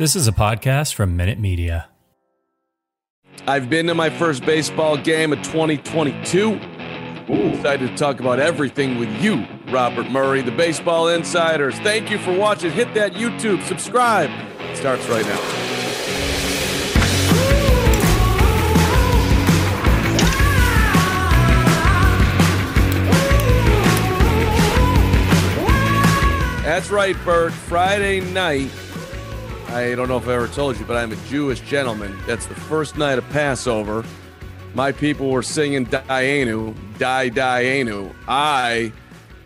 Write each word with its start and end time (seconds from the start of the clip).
This 0.00 0.16
is 0.16 0.26
a 0.26 0.32
podcast 0.32 0.94
from 0.94 1.14
Minute 1.14 1.38
Media. 1.38 1.90
I've 3.46 3.68
been 3.68 3.86
to 3.88 3.94
my 3.94 4.08
first 4.08 4.46
baseball 4.46 4.96
game 4.96 5.30
of 5.30 5.42
2022. 5.42 6.54
Excited 7.28 7.90
to 7.90 7.96
talk 7.96 8.18
about 8.18 8.40
everything 8.40 8.98
with 8.98 9.10
you, 9.22 9.46
Robert 9.70 10.10
Murray, 10.10 10.40
the 10.40 10.52
Baseball 10.52 11.08
Insiders. 11.08 11.78
Thank 11.80 12.10
you 12.10 12.16
for 12.16 12.34
watching. 12.34 12.70
Hit 12.70 12.94
that 12.94 13.12
YouTube, 13.12 13.62
subscribe. 13.64 14.30
It 14.60 14.78
starts 14.78 15.06
right 15.06 15.26
now. 15.26 15.40
That's 26.64 26.88
right, 26.88 27.16
Bert. 27.26 27.52
Friday 27.52 28.20
night. 28.32 28.70
I 29.70 29.94
don't 29.94 30.08
know 30.08 30.16
if 30.16 30.26
I 30.26 30.34
ever 30.34 30.48
told 30.48 30.80
you, 30.80 30.84
but 30.84 30.96
I'm 30.96 31.12
a 31.12 31.16
Jewish 31.28 31.60
gentleman. 31.60 32.18
That's 32.26 32.44
the 32.46 32.56
first 32.56 32.98
night 32.98 33.18
of 33.18 33.28
Passover. 33.30 34.04
My 34.74 34.90
people 34.90 35.30
were 35.30 35.44
singing 35.44 35.86
Dayenu, 35.86 36.74
Die 36.98 37.30
Dayenu. 37.30 38.12
I 38.26 38.92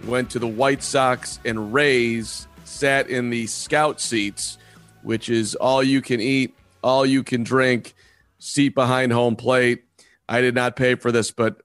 went 0.07 0.31
to 0.31 0.39
the 0.39 0.47
White 0.47 0.83
Sox 0.83 1.41
and 1.45 1.75
Rays, 1.75 2.49
sat 2.65 3.11
in 3.11 3.29
the 3.29 3.47
scout 3.47 4.01
seats, 4.01 4.57
which 5.03 5.29
is 5.29 5.57
all 5.57 5.83
you 5.83 6.01
can 6.01 6.21
eat, 6.21 6.55
all 6.83 7.05
you 7.05 7.23
can 7.23 7.43
drink, 7.43 7.93
seat 8.39 8.75
behind 8.75 9.13
home 9.13 9.37
plate. 9.37 9.85
I 10.27 10.41
did 10.41 10.55
not 10.55 10.75
pay 10.75 10.95
for 10.95 11.13
this, 11.13 11.33
but 11.33 11.61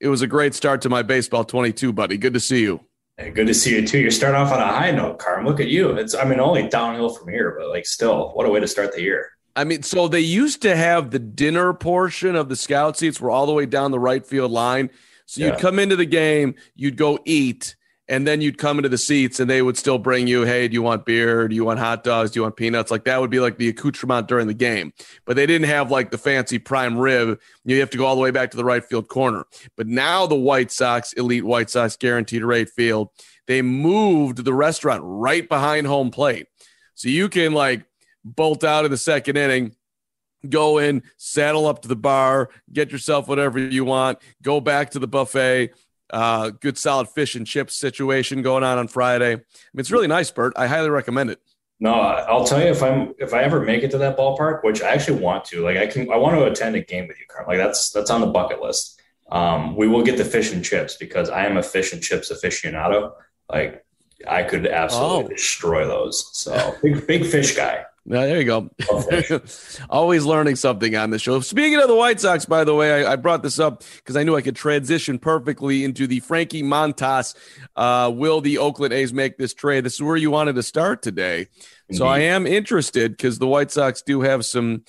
it 0.00 0.08
was 0.08 0.22
a 0.22 0.26
great 0.26 0.54
start 0.54 0.80
to 0.82 0.88
my 0.88 1.02
baseball 1.02 1.44
22, 1.44 1.92
buddy. 1.92 2.16
Good 2.16 2.32
to 2.32 2.40
see 2.40 2.62
you. 2.62 2.80
Good 3.28 3.46
to 3.46 3.54
see 3.54 3.74
you 3.74 3.86
too. 3.86 3.98
You're 3.98 4.10
starting 4.10 4.40
off 4.40 4.52
on 4.52 4.60
a 4.60 4.66
high 4.66 4.90
note, 4.90 5.18
Carm. 5.18 5.44
Look 5.44 5.60
at 5.60 5.68
you. 5.68 5.90
It's 5.90 6.14
I 6.14 6.24
mean 6.24 6.40
only 6.40 6.68
downhill 6.68 7.10
from 7.10 7.28
here, 7.28 7.54
but 7.58 7.68
like 7.68 7.86
still, 7.86 8.30
what 8.30 8.46
a 8.46 8.50
way 8.50 8.60
to 8.60 8.68
start 8.68 8.92
the 8.94 9.02
year. 9.02 9.30
I 9.56 9.64
mean, 9.64 9.82
so 9.82 10.08
they 10.08 10.20
used 10.20 10.62
to 10.62 10.74
have 10.76 11.10
the 11.10 11.18
dinner 11.18 11.72
portion 11.74 12.34
of 12.36 12.48
the 12.48 12.56
scout 12.56 12.96
seats 12.96 13.20
were 13.20 13.30
all 13.30 13.46
the 13.46 13.52
way 13.52 13.66
down 13.66 13.90
the 13.90 13.98
right 13.98 14.24
field 14.24 14.52
line. 14.52 14.90
So 15.26 15.42
you'd 15.42 15.50
Yeah. 15.54 15.58
come 15.60 15.78
into 15.78 15.96
the 15.96 16.06
game, 16.06 16.54
you'd 16.76 16.96
go 16.96 17.18
eat, 17.24 17.76
and 18.10 18.26
then 18.26 18.40
you'd 18.40 18.58
come 18.58 18.76
into 18.76 18.88
the 18.88 18.98
seats 18.98 19.38
and 19.38 19.48
they 19.48 19.62
would 19.62 19.78
still 19.78 19.96
bring 19.96 20.26
you, 20.26 20.42
hey, 20.42 20.66
do 20.66 20.74
you 20.74 20.82
want 20.82 21.06
beer? 21.06 21.46
Do 21.46 21.54
you 21.54 21.64
want 21.64 21.78
hot 21.78 22.02
dogs? 22.02 22.32
Do 22.32 22.40
you 22.40 22.42
want 22.42 22.56
peanuts? 22.56 22.90
Like 22.90 23.04
that 23.04 23.20
would 23.20 23.30
be 23.30 23.38
like 23.38 23.56
the 23.56 23.68
accoutrement 23.68 24.26
during 24.26 24.48
the 24.48 24.54
game. 24.54 24.92
But 25.24 25.36
they 25.36 25.46
didn't 25.46 25.68
have 25.68 25.92
like 25.92 26.10
the 26.10 26.18
fancy 26.18 26.58
prime 26.58 26.98
rib. 26.98 27.38
You 27.64 27.78
have 27.78 27.90
to 27.90 27.98
go 27.98 28.06
all 28.06 28.16
the 28.16 28.20
way 28.20 28.32
back 28.32 28.50
to 28.50 28.56
the 28.56 28.64
right 28.64 28.84
field 28.84 29.06
corner. 29.06 29.44
But 29.76 29.86
now 29.86 30.26
the 30.26 30.34
White 30.34 30.72
Sox, 30.72 31.12
elite 31.12 31.44
White 31.44 31.70
Sox 31.70 31.96
guaranteed 31.96 32.42
rate 32.42 32.68
field, 32.70 33.10
they 33.46 33.62
moved 33.62 34.44
the 34.44 34.54
restaurant 34.54 35.02
right 35.04 35.48
behind 35.48 35.86
home 35.86 36.10
plate. 36.10 36.48
So 36.96 37.08
you 37.08 37.28
can 37.28 37.52
like 37.52 37.84
bolt 38.24 38.64
out 38.64 38.84
in 38.84 38.90
the 38.90 38.96
second 38.96 39.36
inning, 39.36 39.76
go 40.48 40.78
in, 40.78 41.04
saddle 41.16 41.68
up 41.68 41.82
to 41.82 41.88
the 41.88 41.94
bar, 41.94 42.50
get 42.72 42.90
yourself 42.90 43.28
whatever 43.28 43.60
you 43.60 43.84
want, 43.84 44.18
go 44.42 44.60
back 44.60 44.90
to 44.90 44.98
the 44.98 45.06
buffet. 45.06 45.70
Uh, 46.12 46.50
good 46.50 46.76
solid 46.76 47.08
fish 47.08 47.34
and 47.36 47.46
chips 47.46 47.74
situation 47.74 48.42
going 48.42 48.64
on 48.64 48.78
on 48.78 48.88
Friday. 48.88 49.32
I 49.32 49.36
mean, 49.36 49.44
it's 49.76 49.90
really 49.90 50.06
nice, 50.08 50.30
Bert. 50.30 50.52
I 50.56 50.66
highly 50.66 50.90
recommend 50.90 51.30
it. 51.30 51.40
No, 51.82 51.94
I'll 51.94 52.44
tell 52.44 52.60
you 52.60 52.66
if 52.66 52.82
I'm 52.82 53.14
if 53.18 53.32
I 53.32 53.42
ever 53.42 53.60
make 53.60 53.82
it 53.82 53.90
to 53.92 53.98
that 53.98 54.18
ballpark, 54.18 54.62
which 54.64 54.82
I 54.82 54.90
actually 54.90 55.20
want 55.20 55.44
to. 55.46 55.62
Like 55.62 55.78
I 55.78 55.86
can 55.86 56.12
I 56.12 56.16
want 56.16 56.36
to 56.36 56.44
attend 56.44 56.76
a 56.76 56.80
game 56.82 57.08
with 57.08 57.18
you, 57.18 57.24
Carm. 57.28 57.46
Like 57.48 57.56
that's 57.58 57.90
that's 57.90 58.10
on 58.10 58.20
the 58.20 58.26
bucket 58.26 58.60
list. 58.60 59.00
Um, 59.32 59.76
we 59.76 59.88
will 59.88 60.02
get 60.02 60.16
the 60.18 60.24
fish 60.24 60.52
and 60.52 60.62
chips 60.64 60.96
because 60.96 61.30
I 61.30 61.46
am 61.46 61.56
a 61.56 61.62
fish 61.62 61.92
and 61.92 62.02
chips 62.02 62.30
aficionado. 62.32 63.12
Like 63.48 63.84
I 64.28 64.42
could 64.42 64.66
absolutely 64.66 65.24
Oh. 65.24 65.28
destroy 65.28 65.86
those. 65.86 66.28
So 66.36 66.74
big 66.82 67.06
big 67.06 67.24
fish 67.24 67.56
guy. 67.56 67.84
Yeah, 68.10 68.26
there 68.26 68.40
you 68.40 68.44
go. 68.44 69.40
Always 69.90 70.24
learning 70.24 70.56
something 70.56 70.96
on 70.96 71.10
this 71.10 71.22
show. 71.22 71.38
Speaking 71.42 71.80
of 71.80 71.86
the 71.86 71.94
White 71.94 72.20
Sox, 72.20 72.44
by 72.44 72.64
the 72.64 72.74
way, 72.74 73.04
I, 73.04 73.12
I 73.12 73.16
brought 73.16 73.44
this 73.44 73.60
up 73.60 73.84
because 73.98 74.16
I 74.16 74.24
knew 74.24 74.34
I 74.34 74.42
could 74.42 74.56
transition 74.56 75.16
perfectly 75.16 75.84
into 75.84 76.08
the 76.08 76.18
Frankie 76.18 76.64
Montas. 76.64 77.36
Uh, 77.76 78.10
will 78.12 78.40
the 78.40 78.58
Oakland 78.58 78.92
A's 78.92 79.12
make 79.12 79.38
this 79.38 79.54
trade? 79.54 79.84
This 79.84 79.94
is 79.94 80.02
where 80.02 80.16
you 80.16 80.28
wanted 80.28 80.56
to 80.56 80.62
start 80.64 81.02
today. 81.02 81.46
So 81.92 82.04
I 82.04 82.18
am 82.20 82.48
interested 82.48 83.12
because 83.12 83.38
the 83.38 83.46
White 83.46 83.70
Sox 83.70 84.02
do 84.02 84.22
have 84.22 84.44
some 84.44 84.82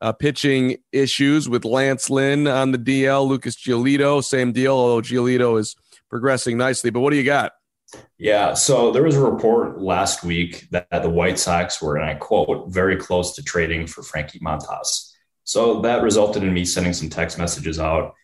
uh, 0.00 0.12
pitching 0.12 0.78
issues 0.92 1.50
with 1.50 1.66
Lance 1.66 2.08
Lynn 2.08 2.46
on 2.46 2.72
the 2.72 2.78
DL, 2.78 3.28
Lucas 3.28 3.54
Giolito, 3.54 4.24
same 4.24 4.52
deal, 4.52 4.72
although 4.72 5.02
Giolito 5.02 5.60
is 5.60 5.76
progressing 6.08 6.56
nicely. 6.56 6.88
But 6.88 7.00
what 7.00 7.10
do 7.10 7.16
you 7.16 7.24
got? 7.24 7.52
Yeah. 8.18 8.54
So 8.54 8.92
there 8.92 9.02
was 9.02 9.16
a 9.16 9.20
report 9.20 9.80
last 9.80 10.24
week 10.24 10.68
that 10.70 10.88
the 10.90 11.10
White 11.10 11.38
Sox 11.38 11.82
were, 11.82 11.96
and 11.96 12.04
I 12.04 12.14
quote, 12.14 12.70
very 12.70 12.96
close 12.96 13.34
to 13.36 13.42
trading 13.42 13.86
for 13.86 14.02
Frankie 14.02 14.40
Montas. 14.40 15.12
So 15.44 15.80
that 15.82 16.02
resulted 16.02 16.42
in 16.42 16.54
me 16.54 16.64
sending 16.64 16.92
some 16.92 17.10
text 17.10 17.38
messages 17.38 17.78
out. 17.78 18.14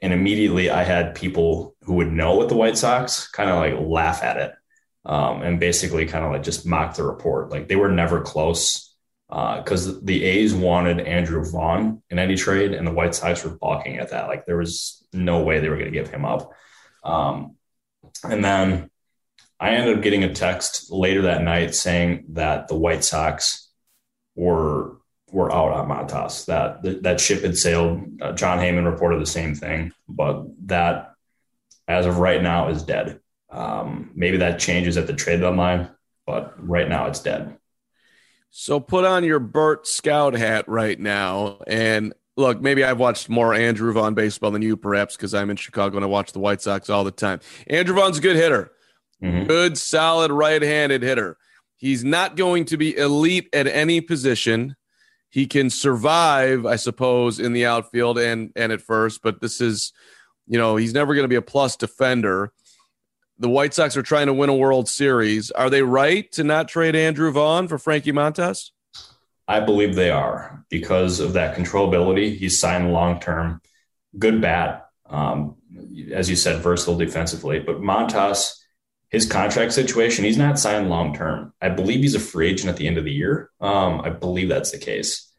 And 0.00 0.12
immediately 0.12 0.70
I 0.70 0.82
had 0.82 1.14
people 1.14 1.76
who 1.82 1.94
would 1.94 2.10
know 2.10 2.36
with 2.36 2.48
the 2.48 2.56
White 2.56 2.76
Sox 2.76 3.28
kind 3.28 3.50
of 3.50 3.56
like 3.56 3.88
laugh 3.88 4.22
at 4.22 4.36
it 4.36 4.52
um, 5.04 5.42
and 5.42 5.60
basically 5.60 6.06
kind 6.06 6.24
of 6.24 6.32
like 6.32 6.42
just 6.42 6.66
mock 6.66 6.94
the 6.96 7.04
report. 7.04 7.50
Like 7.50 7.68
they 7.68 7.76
were 7.76 7.90
never 7.90 8.20
close 8.20 8.94
because 9.28 10.02
the 10.02 10.24
A's 10.24 10.54
wanted 10.54 11.00
Andrew 11.00 11.42
Vaughn 11.42 12.02
in 12.10 12.18
any 12.18 12.36
trade, 12.36 12.74
and 12.74 12.86
the 12.86 12.92
White 12.92 13.14
Sox 13.14 13.42
were 13.42 13.56
balking 13.56 13.98
at 13.98 14.10
that. 14.10 14.28
Like 14.28 14.44
there 14.44 14.58
was 14.58 15.06
no 15.12 15.42
way 15.42 15.58
they 15.58 15.70
were 15.70 15.78
going 15.78 15.90
to 15.90 15.98
give 15.98 16.10
him 16.10 16.24
up. 16.24 16.52
Um, 17.02 17.56
and 18.22 18.44
then 18.44 18.90
I 19.62 19.76
ended 19.76 19.96
up 19.96 20.02
getting 20.02 20.24
a 20.24 20.34
text 20.34 20.90
later 20.90 21.22
that 21.22 21.44
night 21.44 21.72
saying 21.72 22.24
that 22.30 22.66
the 22.66 22.74
White 22.74 23.04
Sox 23.04 23.70
were 24.34 24.96
were 25.30 25.52
out 25.52 25.70
on. 25.70 25.88
That 26.08 26.82
that, 26.82 27.02
that 27.04 27.20
ship 27.20 27.42
had 27.42 27.56
sailed. 27.56 28.20
Uh, 28.20 28.32
Jon 28.32 28.58
Heyman 28.58 28.90
reported 28.90 29.20
the 29.20 29.26
same 29.26 29.54
thing, 29.54 29.92
but 30.08 30.46
that 30.66 31.14
as 31.86 32.06
of 32.06 32.18
right 32.18 32.42
now 32.42 32.70
is 32.70 32.82
dead. 32.82 33.20
Um, 33.50 34.10
maybe 34.16 34.38
that 34.38 34.58
changes 34.58 34.96
at 34.96 35.06
the 35.06 35.12
trade 35.12 35.40
deadline, 35.40 35.90
but 36.26 36.54
right 36.58 36.88
now 36.88 37.06
it's 37.06 37.20
dead. 37.20 37.56
So 38.50 38.80
put 38.80 39.04
on 39.04 39.22
your 39.22 39.38
Bert 39.38 39.86
Scout 39.86 40.34
hat 40.34 40.66
right 40.66 40.98
now. 40.98 41.60
And 41.68 42.14
look, 42.36 42.60
maybe 42.60 42.82
I've 42.82 42.98
watched 42.98 43.28
more 43.28 43.54
Andrew 43.54 43.92
Vaughn 43.92 44.14
baseball 44.14 44.50
than 44.50 44.62
you, 44.62 44.76
perhaps, 44.76 45.16
because 45.16 45.34
I'm 45.34 45.50
in 45.50 45.56
Chicago 45.56 45.96
and 45.96 46.04
I 46.04 46.08
watch 46.08 46.32
the 46.32 46.40
White 46.40 46.62
Sox 46.62 46.90
all 46.90 47.04
the 47.04 47.12
time. 47.12 47.38
Andrew 47.68 47.94
Vaughn's 47.94 48.18
a 48.18 48.20
good 48.20 48.36
hitter, 48.36 48.72
Mhm. 49.22 49.46
good, 49.46 49.78
solid 49.78 50.30
right 50.32 50.62
handed 50.62 51.02
hitter. 51.02 51.36
He's 51.76 52.04
not 52.04 52.36
going 52.36 52.64
to 52.66 52.76
be 52.76 52.96
elite 52.96 53.48
at 53.52 53.66
any 53.66 54.00
position. 54.00 54.76
He 55.30 55.46
can 55.46 55.70
survive, 55.70 56.66
I 56.66 56.76
suppose, 56.76 57.40
in 57.40 57.52
the 57.52 57.66
outfield 57.66 58.18
and 58.18 58.50
and 58.54 58.72
at 58.72 58.82
first, 58.82 59.22
but 59.22 59.40
this 59.40 59.60
is, 59.60 59.92
you 60.46 60.58
know, 60.58 60.76
he's 60.76 60.92
never 60.92 61.14
going 61.14 61.24
to 61.24 61.28
be 61.28 61.36
a 61.36 61.42
plus 61.42 61.76
defender. 61.76 62.52
The 63.38 63.48
White 63.48 63.74
Sox 63.74 63.96
are 63.96 64.02
trying 64.02 64.26
to 64.26 64.34
win 64.34 64.50
a 64.50 64.54
World 64.54 64.88
Series. 64.88 65.50
Are 65.52 65.70
they 65.70 65.82
right 65.82 66.30
to 66.32 66.44
not 66.44 66.68
trade 66.68 66.94
Andrew 66.94 67.32
Vaughn 67.32 67.66
for 67.66 67.78
Frankie 67.78 68.12
Montas? 68.12 68.70
I 69.48 69.60
believe 69.60 69.96
they 69.96 70.10
are 70.10 70.64
because 70.68 71.18
of 71.18 71.32
that 71.32 71.56
controllability. 71.56 72.36
He's 72.36 72.60
signed 72.60 72.92
long 72.92 73.18
term, 73.18 73.60
good 74.18 74.40
bat. 74.40 74.86
Um, 75.08 75.56
as 76.12 76.30
you 76.30 76.36
said, 76.36 76.62
versatile 76.62 76.96
defensively. 76.96 77.58
But 77.58 77.80
Montas, 77.80 78.52
his 79.12 79.26
contract 79.26 79.72
situation, 79.72 80.24
he's 80.24 80.38
not 80.38 80.58
signed 80.58 80.88
long 80.88 81.14
term. 81.14 81.52
I 81.60 81.68
believe 81.68 82.00
he's 82.00 82.14
a 82.14 82.20
free 82.20 82.48
agent 82.48 82.70
at 82.70 82.78
the 82.78 82.88
end 82.88 82.96
of 82.96 83.04
the 83.04 83.12
year. 83.12 83.50
Um, 83.60 84.00
I 84.00 84.08
believe 84.08 84.48
that's 84.48 84.72
the 84.72 84.78
case. 84.78 85.30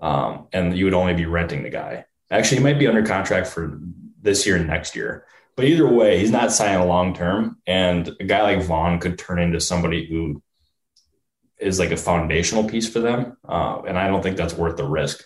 Um, 0.00 0.48
and 0.52 0.76
you 0.76 0.84
would 0.84 0.94
only 0.94 1.14
be 1.14 1.26
renting 1.26 1.62
the 1.62 1.70
guy. 1.70 2.06
Actually, 2.30 2.58
he 2.58 2.64
might 2.64 2.78
be 2.78 2.88
under 2.88 3.04
contract 3.04 3.46
for 3.46 3.78
this 4.20 4.44
year 4.44 4.56
and 4.56 4.66
next 4.66 4.96
year. 4.96 5.26
But 5.54 5.66
either 5.66 5.86
way, 5.86 6.18
he's 6.18 6.32
not 6.32 6.52
signing 6.52 6.88
long 6.88 7.14
term. 7.14 7.58
And 7.66 8.08
a 8.18 8.24
guy 8.24 8.42
like 8.42 8.64
Vaughn 8.64 8.98
could 8.98 9.18
turn 9.18 9.38
into 9.38 9.60
somebody 9.60 10.06
who 10.06 10.42
is 11.60 11.78
like 11.78 11.92
a 11.92 11.96
foundational 11.96 12.68
piece 12.68 12.88
for 12.88 12.98
them. 12.98 13.36
Uh, 13.48 13.82
and 13.86 13.96
I 13.96 14.08
don't 14.08 14.22
think 14.22 14.36
that's 14.36 14.54
worth 14.54 14.76
the 14.76 14.86
risk. 14.86 15.24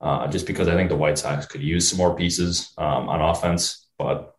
Uh, 0.00 0.26
just 0.26 0.46
because 0.46 0.68
I 0.68 0.74
think 0.74 0.90
the 0.90 0.96
White 0.96 1.18
Sox 1.18 1.46
could 1.46 1.62
use 1.62 1.88
some 1.88 1.98
more 1.98 2.16
pieces 2.16 2.74
um, 2.78 3.08
on 3.08 3.20
offense. 3.20 3.86
But 3.96 4.33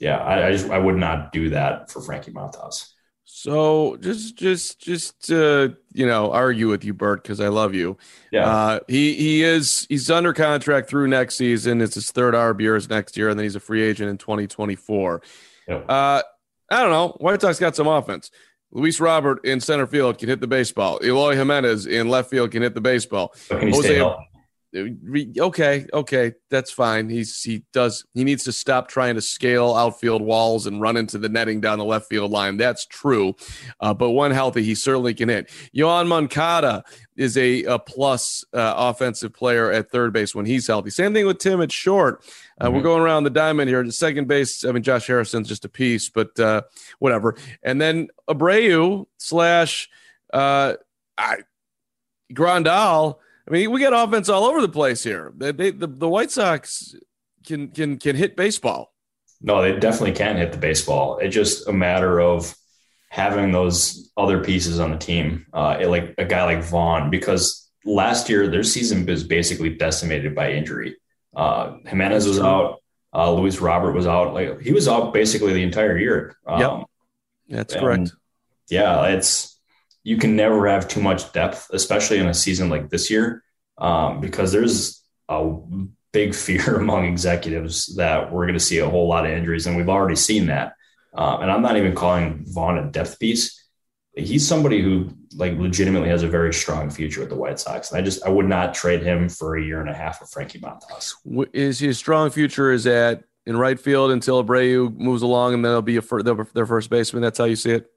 yeah, 0.00 0.18
I, 0.18 0.48
I, 0.48 0.52
just 0.52 0.70
I 0.70 0.78
would 0.78 0.96
not 0.96 1.32
do 1.32 1.50
that 1.50 1.90
for 1.90 2.00
Frankie 2.00 2.32
Montas. 2.32 2.90
So 3.24 3.96
just 3.96 4.36
just 4.36 4.80
just 4.80 5.30
uh, 5.30 5.68
you 5.92 6.06
know 6.06 6.30
argue 6.32 6.68
with 6.68 6.84
you, 6.84 6.94
Bert, 6.94 7.22
because 7.22 7.40
I 7.40 7.48
love 7.48 7.74
you. 7.74 7.96
Yeah, 8.30 8.48
uh, 8.48 8.80
he 8.86 9.14
he 9.14 9.42
is 9.42 9.86
he's 9.88 10.10
under 10.10 10.32
contract 10.32 10.88
through 10.88 11.08
next 11.08 11.36
season. 11.36 11.80
It's 11.80 11.94
his 11.94 12.10
third 12.10 12.34
ARB 12.34 12.60
years 12.60 12.88
next 12.88 13.16
year, 13.16 13.28
and 13.28 13.38
then 13.38 13.44
he's 13.44 13.56
a 13.56 13.60
free 13.60 13.82
agent 13.82 14.10
in 14.10 14.18
2024. 14.18 15.22
Yep. 15.68 15.84
Uh, 15.88 16.22
I 16.70 16.80
don't 16.82 16.90
know. 16.90 17.16
White 17.18 17.40
Sox 17.40 17.58
got 17.58 17.76
some 17.76 17.86
offense. 17.86 18.30
Luis 18.72 18.98
Robert 19.00 19.44
in 19.44 19.60
center 19.60 19.86
field 19.86 20.18
can 20.18 20.28
hit 20.28 20.40
the 20.40 20.46
baseball. 20.46 20.98
Eloy 21.02 21.36
Jimenez 21.36 21.86
in 21.86 22.08
left 22.08 22.28
field 22.28 22.50
can 22.50 22.62
hit 22.62 22.74
the 22.74 22.80
baseball. 22.80 23.34
Jose, 23.50 24.00
okay, 24.76 25.86
okay, 25.92 26.32
that's 26.50 26.70
fine. 26.70 27.08
He's 27.08 27.42
he 27.42 27.64
does 27.72 28.04
he 28.14 28.24
needs 28.24 28.44
to 28.44 28.52
stop 28.52 28.88
trying 28.88 29.14
to 29.14 29.20
scale 29.20 29.74
outfield 29.74 30.22
walls 30.22 30.66
and 30.66 30.80
run 30.80 30.96
into 30.96 31.18
the 31.18 31.28
netting 31.28 31.60
down 31.60 31.78
the 31.78 31.84
left 31.84 32.08
field 32.08 32.30
line. 32.30 32.56
That's 32.56 32.86
true, 32.86 33.36
uh, 33.80 33.94
but 33.94 34.10
when 34.10 34.32
healthy, 34.32 34.62
he 34.62 34.74
certainly 34.74 35.14
can 35.14 35.28
hit. 35.28 35.50
Yoan 35.76 36.08
Moncada 36.08 36.84
is 37.16 37.36
a, 37.36 37.62
a 37.64 37.78
plus 37.78 38.44
uh, 38.52 38.74
offensive 38.76 39.32
player 39.32 39.70
at 39.70 39.90
third 39.90 40.12
base 40.12 40.34
when 40.34 40.46
he's 40.46 40.66
healthy. 40.66 40.90
Same 40.90 41.14
thing 41.14 41.26
with 41.26 41.38
Tim 41.38 41.60
at 41.60 41.70
short. 41.70 42.24
Uh, 42.60 42.66
mm-hmm. 42.66 42.76
We're 42.76 42.82
going 42.82 43.02
around 43.02 43.24
the 43.24 43.30
diamond 43.30 43.68
here. 43.68 43.84
The 43.84 43.92
second 43.92 44.26
base, 44.26 44.64
I 44.64 44.72
mean, 44.72 44.82
Josh 44.82 45.06
Harrison's 45.06 45.48
just 45.48 45.64
a 45.64 45.68
piece, 45.68 46.08
but 46.08 46.38
uh, 46.40 46.62
whatever. 46.98 47.36
And 47.62 47.80
then 47.80 48.08
Abreu 48.28 49.06
slash 49.18 49.88
uh, 50.32 50.74
I, 51.16 51.38
Grandal 52.32 53.16
I 53.46 53.50
mean, 53.50 53.70
we 53.70 53.80
got 53.80 53.92
offense 53.92 54.28
all 54.28 54.44
over 54.44 54.60
the 54.60 54.68
place 54.68 55.02
here. 55.04 55.32
They, 55.36 55.52
they, 55.52 55.70
the, 55.70 55.86
the 55.86 56.08
White 56.08 56.30
Sox 56.30 56.94
can 57.46 57.68
can 57.68 57.98
can 57.98 58.16
hit 58.16 58.36
baseball. 58.36 58.92
No, 59.40 59.60
they 59.60 59.78
definitely 59.78 60.12
can 60.12 60.36
hit 60.36 60.52
the 60.52 60.58
baseball. 60.58 61.18
It's 61.18 61.34
just 61.34 61.68
a 61.68 61.72
matter 61.72 62.20
of 62.20 62.54
having 63.10 63.52
those 63.52 64.10
other 64.16 64.42
pieces 64.42 64.80
on 64.80 64.90
the 64.90 64.96
team, 64.96 65.46
uh, 65.52 65.78
like 65.86 66.14
a 66.18 66.24
guy 66.24 66.44
like 66.44 66.64
Vaughn, 66.64 67.10
because 67.10 67.70
last 67.84 68.28
year 68.28 68.48
their 68.48 68.62
season 68.62 69.04
was 69.04 69.22
basically 69.22 69.70
decimated 69.70 70.34
by 70.34 70.52
injury. 70.52 70.96
Uh, 71.36 71.76
Jimenez 71.86 72.26
was 72.26 72.40
out. 72.40 72.80
Uh, 73.12 73.32
Luis 73.32 73.60
Robert 73.60 73.92
was 73.92 74.06
out. 74.06 74.34
Like 74.34 74.60
he 74.60 74.72
was 74.72 74.88
out 74.88 75.12
basically 75.12 75.52
the 75.52 75.62
entire 75.62 75.98
year. 75.98 76.36
Um, 76.46 76.60
yep, 76.60 76.84
that's 77.48 77.74
correct. 77.74 78.12
Yeah, 78.68 79.06
it's 79.08 79.53
you 80.04 80.18
can 80.18 80.36
never 80.36 80.68
have 80.68 80.86
too 80.86 81.00
much 81.00 81.32
depth, 81.32 81.70
especially 81.72 82.18
in 82.18 82.28
a 82.28 82.34
season 82.34 82.68
like 82.68 82.90
this 82.90 83.10
year, 83.10 83.42
um, 83.78 84.20
because 84.20 84.52
there's 84.52 85.02
a 85.28 85.56
big 86.12 86.34
fear 86.46 86.76
among 86.76 87.06
executives 87.06 87.96
that 87.96 88.30
we're 88.30 88.44
going 88.44 88.58
to 88.58 88.60
see 88.60 88.78
a 88.78 88.88
whole 88.88 89.08
lot 89.08 89.24
of 89.24 89.32
injuries, 89.32 89.66
and 89.66 89.76
we've 89.76 89.88
already 89.88 90.16
seen 90.16 90.46
that. 90.46 90.74
Um, 91.14 91.42
and 91.42 91.50
I'm 91.50 91.62
not 91.62 91.76
even 91.76 91.94
calling 91.94 92.44
Vaughn 92.46 92.78
a 92.78 92.90
depth 92.90 93.18
piece. 93.18 93.60
He's 94.16 94.46
somebody 94.46 94.80
who 94.80 95.10
like 95.34 95.58
legitimately 95.58 96.08
has 96.08 96.22
a 96.22 96.28
very 96.28 96.52
strong 96.52 96.90
future 96.90 97.20
with 97.20 97.30
the 97.30 97.36
White 97.36 97.58
Sox. 97.58 97.90
And 97.90 97.98
I 97.98 98.02
just 98.02 98.24
I 98.24 98.28
would 98.28 98.46
not 98.46 98.74
trade 98.74 99.02
him 99.02 99.28
for 99.28 99.56
a 99.56 99.62
year 99.62 99.80
and 99.80 99.90
a 99.90 99.94
half 99.94 100.22
of 100.22 100.30
Frankie 100.30 100.60
Montas. 100.60 101.14
Is 101.52 101.80
his 101.80 101.98
strong 101.98 102.30
future 102.30 102.70
is 102.70 102.86
at 102.86 103.24
in 103.46 103.56
right 103.56 103.78
field 103.78 104.10
until 104.10 104.42
Abreu 104.42 104.96
moves 104.96 105.22
along, 105.22 105.54
and 105.54 105.64
then 105.64 105.70
it'll 105.70 105.82
be 105.82 105.96
a 105.96 106.02
fir- 106.02 106.22
their 106.22 106.66
first 106.66 106.90
baseman. 106.90 107.22
That's 107.22 107.38
how 107.38 107.44
you 107.44 107.56
see 107.56 107.72
it. 107.72 107.90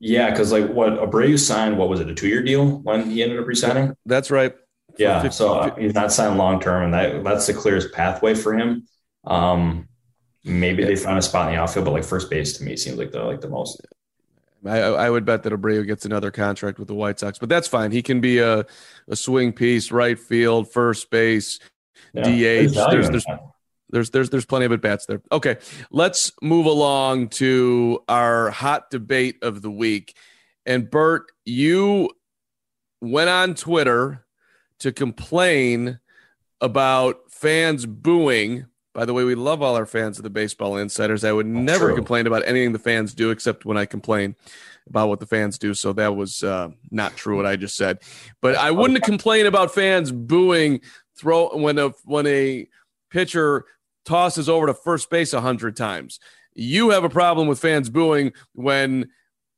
Yeah, 0.00 0.30
because 0.30 0.50
like 0.50 0.68
what 0.68 0.94
Abreu 0.94 1.38
signed, 1.38 1.76
what 1.76 1.90
was 1.90 2.00
it, 2.00 2.08
a 2.08 2.14
two 2.14 2.26
year 2.26 2.42
deal 2.42 2.78
when 2.78 3.08
he 3.08 3.22
ended 3.22 3.38
up 3.38 3.46
resigning? 3.46 3.94
That's 4.06 4.30
right. 4.30 4.54
Yeah, 4.98 5.22
50, 5.22 5.36
so 5.36 5.54
uh, 5.54 5.76
he's 5.76 5.94
not 5.94 6.10
signed 6.10 6.38
long 6.38 6.58
term, 6.58 6.84
and 6.84 6.94
that 6.94 7.22
that's 7.22 7.46
the 7.46 7.54
clearest 7.54 7.92
pathway 7.92 8.34
for 8.34 8.54
him. 8.54 8.88
Um, 9.24 9.88
maybe 10.42 10.82
yeah. 10.82 10.88
they 10.88 10.96
find 10.96 11.18
a 11.18 11.22
spot 11.22 11.48
in 11.48 11.54
the 11.54 11.60
outfield, 11.60 11.84
but 11.84 11.92
like 11.92 12.04
first 12.04 12.30
base 12.30 12.56
to 12.58 12.64
me 12.64 12.76
seems 12.76 12.96
like 12.96 13.12
the 13.12 13.22
like 13.22 13.42
the 13.42 13.48
most. 13.48 13.86
I, 14.64 14.78
I 14.78 15.10
would 15.10 15.24
bet 15.24 15.42
that 15.44 15.52
Abreu 15.52 15.86
gets 15.86 16.04
another 16.04 16.30
contract 16.30 16.78
with 16.78 16.88
the 16.88 16.94
White 16.94 17.18
Sox, 17.18 17.38
but 17.38 17.48
that's 17.48 17.68
fine. 17.68 17.92
He 17.92 18.02
can 18.02 18.20
be 18.20 18.38
a, 18.38 18.66
a 19.08 19.16
swing 19.16 19.52
piece, 19.52 19.90
right 19.90 20.18
field, 20.18 20.70
first 20.70 21.10
base, 21.10 21.60
yeah, 22.12 22.24
DH. 22.24 22.26
There's, 22.26 22.74
there's, 22.74 23.10
there's 23.10 23.26
there's 23.90 24.10
there's 24.10 24.30
there's 24.30 24.46
plenty 24.46 24.66
of 24.66 24.72
at 24.72 24.80
bats 24.80 25.06
there. 25.06 25.22
Okay, 25.32 25.58
let's 25.90 26.32
move 26.42 26.66
along 26.66 27.28
to 27.28 28.02
our 28.08 28.50
hot 28.50 28.90
debate 28.90 29.36
of 29.42 29.62
the 29.62 29.70
week. 29.70 30.16
And 30.66 30.90
Bert, 30.90 31.32
you 31.44 32.10
went 33.00 33.30
on 33.30 33.54
Twitter 33.54 34.24
to 34.80 34.92
complain 34.92 36.00
about 36.60 37.30
fans 37.30 37.86
booing. 37.86 38.66
By 38.92 39.04
the 39.04 39.14
way, 39.14 39.24
we 39.24 39.34
love 39.34 39.62
all 39.62 39.76
our 39.76 39.86
fans 39.86 40.18
of 40.18 40.24
the 40.24 40.30
Baseball 40.30 40.76
Insiders. 40.76 41.24
I 41.24 41.32
would 41.32 41.46
never 41.46 41.86
True. 41.86 41.96
complain 41.96 42.26
about 42.26 42.46
anything 42.46 42.72
the 42.72 42.78
fans 42.78 43.14
do 43.14 43.30
except 43.30 43.64
when 43.64 43.76
I 43.76 43.86
complain 43.86 44.34
about 44.88 45.08
what 45.08 45.20
the 45.20 45.26
fans 45.26 45.58
do. 45.58 45.74
So 45.74 45.92
that 45.94 46.16
was 46.16 46.42
uh, 46.42 46.70
not 46.90 47.16
true 47.16 47.36
what 47.36 47.46
I 47.46 47.56
just 47.56 47.76
said. 47.76 47.98
But 48.42 48.56
I 48.56 48.70
wouldn't 48.70 49.02
complain 49.04 49.46
about 49.46 49.72
fans 49.72 50.10
booing 50.12 50.80
throw 51.16 51.56
when 51.56 51.78
a 51.78 51.90
when 52.04 52.26
a 52.26 52.66
pitcher 53.10 53.64
tosses 54.04 54.48
over 54.48 54.66
to 54.66 54.74
first 54.74 55.10
base 55.10 55.32
a 55.32 55.40
hundred 55.40 55.76
times. 55.76 56.18
You 56.54 56.90
have 56.90 57.04
a 57.04 57.08
problem 57.08 57.48
with 57.48 57.60
fans 57.60 57.88
booing 57.88 58.32
when 58.52 59.10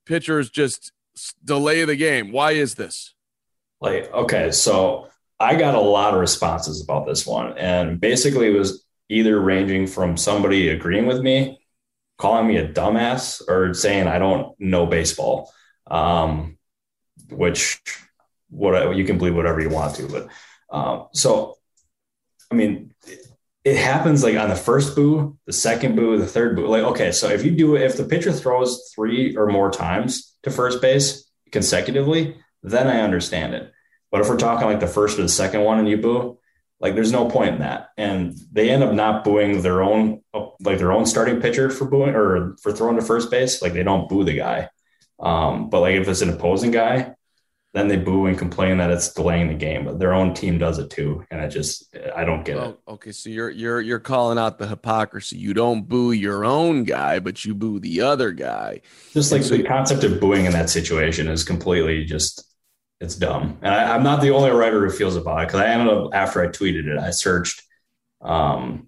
pitchers 0.07 0.51
just 0.51 0.93
delay 1.45 1.85
the 1.85 1.97
game. 1.97 2.33
Why 2.33 2.53
is 2.53 2.75
this? 2.75 3.15
Like, 3.81 4.13
okay, 4.13 4.51
so 4.51 5.09
I 5.41 5.57
got 5.57 5.75
a 5.75 5.81
lot 5.81 6.15
of 6.15 6.21
responses 6.21 6.83
about 6.83 7.07
this 7.07 7.27
one, 7.27 7.57
and 7.59 8.01
basically 8.01 8.47
it 8.47 8.59
was 8.59 8.85
either 9.09 9.41
ranging 9.41 9.87
from 9.87 10.17
somebody 10.17 10.69
agreeing 10.69 11.07
with 11.07 11.21
me, 11.21 11.59
calling 12.19 12.47
me 12.47 12.59
a 12.59 12.69
dumbass, 12.69 13.43
or 13.49 13.75
saying 13.75 14.07
I 14.07 14.19
don't 14.19 14.59
know 14.61 14.87
baseball. 14.87 15.53
Um, 15.91 16.59
which 17.29 17.81
what 18.51 18.97
you 18.97 19.05
can 19.05 19.19
believe 19.19 19.35
whatever 19.35 19.61
you 19.61 19.71
want 19.71 19.97
to, 19.97 20.09
but 20.09 20.29
um, 20.71 21.09
so 21.13 21.59
I 22.51 22.55
mean, 22.55 22.92
it 23.65 23.77
happens 23.77 24.25
like 24.25 24.37
on 24.37 24.49
the 24.49 24.57
first 24.57 24.97
boo, 24.97 25.39
the 25.47 25.53
second 25.53 25.95
boo, 25.95 26.19
the 26.19 26.27
third 26.27 26.57
boo. 26.57 26.67
Like, 26.67 26.83
okay, 26.83 27.13
so 27.13 27.29
if 27.29 27.45
you 27.45 27.53
do 27.53 27.77
if 27.77 27.97
the 27.97 28.05
pitcher 28.05 28.33
throws 28.33 28.91
three 28.95 29.37
or 29.37 29.47
more 29.47 29.71
times 29.71 30.37
to 30.43 30.51
first 30.51 30.83
base 30.83 31.31
consecutively, 31.53 32.37
then 32.63 32.89
I 32.89 33.01
understand 33.01 33.55
it. 33.55 33.73
But 34.11 34.21
if 34.21 34.29
we're 34.29 34.37
talking 34.37 34.67
like 34.67 34.81
the 34.81 34.87
first 34.87 35.19
or 35.19 35.23
the 35.23 35.29
second 35.29 35.63
one 35.63 35.79
and 35.79 35.89
you 35.89 35.97
boo, 35.97 36.39
like 36.81 36.95
there's 36.95 37.13
no 37.13 37.31
point 37.31 37.55
in 37.55 37.61
that. 37.61 37.91
And 37.97 38.37
they 38.51 38.69
end 38.69 38.83
up 38.83 38.93
not 38.93 39.23
booing 39.23 39.63
their 39.63 39.83
own, 39.83 40.23
like 40.61 40.79
their 40.79 40.93
own 40.93 41.07
starting 41.07 41.41
pitcher 41.41 41.71
for 41.71 41.85
booing 41.85 42.15
or 42.15 42.57
for 42.61 42.73
throwing 42.73 42.97
to 42.97 43.03
first 43.03 43.31
base. 43.31 43.63
Like 43.63 43.73
they 43.73 43.85
don't 43.85 44.09
boo 44.09 44.25
the 44.25 44.37
guy. 44.37 44.69
Um, 45.21 45.71
but 45.71 45.81
like 45.81 45.95
if 45.95 46.09
it's 46.09 46.21
an 46.21 46.31
opposing 46.31 46.73
guy, 46.73 47.15
then 47.73 47.89
they 47.89 47.97
boo 47.97 48.27
and 48.27 48.39
complain 48.39 48.77
that 48.79 48.91
it's 48.91 49.13
delaying 49.13 49.49
the 49.49 49.55
game, 49.55 49.85
but 49.85 49.99
their 49.99 50.13
own 50.13 50.35
team 50.35 50.59
does 50.59 50.79
it 50.79 50.91
too, 50.91 51.25
and 51.31 51.41
I 51.41 51.49
just 51.49 51.95
I 52.15 52.25
don't 52.25 52.45
get 52.45 52.59
it. 52.59 52.79
Okay, 52.87 53.13
so 53.13 53.31
you're 53.31 53.51
you're 53.51 53.81
you're 53.81 53.99
calling 53.99 54.39
out 54.39 54.59
the 54.59 54.67
hypocrisy. 54.67 55.39
You 55.39 55.55
don't 55.55 55.89
boo 55.89 56.13
your 56.13 56.45
own 56.45 56.85
guy, 56.85 57.19
but 57.19 57.45
you 57.45 57.55
boo 57.55 57.79
the 57.79 58.03
other 58.03 58.33
guy. 58.33 58.83
Just 59.13 59.33
like 59.33 59.43
so 59.43 59.57
the 59.57 59.63
concept 59.63 60.05
of 60.05 60.21
booing 60.21 60.45
in 60.45 60.53
that 60.53 60.69
situation 60.69 61.29
is 61.29 61.45
completely 61.45 62.05
just 62.05 62.45
it's 63.03 63.17
dumb. 63.17 63.59
And 63.63 63.75
I, 63.75 63.97
am 63.97 64.05
not 64.05 64.21
the 64.21 64.31
only 64.31 64.51
writer 64.51 64.85
who 64.85 64.91
feels 64.91 65.17
about 65.17 65.43
it 65.43 65.49
because 65.49 65.61
I 65.61 65.67
ended 65.67 65.89
up 65.89 66.11
after 66.15 66.41
I 66.41 66.47
tweeted 66.47 66.87
it, 66.87 66.99
I 66.99 67.11
searched, 67.11 67.63
um, 68.21 68.87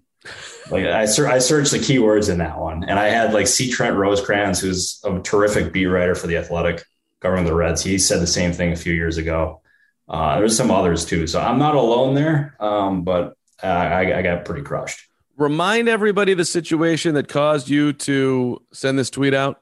like 0.71 0.85
I, 0.85 1.05
ser- 1.05 1.27
I 1.27 1.39
searched 1.39 1.71
the 1.71 1.79
keywords 1.79 2.31
in 2.31 2.37
that 2.37 2.57
one, 2.57 2.85
and 2.85 2.97
I 2.97 3.09
had 3.09 3.33
like 3.33 3.47
C. 3.47 3.69
Trent 3.69 3.97
Rosecrans, 3.97 4.61
who's 4.61 5.01
a 5.03 5.19
terrific 5.19 5.73
beat 5.73 5.87
writer 5.87 6.15
for 6.15 6.27
the 6.27 6.37
Athletic 6.37 6.85
covering 7.25 7.45
the 7.45 7.55
Reds. 7.55 7.83
He 7.83 7.97
said 7.97 8.21
the 8.21 8.27
same 8.27 8.51
thing 8.53 8.71
a 8.71 8.75
few 8.75 8.93
years 8.93 9.17
ago. 9.17 9.61
Uh, 10.07 10.37
there's 10.37 10.55
some 10.55 10.69
others 10.69 11.05
too. 11.05 11.25
So 11.25 11.41
I'm 11.41 11.57
not 11.57 11.73
alone 11.73 12.13
there, 12.13 12.55
um, 12.59 13.03
but 13.03 13.35
I, 13.63 14.13
I 14.13 14.21
got 14.21 14.45
pretty 14.45 14.61
crushed. 14.61 15.09
Remind 15.35 15.89
everybody 15.89 16.35
the 16.35 16.45
situation 16.45 17.15
that 17.15 17.27
caused 17.27 17.67
you 17.67 17.93
to 17.93 18.61
send 18.71 18.99
this 18.99 19.09
tweet 19.09 19.33
out. 19.33 19.59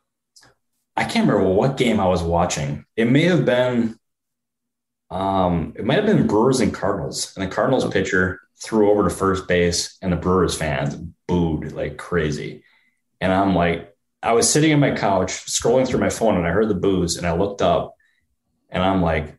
I 0.98 1.05
can't 1.05 1.25
remember 1.25 1.53
what 1.53 1.77
game 1.77 2.01
I 2.01 2.08
was 2.08 2.22
watching. 2.22 2.84
It 2.98 3.05
may 3.10 3.24
have 3.24 3.46
been, 3.46 3.98
um, 5.10 5.74
it 5.77 5.86
might 5.86 6.03
have 6.03 6.05
been 6.05 6.27
Brewers 6.27 6.60
and 6.60 6.74
Cardinals, 6.74 7.34
and 7.38 7.50
the 7.50 7.55
Cardinals 7.55 7.88
pitcher 7.88 8.41
threw 8.62 8.91
over 8.91 9.03
to 9.03 9.10
first 9.10 9.48
base, 9.48 9.98
and 10.01 10.12
the 10.12 10.17
Brewers 10.17 10.58
fans 10.58 10.96
booed 11.29 11.72
like 11.72 11.96
crazy. 11.96 12.65
And 13.22 13.32
I'm 13.32 13.55
like, 13.55 13.93
I 14.24 14.34
was 14.34 14.50
sitting 14.50 14.74
on 14.74 14.80
my 14.80 14.96
couch 14.96 15.32
scrolling 15.46 15.88
through 15.88 16.00
my 16.00 16.10
phone, 16.10 16.38
and 16.38 16.48
I 16.48 16.51
heard 16.51 16.70
the 16.70 16.75
boos, 16.75 17.18
and 17.18 17.27
I 17.27 17.34
looked 17.34 17.62
up, 17.62 17.96
and 18.70 18.82
I'm 18.82 19.01
like, 19.01 19.38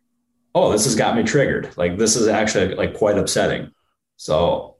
oh, 0.54 0.70
this 0.70 0.84
has 0.84 0.94
got 0.94 1.16
me 1.16 1.22
triggered. 1.22 1.76
Like 1.76 1.98
this 1.98 2.16
is 2.16 2.28
actually 2.28 2.74
like 2.74 2.94
quite 2.94 3.18
upsetting. 3.18 3.72
So 4.16 4.76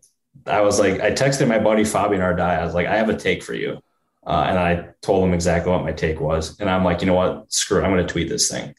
I 0.46 0.60
was 0.60 0.78
like, 0.78 1.00
I 1.00 1.10
texted 1.10 1.48
my 1.48 1.58
buddy 1.58 1.84
Fabian 1.84 2.22
Ardaya. 2.22 2.60
I 2.60 2.64
was 2.64 2.74
like, 2.74 2.86
I 2.86 2.96
have 2.96 3.08
a 3.08 3.16
take 3.16 3.42
for 3.42 3.54
you. 3.54 3.80
Uh, 4.26 4.44
and 4.48 4.58
I 4.58 4.88
told 5.02 5.26
him 5.26 5.34
exactly 5.34 5.70
what 5.70 5.84
my 5.84 5.92
take 5.92 6.20
was. 6.20 6.58
And 6.58 6.70
I'm 6.70 6.84
like, 6.84 7.00
you 7.00 7.06
know 7.06 7.14
what? 7.14 7.52
Screw 7.52 7.78
it. 7.78 7.84
I'm 7.84 7.90
going 7.90 8.06
to 8.06 8.10
tweet 8.10 8.28
this 8.28 8.50
thing. 8.50 8.74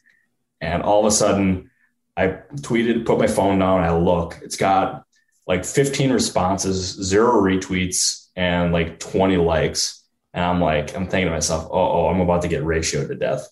And 0.60 0.82
all 0.82 1.02
of 1.02 1.06
a 1.06 1.12
sudden, 1.12 1.70
I 2.18 2.40
tweeted, 2.56 3.06
put 3.06 3.20
my 3.20 3.28
phone 3.28 3.60
down, 3.60 3.82
I 3.82 3.92
look, 3.92 4.40
it's 4.42 4.56
got 4.56 5.04
like 5.46 5.66
15 5.66 6.12
responses, 6.12 6.94
zero 6.94 7.42
retweets, 7.42 8.30
and 8.36 8.74
like 8.74 9.00
20 9.00 9.38
likes. 9.38 10.04
And 10.36 10.44
I'm 10.44 10.60
like, 10.60 10.94
I'm 10.94 11.08
thinking 11.08 11.28
to 11.28 11.32
myself, 11.32 11.70
oh, 11.72 12.08
I'm 12.08 12.20
about 12.20 12.42
to 12.42 12.50
get 12.50 12.62
ratioed 12.62 13.08
to 13.08 13.16
death. 13.16 13.48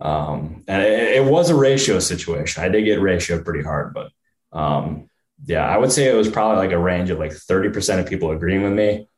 Um, 0.00 0.64
and 0.66 0.82
it, 0.82 1.16
it, 1.16 1.24
was 1.24 1.50
a 1.50 1.54
ratio 1.54 1.98
situation. 1.98 2.64
I 2.64 2.70
did 2.70 2.84
get 2.84 3.00
ratioed 3.00 3.44
pretty 3.44 3.62
hard, 3.62 3.92
but 3.92 4.10
um, 4.50 5.10
yeah, 5.44 5.68
I 5.68 5.76
would 5.76 5.92
say 5.92 6.08
it 6.08 6.16
was 6.16 6.30
probably 6.30 6.56
like 6.56 6.72
a 6.72 6.78
range 6.78 7.10
of 7.10 7.18
like 7.18 7.32
30% 7.32 8.00
of 8.00 8.08
people 8.08 8.30
agreeing 8.30 8.62
with 8.62 8.72
me. 8.72 9.08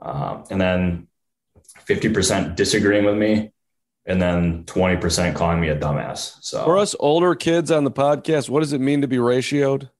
Um, 0.00 0.44
and 0.50 0.58
then 0.58 1.08
50% 1.86 2.56
disagreeing 2.56 3.04
with 3.04 3.18
me. 3.18 3.52
And 4.06 4.20
then 4.20 4.64
20% 4.64 5.34
calling 5.34 5.60
me 5.60 5.68
a 5.68 5.76
dumbass. 5.76 6.38
So 6.40 6.64
for 6.64 6.78
us 6.78 6.96
older 6.98 7.34
kids 7.34 7.70
on 7.70 7.84
the 7.84 7.90
podcast, 7.90 8.48
what 8.48 8.60
does 8.60 8.72
it 8.72 8.80
mean 8.80 9.02
to 9.02 9.08
be 9.08 9.18
ratioed? 9.18 9.90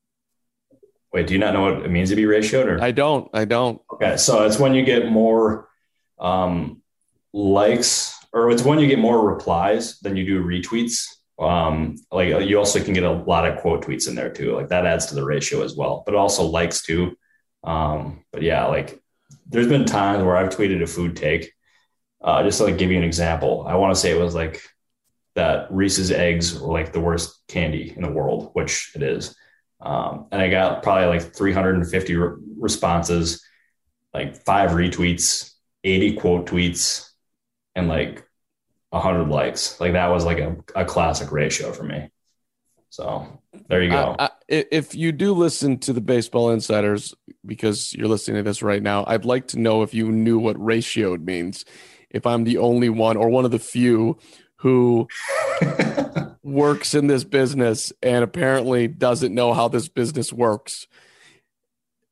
Wait, 1.12 1.26
do 1.26 1.34
you 1.34 1.38
not 1.38 1.52
know 1.52 1.60
what 1.60 1.84
it 1.84 1.90
means 1.90 2.08
to 2.08 2.16
be 2.16 2.24
ratioed? 2.24 2.64
Or? 2.64 2.82
I 2.82 2.92
don't. 2.92 3.28
I 3.34 3.44
don't. 3.44 3.80
Okay. 3.92 4.16
So 4.16 4.44
it's 4.46 4.58
when 4.58 4.74
you 4.74 4.84
get 4.84 5.12
more 5.12 5.68
um, 6.18 6.82
likes 7.32 8.18
or 8.32 8.50
it's 8.50 8.62
when 8.62 8.78
you 8.78 8.86
get 8.86 8.98
more 8.98 9.30
replies 9.30 9.98
than 10.00 10.16
you 10.16 10.24
do 10.24 10.44
retweets. 10.44 11.06
Um, 11.38 11.96
like 12.10 12.28
you 12.46 12.58
also 12.58 12.82
can 12.82 12.94
get 12.94 13.02
a 13.02 13.10
lot 13.10 13.46
of 13.46 13.60
quote 13.60 13.84
tweets 13.84 14.08
in 14.08 14.14
there 14.14 14.30
too. 14.30 14.54
Like 14.54 14.68
that 14.68 14.86
adds 14.86 15.06
to 15.06 15.14
the 15.14 15.24
ratio 15.24 15.62
as 15.62 15.76
well, 15.76 16.02
but 16.06 16.14
also 16.14 16.44
likes 16.44 16.82
too. 16.82 17.16
Um, 17.64 18.24
but 18.32 18.42
yeah, 18.42 18.66
like 18.66 19.00
there's 19.46 19.68
been 19.68 19.84
times 19.84 20.22
where 20.22 20.36
I've 20.36 20.54
tweeted 20.54 20.82
a 20.82 20.86
food 20.86 21.16
take. 21.16 21.52
Uh, 22.22 22.42
just 22.44 22.58
to 22.58 22.64
like 22.64 22.78
give 22.78 22.90
you 22.90 22.96
an 22.96 23.04
example, 23.04 23.64
I 23.66 23.74
want 23.74 23.92
to 23.92 24.00
say 24.00 24.12
it 24.12 24.22
was 24.22 24.34
like 24.34 24.62
that 25.34 25.72
Reese's 25.72 26.12
eggs 26.12 26.58
were 26.58 26.72
like 26.72 26.92
the 26.92 27.00
worst 27.00 27.42
candy 27.48 27.92
in 27.94 28.02
the 28.02 28.10
world, 28.10 28.50
which 28.52 28.92
it 28.94 29.02
is. 29.02 29.34
Um, 29.80 30.28
and 30.30 30.40
I 30.40 30.48
got 30.48 30.84
probably 30.84 31.06
like 31.06 31.34
350 31.34 32.14
re- 32.14 32.36
responses, 32.60 33.44
like 34.14 34.36
five 34.44 34.70
retweets, 34.70 35.51
80 35.84 36.16
quote 36.16 36.46
tweets, 36.46 37.08
and 37.74 37.88
like 37.88 38.26
100 38.90 39.28
likes. 39.28 39.80
Like 39.80 39.92
that 39.94 40.08
was 40.08 40.24
like 40.24 40.38
a, 40.38 40.56
a 40.74 40.84
classic 40.84 41.32
ratio 41.32 41.72
for 41.72 41.82
me. 41.82 42.10
So 42.90 43.40
there 43.68 43.82
you 43.82 43.90
go. 43.90 44.16
I, 44.18 44.26
I, 44.26 44.30
if 44.48 44.94
you 44.94 45.12
do 45.12 45.32
listen 45.32 45.78
to 45.78 45.94
the 45.94 46.02
Baseball 46.02 46.50
Insiders, 46.50 47.14
because 47.44 47.94
you're 47.94 48.08
listening 48.08 48.36
to 48.36 48.42
this 48.42 48.62
right 48.62 48.82
now, 48.82 49.04
I'd 49.06 49.24
like 49.24 49.48
to 49.48 49.58
know 49.58 49.82
if 49.82 49.94
you 49.94 50.12
knew 50.12 50.38
what 50.38 50.56
ratioed 50.56 51.24
means. 51.24 51.64
If 52.10 52.26
I'm 52.26 52.44
the 52.44 52.58
only 52.58 52.90
one 52.90 53.16
or 53.16 53.30
one 53.30 53.46
of 53.46 53.50
the 53.50 53.58
few 53.58 54.18
who 54.56 55.08
works 56.42 56.94
in 56.94 57.06
this 57.06 57.24
business 57.24 57.92
and 58.02 58.22
apparently 58.22 58.88
doesn't 58.88 59.34
know 59.34 59.54
how 59.54 59.68
this 59.68 59.88
business 59.88 60.32
works. 60.32 60.86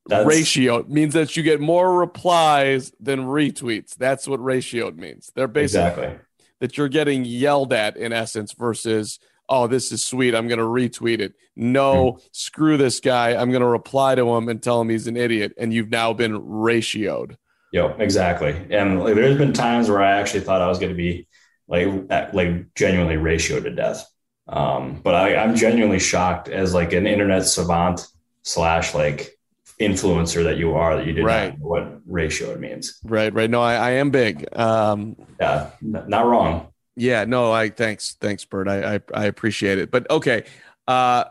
That's, 0.07 0.25
ratio 0.25 0.83
means 0.87 1.13
that 1.13 1.37
you 1.37 1.43
get 1.43 1.61
more 1.61 1.99
replies 1.99 2.91
than 2.99 3.21
retweets. 3.21 3.95
That's 3.95 4.27
what 4.27 4.43
ratio 4.43 4.91
means. 4.91 5.31
They're 5.35 5.47
basically 5.47 5.87
exactly. 5.87 6.19
that 6.59 6.77
you're 6.77 6.89
getting 6.89 7.23
yelled 7.23 7.71
at 7.71 7.97
in 7.97 8.11
essence 8.11 8.53
versus 8.53 9.19
oh 9.49 9.67
this 9.67 9.91
is 9.91 10.05
sweet 10.05 10.35
i'm 10.35 10.47
going 10.47 10.59
to 10.59 10.63
retweet 10.63 11.19
it 11.19 11.33
no 11.55 12.13
mm. 12.13 12.21
screw 12.31 12.77
this 12.77 12.99
guy 12.99 13.35
i'm 13.35 13.49
going 13.49 13.61
to 13.61 13.67
reply 13.67 14.13
to 14.13 14.29
him 14.35 14.47
and 14.47 14.61
tell 14.61 14.79
him 14.79 14.87
he's 14.87 15.07
an 15.07 15.17
idiot 15.17 15.51
and 15.57 15.73
you've 15.73 15.89
now 15.89 16.13
been 16.13 16.39
ratioed 16.39 17.35
Yep, 17.71 18.01
exactly. 18.01 18.67
And 18.69 18.99
like, 18.99 19.15
there's 19.15 19.37
been 19.37 19.53
times 19.53 19.89
where 19.89 20.01
I 20.01 20.19
actually 20.19 20.41
thought 20.41 20.61
I 20.61 20.67
was 20.67 20.79
going 20.79 20.91
to 20.91 20.95
be 20.95 21.27
like 21.67 21.87
like 22.33 22.73
genuinely 22.75 23.15
ratioed 23.15 23.63
to 23.63 23.71
death. 23.71 24.05
Um, 24.47 24.99
but 25.01 25.15
I, 25.15 25.37
I'm 25.37 25.55
genuinely 25.55 25.99
shocked 25.99 26.49
as 26.49 26.73
like 26.73 26.91
an 26.91 27.07
internet 27.07 27.45
savant 27.45 28.05
slash 28.43 28.93
like 28.93 29.39
influencer 29.81 30.43
that 30.43 30.57
you 30.57 30.73
are 30.73 30.95
that 30.95 31.05
you 31.05 31.13
did 31.13 31.25
right. 31.25 31.49
not 31.49 31.59
know 31.59 31.65
what 31.65 32.01
ratio 32.05 32.51
it 32.51 32.59
means. 32.59 32.99
Right, 33.03 33.33
right. 33.33 33.49
No, 33.49 33.61
I, 33.61 33.75
I 33.75 33.89
am 33.91 34.11
big. 34.11 34.47
Um, 34.57 35.15
yeah, 35.39 35.71
n- 35.81 36.05
not 36.07 36.25
wrong. 36.25 36.67
Yeah, 36.95 37.25
no, 37.25 37.51
I 37.51 37.69
thanks, 37.69 38.15
thanks, 38.19 38.45
Bert. 38.45 38.67
I, 38.67 38.95
I, 38.95 38.99
I 39.13 39.25
appreciate 39.25 39.79
it. 39.79 39.91
But 39.91 40.09
okay, 40.09 40.43
uh, 40.87 41.25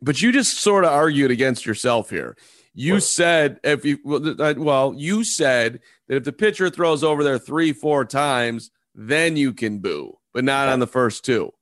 but 0.00 0.22
you 0.22 0.32
just 0.32 0.58
sort 0.58 0.84
of 0.84 0.92
argued 0.92 1.30
against 1.30 1.66
yourself 1.66 2.10
here. 2.10 2.36
You 2.74 2.94
what? 2.94 3.02
said 3.04 3.60
if 3.62 3.84
you 3.84 3.98
well, 4.04 4.94
you 4.96 5.24
said 5.24 5.80
that 6.08 6.16
if 6.16 6.24
the 6.24 6.32
pitcher 6.32 6.70
throws 6.70 7.04
over 7.04 7.22
there 7.22 7.38
three, 7.38 7.72
four 7.72 8.04
times, 8.04 8.70
then 8.94 9.36
you 9.36 9.52
can 9.52 9.78
boo, 9.78 10.18
but 10.32 10.44
not 10.44 10.68
on 10.68 10.80
the 10.80 10.86
first 10.86 11.24
two. 11.24 11.52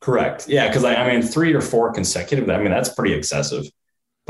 Correct. 0.00 0.48
Yeah, 0.48 0.66
because 0.66 0.84
I, 0.84 0.96
I 0.96 1.12
mean, 1.12 1.22
three 1.22 1.54
or 1.54 1.60
four 1.60 1.92
consecutive. 1.92 2.50
I 2.50 2.58
mean, 2.58 2.70
that's 2.70 2.88
pretty 2.88 3.14
excessive. 3.14 3.66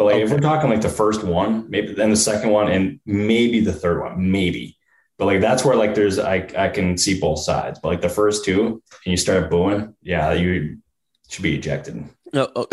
But 0.03 0.07
like 0.07 0.15
okay. 0.17 0.25
if 0.25 0.31
we're 0.33 0.41
talking 0.41 0.69
like 0.69 0.81
the 0.81 0.89
first 0.89 1.23
one, 1.23 1.71
maybe 1.71 1.95
then 1.95 2.11
the 2.11 2.17
second 2.17 2.51
one, 2.51 2.69
and 2.69 2.99
maybe 3.07 3.61
the 3.61 3.73
third 3.73 4.01
one, 4.01 4.33
maybe. 4.33 4.77
But 5.17 5.27
like 5.27 5.41
that's 5.41 5.65
where 5.65 5.77
like 5.77 5.95
there's 5.95 6.19
I 6.19 6.49
I 6.59 6.71
can 6.71 6.99
see 6.99 7.21
both 7.21 7.39
sides. 7.39 7.79
But 7.81 7.91
like 7.91 8.01
the 8.01 8.09
first 8.09 8.45
two, 8.45 8.83
and 9.05 9.11
you 9.13 9.17
start 9.17 9.49
booing, 9.49 9.95
yeah, 10.03 10.33
you 10.33 10.79
should 11.29 11.45
be 11.45 11.55
ejected. 11.55 12.05
Oh, 12.35 12.49
oh. 12.57 12.67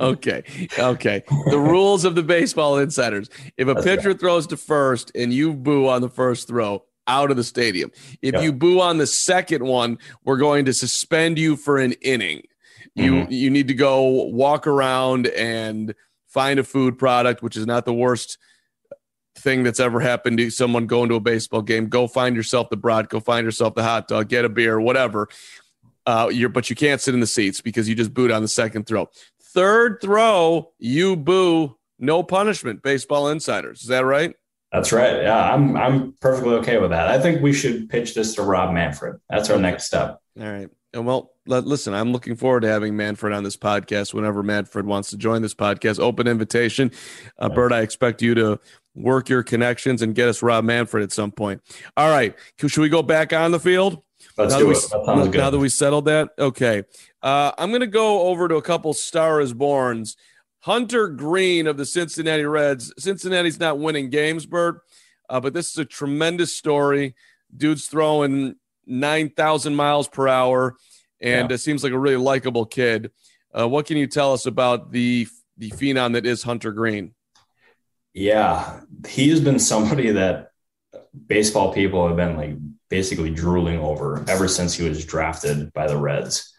okay. 0.12 0.44
Okay. 0.78 1.24
The 1.50 1.58
rules 1.58 2.04
of 2.04 2.14
the 2.14 2.22
baseball 2.22 2.78
insiders. 2.78 3.28
If 3.56 3.66
a 3.66 3.74
That's 3.74 3.84
pitcher 3.84 4.10
right. 4.10 4.20
throws 4.20 4.46
to 4.48 4.56
first 4.56 5.10
and 5.16 5.32
you 5.32 5.52
boo 5.52 5.88
on 5.88 6.00
the 6.00 6.10
first 6.10 6.46
throw, 6.46 6.84
out 7.08 7.30
of 7.30 7.36
the 7.36 7.44
stadium. 7.44 7.90
If 8.20 8.40
you 8.42 8.52
boo 8.52 8.80
on 8.80 8.98
the 8.98 9.06
second 9.06 9.64
one, 9.64 9.98
we're 10.24 10.36
going 10.36 10.64
to 10.66 10.72
suspend 10.72 11.38
you 11.38 11.56
for 11.56 11.78
an 11.78 11.92
inning. 12.02 12.42
You 12.94 13.12
mm-hmm. 13.12 13.32
you 13.32 13.50
need 13.50 13.68
to 13.68 13.74
go 13.74 14.24
walk 14.24 14.66
around 14.66 15.26
and 15.28 15.94
find 16.28 16.58
a 16.58 16.64
food 16.64 16.98
product, 16.98 17.42
which 17.42 17.56
is 17.56 17.66
not 17.66 17.84
the 17.84 17.94
worst 17.94 18.38
thing 19.38 19.62
that's 19.62 19.80
ever 19.80 20.00
happened 20.00 20.38
to 20.38 20.50
someone 20.50 20.86
going 20.86 21.08
to 21.08 21.14
a 21.14 21.20
baseball 21.20 21.62
game. 21.62 21.88
Go 21.88 22.06
find 22.06 22.34
yourself 22.34 22.70
the 22.70 22.76
brat, 22.76 23.08
go 23.08 23.20
find 23.20 23.44
yourself 23.44 23.74
the 23.74 23.82
hot 23.82 24.08
dog, 24.08 24.28
get 24.28 24.44
a 24.44 24.48
beer, 24.48 24.80
whatever. 24.80 25.28
Uh, 26.06 26.30
you're, 26.32 26.48
but 26.48 26.70
you 26.70 26.76
can't 26.76 27.00
sit 27.00 27.14
in 27.14 27.20
the 27.20 27.26
seats 27.26 27.60
because 27.60 27.88
you 27.88 27.94
just 27.94 28.14
booed 28.14 28.30
on 28.30 28.42
the 28.42 28.48
second 28.48 28.86
throw. 28.86 29.08
Third 29.42 29.98
throw, 30.00 30.72
you 30.78 31.16
boo, 31.16 31.76
no 31.98 32.22
punishment. 32.22 32.82
Baseball 32.82 33.28
insiders, 33.28 33.82
is 33.82 33.88
that 33.88 34.04
right? 34.04 34.34
That's 34.72 34.92
right. 34.92 35.22
Yeah, 35.22 35.52
I'm 35.52 35.76
I'm 35.76 36.14
perfectly 36.20 36.54
okay 36.56 36.78
with 36.78 36.90
that. 36.90 37.08
I 37.08 37.20
think 37.20 37.40
we 37.40 37.52
should 37.52 37.88
pitch 37.88 38.14
this 38.14 38.34
to 38.34 38.42
Rob 38.42 38.74
Manfred. 38.74 39.16
That's 39.30 39.48
our 39.48 39.58
next 39.58 39.86
step. 39.86 40.20
All 40.38 40.46
right. 40.46 40.68
And 40.92 41.04
well, 41.04 41.32
listen, 41.46 41.92
I'm 41.94 42.12
looking 42.12 42.36
forward 42.36 42.60
to 42.60 42.68
having 42.68 42.96
Manfred 42.96 43.32
on 43.32 43.44
this 43.44 43.56
podcast 43.56 44.14
whenever 44.14 44.42
Manfred 44.42 44.86
wants 44.86 45.10
to 45.10 45.16
join 45.16 45.42
this 45.42 45.54
podcast. 45.54 45.98
Open 46.00 46.26
invitation. 46.26 46.90
Uh, 47.38 47.48
Bert, 47.48 47.72
I 47.72 47.80
expect 47.80 48.22
you 48.22 48.34
to 48.34 48.58
work 48.94 49.28
your 49.28 49.42
connections 49.42 50.00
and 50.00 50.14
get 50.14 50.28
us 50.28 50.42
Rob 50.42 50.64
Manfred 50.64 51.02
at 51.02 51.12
some 51.12 51.32
point. 51.32 51.60
All 51.96 52.10
right. 52.10 52.34
Should 52.58 52.78
we 52.78 52.88
go 52.88 53.02
back 53.02 53.32
on 53.32 53.50
the 53.50 53.60
field? 53.60 54.02
Let's 54.38 54.54
now 54.54 54.60
do 54.60 54.66
that 54.72 54.78
it. 54.78 54.90
That. 54.90 55.38
Now 55.38 55.50
that 55.50 55.58
we 55.58 55.68
settled 55.68 56.06
that, 56.06 56.30
okay. 56.38 56.84
Uh, 57.22 57.52
I'm 57.58 57.70
going 57.70 57.80
to 57.80 57.86
go 57.86 58.22
over 58.22 58.48
to 58.48 58.56
a 58.56 58.62
couple 58.62 58.94
Star 58.94 59.40
is 59.40 59.52
Borns. 59.52 60.16
Hunter 60.60 61.08
Greene 61.08 61.66
of 61.66 61.76
the 61.76 61.86
Cincinnati 61.86 62.44
Reds. 62.44 62.92
Cincinnati's 62.98 63.60
not 63.60 63.78
winning 63.78 64.10
games, 64.10 64.46
Bert, 64.46 64.80
uh, 65.28 65.38
but 65.38 65.54
this 65.54 65.70
is 65.70 65.78
a 65.78 65.84
tremendous 65.84 66.56
story. 66.56 67.14
Dude's 67.56 67.86
throwing 67.86 68.56
9,000 68.86 69.74
miles 69.74 70.08
per 70.08 70.28
hour, 70.28 70.76
and 71.20 71.50
yeah. 71.50 71.54
it 71.54 71.58
seems 71.58 71.82
like 71.82 71.92
a 71.92 71.98
really 71.98 72.16
likable 72.16 72.66
kid. 72.66 73.10
Uh, 73.56 73.68
what 73.68 73.86
can 73.86 73.96
you 73.96 74.06
tell 74.06 74.32
us 74.32 74.46
about 74.46 74.92
the 74.92 75.28
the 75.58 75.70
phenom 75.70 76.12
that 76.12 76.26
is 76.26 76.42
Hunter 76.42 76.72
Greene? 76.72 77.14
Yeah, 78.12 78.80
he 79.08 79.30
has 79.30 79.40
been 79.40 79.58
somebody 79.58 80.10
that 80.10 80.50
baseball 81.26 81.72
people 81.72 82.06
have 82.06 82.16
been 82.16 82.36
like 82.36 82.56
basically 82.88 83.30
drooling 83.30 83.78
over 83.78 84.24
ever 84.28 84.48
since 84.48 84.74
he 84.74 84.88
was 84.88 85.04
drafted 85.04 85.72
by 85.72 85.86
the 85.86 85.96
Reds. 85.96 86.52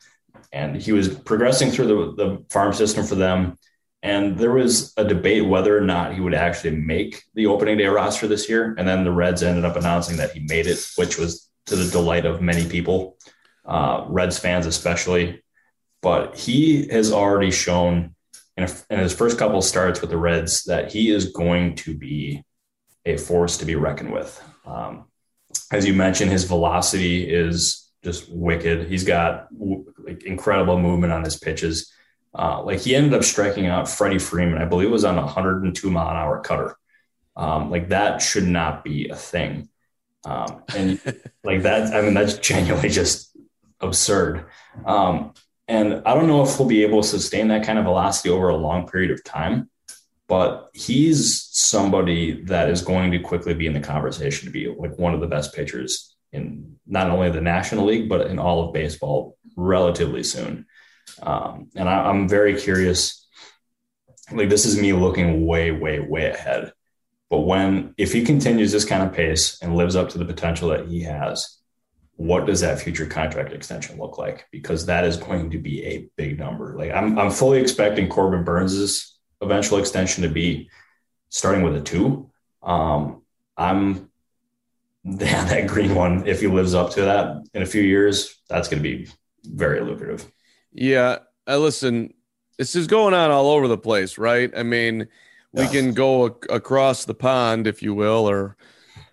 And 0.51 0.75
he 0.75 0.91
was 0.91 1.10
progressing 1.10 1.72
through 1.72 1.88
the, 1.88 2.24
the 2.24 2.46
farm 2.50 2.74
system 2.74 3.05
for 3.05 3.15
them. 3.15 3.57
And 4.03 4.38
there 4.38 4.51
was 4.51 4.93
a 4.98 5.03
debate 5.03 5.46
whether 5.46 5.77
or 5.77 5.81
not 5.81 6.13
he 6.13 6.22
would 6.22 6.34
actually 6.34 6.75
make 6.75 7.24
the 7.34 7.48
opening 7.48 7.77
day 7.77 7.88
roster 7.88 8.27
this 8.27 8.48
year. 8.48 8.75
And 8.77 8.88
then 8.88 9.03
the 9.03 9.12
Reds 9.12 9.43
ended 9.43 9.65
up 9.65 9.75
announcing 9.75 10.17
that 10.17 10.31
he 10.31 10.41
made 10.41 10.67
it, 10.67 10.86
which 10.96 11.17
was 11.17 11.47
to 11.68 11.76
the 11.76 11.90
delight 11.92 12.26
of 12.26 12.42
many 12.42 12.68
people, 12.68 13.18
uh, 13.66 14.06
Reds 14.08 14.40
fans 14.40 14.66
especially. 14.66 15.44
But 16.02 16.38
he 16.38 16.88
has 16.88 17.12
already 17.12 17.52
shown 17.52 18.16
in, 18.56 18.64
a, 18.64 18.70
in 18.90 19.00
his 19.00 19.14
first 19.14 19.38
couple 19.38 19.62
starts 19.62 20.02
with 20.02 20.10
the 20.10 20.18
Reds 20.18 20.64
that 20.66 20.92
he 20.92 21.12
is 21.12 21.32
going 21.32 21.76
to 21.76 21.98
be 21.98 22.44
a 23.06 23.18
force 23.18 23.58
to 23.58 23.66
be 23.66 23.76
reckoned 23.76 24.12
with. 24.12 24.42
Um, 24.66 25.06
as 25.72 25.86
you 25.86 25.94
mentioned, 25.94 26.32
his 26.32 26.44
velocity 26.44 27.30
is 27.30 27.90
just 28.04 28.30
wicked. 28.30 28.88
He's 28.88 29.04
got 29.04 29.48
like 29.98 30.24
incredible 30.24 30.80
movement 30.80 31.14
on 31.14 31.24
his 31.24 31.38
pitches. 31.38 31.92
Uh, 32.38 32.62
like 32.64 32.80
he 32.80 32.96
ended 32.96 33.14
up 33.14 33.24
striking 33.24 33.68
out 33.68 33.90
Freddie 33.90 34.20
Freeman, 34.20 34.62
I 34.62 34.66
believe 34.66 34.90
it 34.90 34.92
was 34.92 35.06
on 35.06 35.18
a 35.18 35.22
102 35.22 35.90
mile 35.90 36.10
an 36.10 36.16
hour 36.16 36.42
cutter. 36.42 36.78
Um, 37.36 37.70
like 37.70 37.90
that 37.90 38.22
should 38.22 38.48
not 38.48 38.84
be 38.84 39.10
a 39.10 39.16
thing. 39.16 39.70
Um, 40.27 40.63
and 40.75 41.00
like 41.46 41.62
that, 41.63 41.93
I 41.93 42.01
mean, 42.01 42.13
that's 42.13 42.38
genuinely 42.39 42.89
just 42.89 43.36
absurd. 43.79 44.46
Um, 44.86 45.34
and 45.69 46.01
I 46.05 46.13
don't 46.13 46.27
know 46.27 46.43
if 46.43 46.57
he'll 46.57 46.67
be 46.67 46.84
able 46.84 47.01
to 47.01 47.07
sustain 47.07 47.48
that 47.48 47.65
kind 47.65 47.79
of 47.79 47.86
velocity 47.86 48.29
over 48.29 48.50
a 48.50 48.57
long 48.57 48.88
period 48.88 49.12
of 49.12 49.24
time, 49.24 49.69
but 50.27 50.69
he's 50.74 51.48
somebody 51.51 52.43
that 52.43 52.69
is 52.69 52.81
going 52.81 53.12
to 53.12 53.19
quickly 53.19 53.53
be 53.53 53.67
in 53.67 53.74
the 53.74 53.79
conversation 53.79 54.46
to 54.48 54.51
be 54.51 54.67
like 54.67 54.98
one 55.00 55.13
of 55.13 55.22
the 55.22 55.27
best 55.27 55.55
pitchers 55.55 56.15
in 56.34 56.75
not 56.86 57.10
only 57.10 57.29
the 57.29 57.41
National 57.41 57.86
League, 57.86 58.10
but 58.10 58.27
in 58.27 58.38
all 58.38 58.67
of 58.67 58.74
baseball 58.74 59.38
relatively 59.55 60.24
soon. 60.24 60.65
Um, 61.22 61.69
and 61.75 61.88
I, 61.88 62.10
I'm 62.10 62.27
very 62.27 62.60
curious. 62.60 63.25
Like, 64.31 64.50
this 64.50 64.65
is 64.65 64.77
me 64.79 64.91
looking 64.91 65.46
way, 65.46 65.72
way, 65.72 66.00
way 66.00 66.25
ahead. 66.31 66.74
But 67.29 67.41
when, 67.41 67.93
if 67.98 68.13
he 68.13 68.24
continues 68.24 68.72
this 68.72 68.86
kind 68.86 69.03
of 69.03 69.13
pace 69.13 69.62
and 69.62 69.75
lives 69.75 69.96
up 69.96 70.10
to 70.10 70.17
the 70.17 70.25
potential 70.25 70.69
that 70.69 70.88
he 70.88 71.01
has, 71.03 71.57
what 72.15 72.46
does 72.46 72.62
that 72.62 72.79
future 72.79 73.05
contract 73.05 73.53
extension 73.53 73.98
look 74.00 74.17
like? 74.17 74.48
Because 74.51 74.86
that 74.86 75.03
is 75.03 75.17
going 75.17 75.51
to 75.51 75.60
be 75.60 75.84
a 75.86 76.10
big 76.15 76.39
number. 76.39 76.75
Like 76.77 76.91
I'm, 76.91 77.17
I'm 77.19 77.31
fully 77.31 77.60
expecting 77.60 78.10
Corbin 78.10 78.43
Burnes's 78.43 79.17
eventual 79.41 79.77
extension 79.77 80.24
to 80.24 80.29
be 80.29 80.69
starting 81.29 81.63
with 81.63 81.75
a 81.75 81.81
two. 81.81 82.31
Um, 82.63 83.22
I'm 83.55 84.10
yeah, 85.03 85.46
that 85.46 85.67
green 85.67 85.96
one. 85.96 86.27
If 86.27 86.41
he 86.41 86.48
lives 86.48 86.74
up 86.74 86.91
to 86.91 87.01
that 87.03 87.48
in 87.53 87.62
a 87.62 87.65
few 87.65 87.81
years, 87.81 88.36
that's 88.50 88.67
going 88.67 88.84
to 88.84 88.89
be 88.89 89.07
very 89.46 89.79
lucrative. 89.79 90.29
Yeah, 90.74 91.19
I 91.46 91.55
listen. 91.55 92.13
This 92.57 92.75
is 92.75 92.88
going 92.88 93.13
on 93.13 93.31
all 93.31 93.51
over 93.51 93.67
the 93.67 93.77
place, 93.77 94.17
right? 94.17 94.51
I 94.57 94.63
mean, 94.63 95.07
we 95.58 95.68
can 95.68 95.94
go 95.94 96.28
ac- 96.28 96.36
across 96.50 97.06
the 97.06 97.14
pond, 97.14 97.68
if 97.68 97.82
you 97.82 97.94
will, 97.94 98.30
or 98.30 98.56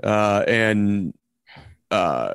uh, 0.03 0.45
and 0.47 1.15
uh, 1.91 2.35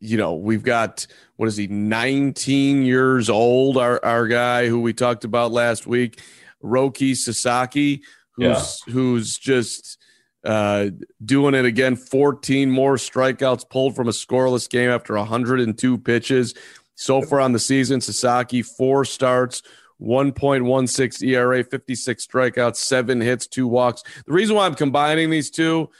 you 0.00 0.16
know, 0.16 0.34
we've 0.34 0.62
got 0.62 1.06
what 1.36 1.48
is 1.48 1.56
he, 1.56 1.68
19 1.68 2.82
years 2.82 3.30
old, 3.30 3.76
our, 3.76 4.04
our 4.04 4.26
guy 4.26 4.66
who 4.66 4.80
we 4.80 4.92
talked 4.92 5.24
about 5.24 5.52
last 5.52 5.86
week, 5.86 6.20
Roki 6.62 7.16
Sasaki, 7.16 8.02
who's 8.32 8.82
yeah. 8.86 8.92
who's 8.92 9.38
just 9.38 9.98
uh, 10.44 10.88
doing 11.24 11.54
it 11.54 11.64
again. 11.64 11.96
14 11.96 12.70
more 12.70 12.96
strikeouts 12.96 13.68
pulled 13.68 13.94
from 13.94 14.08
a 14.08 14.12
scoreless 14.12 14.68
game 14.68 14.90
after 14.90 15.14
102 15.14 15.98
pitches. 15.98 16.54
So 16.94 17.22
far 17.22 17.40
on 17.40 17.52
the 17.52 17.60
season, 17.60 18.00
Sasaki, 18.00 18.62
four 18.62 19.04
starts, 19.04 19.62
1.16 20.00 21.28
ERA, 21.28 21.64
56 21.64 22.26
strikeouts, 22.26 22.76
seven 22.76 23.20
hits, 23.20 23.46
two 23.46 23.66
walks. 23.66 24.02
The 24.26 24.32
reason 24.32 24.56
why 24.56 24.66
I'm 24.66 24.74
combining 24.74 25.30
these 25.30 25.50
two, 25.50 25.90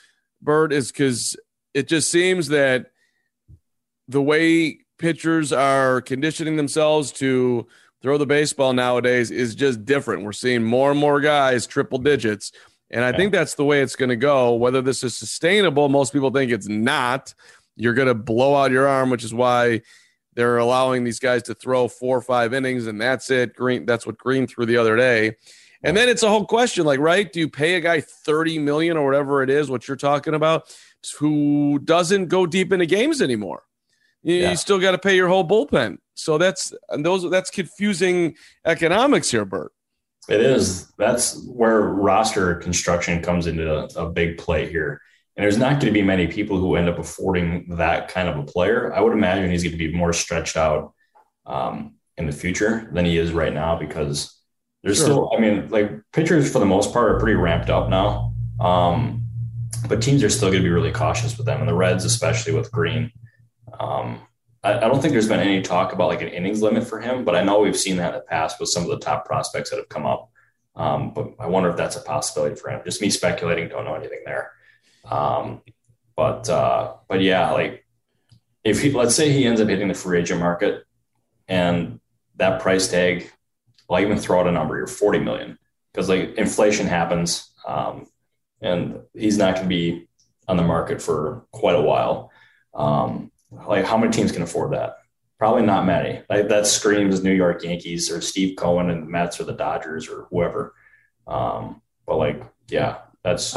Bert, 0.40 0.72
is 0.72 0.92
because 0.92 1.36
it 1.74 1.88
just 1.88 2.10
seems 2.10 2.48
that 2.48 2.86
the 4.06 4.22
way 4.22 4.80
pitchers 4.98 5.52
are 5.52 6.00
conditioning 6.00 6.56
themselves 6.56 7.12
to 7.12 7.66
throw 8.02 8.18
the 8.18 8.26
baseball 8.26 8.72
nowadays 8.72 9.30
is 9.30 9.54
just 9.54 9.84
different. 9.84 10.24
We're 10.24 10.32
seeing 10.32 10.62
more 10.62 10.90
and 10.90 11.00
more 11.00 11.20
guys 11.20 11.66
triple 11.66 11.98
digits. 11.98 12.52
And 12.90 13.04
I 13.04 13.12
think 13.12 13.32
that's 13.32 13.54
the 13.54 13.64
way 13.64 13.82
it's 13.82 13.96
going 13.96 14.08
to 14.08 14.16
go. 14.16 14.54
Whether 14.54 14.80
this 14.80 15.04
is 15.04 15.14
sustainable, 15.14 15.88
most 15.88 16.12
people 16.12 16.30
think 16.30 16.50
it's 16.50 16.68
not. 16.68 17.34
You're 17.76 17.94
going 17.94 18.08
to 18.08 18.14
blow 18.14 18.54
out 18.54 18.70
your 18.70 18.88
arm, 18.88 19.10
which 19.10 19.24
is 19.24 19.34
why 19.34 19.82
they're 20.38 20.58
allowing 20.58 21.02
these 21.02 21.18
guys 21.18 21.42
to 21.42 21.54
throw 21.54 21.88
four 21.88 22.16
or 22.16 22.20
five 22.20 22.54
innings, 22.54 22.86
and 22.86 23.00
that's 23.00 23.28
it. 23.28 23.56
Greene, 23.56 23.84
that's 23.84 24.06
what 24.06 24.16
Greene 24.16 24.46
threw 24.46 24.66
the 24.66 24.76
other 24.76 24.94
day. 24.94 25.34
And 25.82 25.96
then 25.96 26.08
it's 26.08 26.22
a 26.22 26.28
whole 26.28 26.46
question, 26.46 26.86
like, 26.86 27.00
right? 27.00 27.32
Do 27.32 27.40
you 27.40 27.48
pay 27.48 27.74
a 27.74 27.80
guy 27.80 28.00
30 28.00 28.60
million 28.60 28.96
or 28.96 29.04
whatever 29.04 29.42
it 29.42 29.50
is, 29.50 29.68
what 29.68 29.88
you're 29.88 29.96
talking 29.96 30.34
about, 30.34 30.72
who 31.18 31.80
doesn't 31.80 32.26
go 32.26 32.46
deep 32.46 32.72
into 32.72 32.86
games 32.86 33.20
anymore? 33.20 33.64
You, 34.22 34.36
yeah. 34.36 34.50
you 34.50 34.56
still 34.56 34.78
got 34.78 34.92
to 34.92 34.98
pay 34.98 35.16
your 35.16 35.26
whole 35.26 35.46
bullpen. 35.46 35.98
So 36.14 36.38
that's 36.38 36.72
and 36.88 37.04
those 37.04 37.28
that's 37.28 37.50
confusing 37.50 38.36
economics 38.64 39.32
here, 39.32 39.44
Bert. 39.44 39.72
It 40.28 40.40
is. 40.40 40.86
That's 40.98 41.44
where 41.48 41.80
roster 41.80 42.54
construction 42.54 43.22
comes 43.22 43.48
into 43.48 43.76
a, 43.76 43.86
a 44.04 44.08
big 44.08 44.38
play 44.38 44.70
here. 44.70 45.00
And 45.38 45.44
there's 45.44 45.56
not 45.56 45.74
going 45.74 45.86
to 45.86 45.92
be 45.92 46.02
many 46.02 46.26
people 46.26 46.58
who 46.58 46.74
end 46.74 46.88
up 46.88 46.98
affording 46.98 47.76
that 47.76 48.08
kind 48.08 48.28
of 48.28 48.38
a 48.38 48.42
player. 48.42 48.92
I 48.92 49.00
would 49.00 49.12
imagine 49.12 49.48
he's 49.48 49.62
going 49.62 49.70
to 49.70 49.78
be 49.78 49.94
more 49.94 50.12
stretched 50.12 50.56
out 50.56 50.94
um, 51.46 51.94
in 52.16 52.26
the 52.26 52.32
future 52.32 52.90
than 52.92 53.04
he 53.04 53.18
is 53.18 53.30
right 53.30 53.54
now 53.54 53.78
because 53.78 54.36
there's 54.82 54.96
sure. 54.96 55.06
still, 55.06 55.32
I 55.32 55.38
mean, 55.38 55.68
like 55.68 55.92
pitchers 56.12 56.52
for 56.52 56.58
the 56.58 56.66
most 56.66 56.92
part 56.92 57.12
are 57.12 57.20
pretty 57.20 57.36
ramped 57.36 57.70
up 57.70 57.88
now. 57.88 58.34
Um, 58.58 59.28
but 59.88 60.02
teams 60.02 60.24
are 60.24 60.28
still 60.28 60.48
going 60.48 60.60
to 60.60 60.68
be 60.68 60.74
really 60.74 60.90
cautious 60.90 61.36
with 61.36 61.46
them. 61.46 61.60
And 61.60 61.68
the 61.68 61.74
Reds, 61.74 62.04
especially 62.04 62.52
with 62.52 62.72
Greene, 62.72 63.12
um, 63.78 64.20
I, 64.64 64.78
I, 64.78 64.88
don't 64.88 65.00
think 65.00 65.12
there's 65.12 65.28
been 65.28 65.38
any 65.38 65.62
talk 65.62 65.92
about 65.92 66.08
like 66.08 66.20
an 66.20 66.30
innings 66.30 66.62
limit 66.62 66.84
for 66.84 67.00
him, 67.00 67.24
but 67.24 67.36
I 67.36 67.44
know 67.44 67.60
we've 67.60 67.78
seen 67.78 67.98
that 67.98 68.08
in 68.08 68.14
the 68.14 68.26
past 68.26 68.58
with 68.58 68.70
some 68.70 68.82
of 68.82 68.88
the 68.88 68.98
top 68.98 69.24
prospects 69.24 69.70
that 69.70 69.76
have 69.76 69.88
come 69.88 70.04
up. 70.04 70.32
Um, 70.74 71.14
but 71.14 71.34
I 71.38 71.46
wonder 71.46 71.70
if 71.70 71.76
that's 71.76 71.94
a 71.94 72.00
possibility 72.00 72.56
for 72.56 72.70
him. 72.70 72.80
Just 72.84 73.00
me 73.00 73.08
speculating, 73.08 73.68
don't 73.68 73.84
know 73.84 73.94
anything 73.94 74.22
there. 74.24 74.50
Um, 75.10 75.62
but 76.16 76.48
uh, 76.48 76.94
but 77.08 77.20
yeah, 77.20 77.52
like 77.52 77.84
if 78.64 78.82
he 78.82 78.90
let's 78.90 79.14
say 79.14 79.32
he 79.32 79.46
ends 79.46 79.60
up 79.60 79.68
hitting 79.68 79.88
the 79.88 79.94
free 79.94 80.18
agent 80.20 80.40
market 80.40 80.84
and 81.46 82.00
that 82.36 82.60
price 82.60 82.88
tag, 82.88 83.30
I'll 83.88 84.00
even 84.00 84.18
throw 84.18 84.40
out 84.40 84.46
a 84.46 84.52
number 84.52 84.76
here, 84.76 84.86
40 84.86 85.20
million, 85.20 85.58
because 85.92 86.08
like 86.08 86.34
inflation 86.36 86.86
happens. 86.86 87.50
Um, 87.66 88.06
and 88.60 89.00
he's 89.14 89.38
not 89.38 89.54
going 89.54 89.66
to 89.66 89.68
be 89.68 90.08
on 90.48 90.56
the 90.56 90.62
market 90.62 91.00
for 91.00 91.46
quite 91.52 91.76
a 91.76 91.80
while. 91.80 92.32
Um, 92.74 93.30
like 93.50 93.84
how 93.84 93.96
many 93.96 94.12
teams 94.12 94.32
can 94.32 94.42
afford 94.42 94.72
that? 94.72 94.98
Probably 95.38 95.62
not 95.62 95.86
many. 95.86 96.22
Like 96.28 96.48
that 96.48 96.66
screams 96.66 97.22
New 97.22 97.32
York 97.32 97.62
Yankees 97.62 98.10
or 98.10 98.20
Steve 98.20 98.56
Cohen 98.56 98.90
and 98.90 99.04
the 99.04 99.10
Mets 99.10 99.40
or 99.40 99.44
the 99.44 99.52
Dodgers 99.52 100.08
or 100.08 100.26
whoever. 100.30 100.74
Um, 101.26 101.80
but 102.06 102.16
like, 102.16 102.42
yeah, 102.68 102.98
that's. 103.22 103.54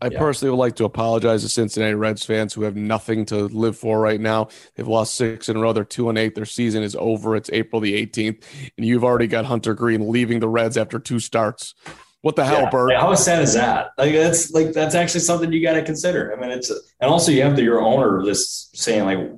I 0.00 0.08
yeah. 0.08 0.18
personally 0.18 0.50
would 0.50 0.58
like 0.58 0.76
to 0.76 0.84
apologize 0.84 1.42
to 1.42 1.48
Cincinnati 1.48 1.94
Reds 1.94 2.24
fans 2.24 2.54
who 2.54 2.62
have 2.62 2.76
nothing 2.76 3.24
to 3.26 3.46
live 3.46 3.76
for 3.78 4.00
right 4.00 4.20
now. 4.20 4.48
They've 4.74 4.86
lost 4.86 5.14
six 5.14 5.48
in 5.48 5.56
a 5.56 5.60
row. 5.60 5.72
They're 5.72 5.84
two 5.84 6.08
and 6.08 6.18
eight. 6.18 6.34
Their 6.34 6.44
season 6.44 6.82
is 6.82 6.96
over. 6.96 7.36
It's 7.36 7.50
April 7.52 7.80
the 7.80 8.06
18th, 8.06 8.42
and 8.76 8.86
you've 8.86 9.04
already 9.04 9.26
got 9.26 9.44
Hunter 9.44 9.74
Greene 9.74 10.10
leaving 10.10 10.40
the 10.40 10.48
Reds 10.48 10.76
after 10.76 10.98
two 10.98 11.20
starts. 11.20 11.74
What 12.22 12.36
the 12.36 12.44
hell, 12.44 12.62
yeah. 12.62 12.70
Bert? 12.70 12.92
how 12.94 13.14
sad 13.14 13.42
is 13.42 13.52
that? 13.52 13.90
Like 13.98 14.14
that's 14.14 14.50
like 14.50 14.72
that's 14.72 14.94
actually 14.94 15.20
something 15.20 15.52
you 15.52 15.62
got 15.62 15.74
to 15.74 15.82
consider. 15.82 16.34
I 16.34 16.40
mean, 16.40 16.50
it's 16.50 16.70
and 16.70 17.10
also 17.10 17.30
you 17.30 17.42
have 17.42 17.54
the, 17.54 17.62
your 17.62 17.82
owner 17.82 18.24
just 18.24 18.74
saying 18.76 19.04
like 19.04 19.30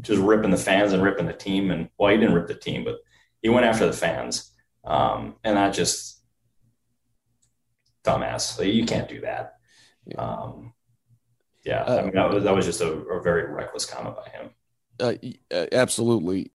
just 0.00 0.22
ripping 0.22 0.50
the 0.50 0.56
fans 0.56 0.94
and 0.94 1.02
ripping 1.02 1.26
the 1.26 1.34
team, 1.34 1.70
and 1.70 1.90
well, 1.98 2.10
he 2.10 2.18
didn't 2.18 2.34
rip 2.34 2.48
the 2.48 2.54
team, 2.54 2.82
but 2.82 2.96
he 3.42 3.50
went 3.50 3.66
after 3.66 3.86
the 3.86 3.92
fans, 3.92 4.52
um, 4.84 5.36
and 5.44 5.56
that 5.56 5.74
just 5.74 6.20
dumbass. 8.04 8.58
Like, 8.58 8.68
you 8.68 8.86
can't 8.86 9.08
do 9.08 9.20
that. 9.20 9.56
Yeah. 10.06 10.16
Um, 10.16 10.72
yeah, 11.64 11.82
uh, 11.82 11.98
I 11.98 12.02
mean 12.02 12.14
that 12.14 12.30
was 12.30 12.44
that 12.44 12.54
was 12.54 12.64
just 12.64 12.80
a, 12.80 12.90
a 12.90 13.22
very 13.22 13.52
reckless 13.52 13.84
comment 13.84 14.16
by 14.16 14.28
him. 14.30 14.50
Uh, 14.98 15.14
uh 15.54 15.66
absolutely. 15.72 16.52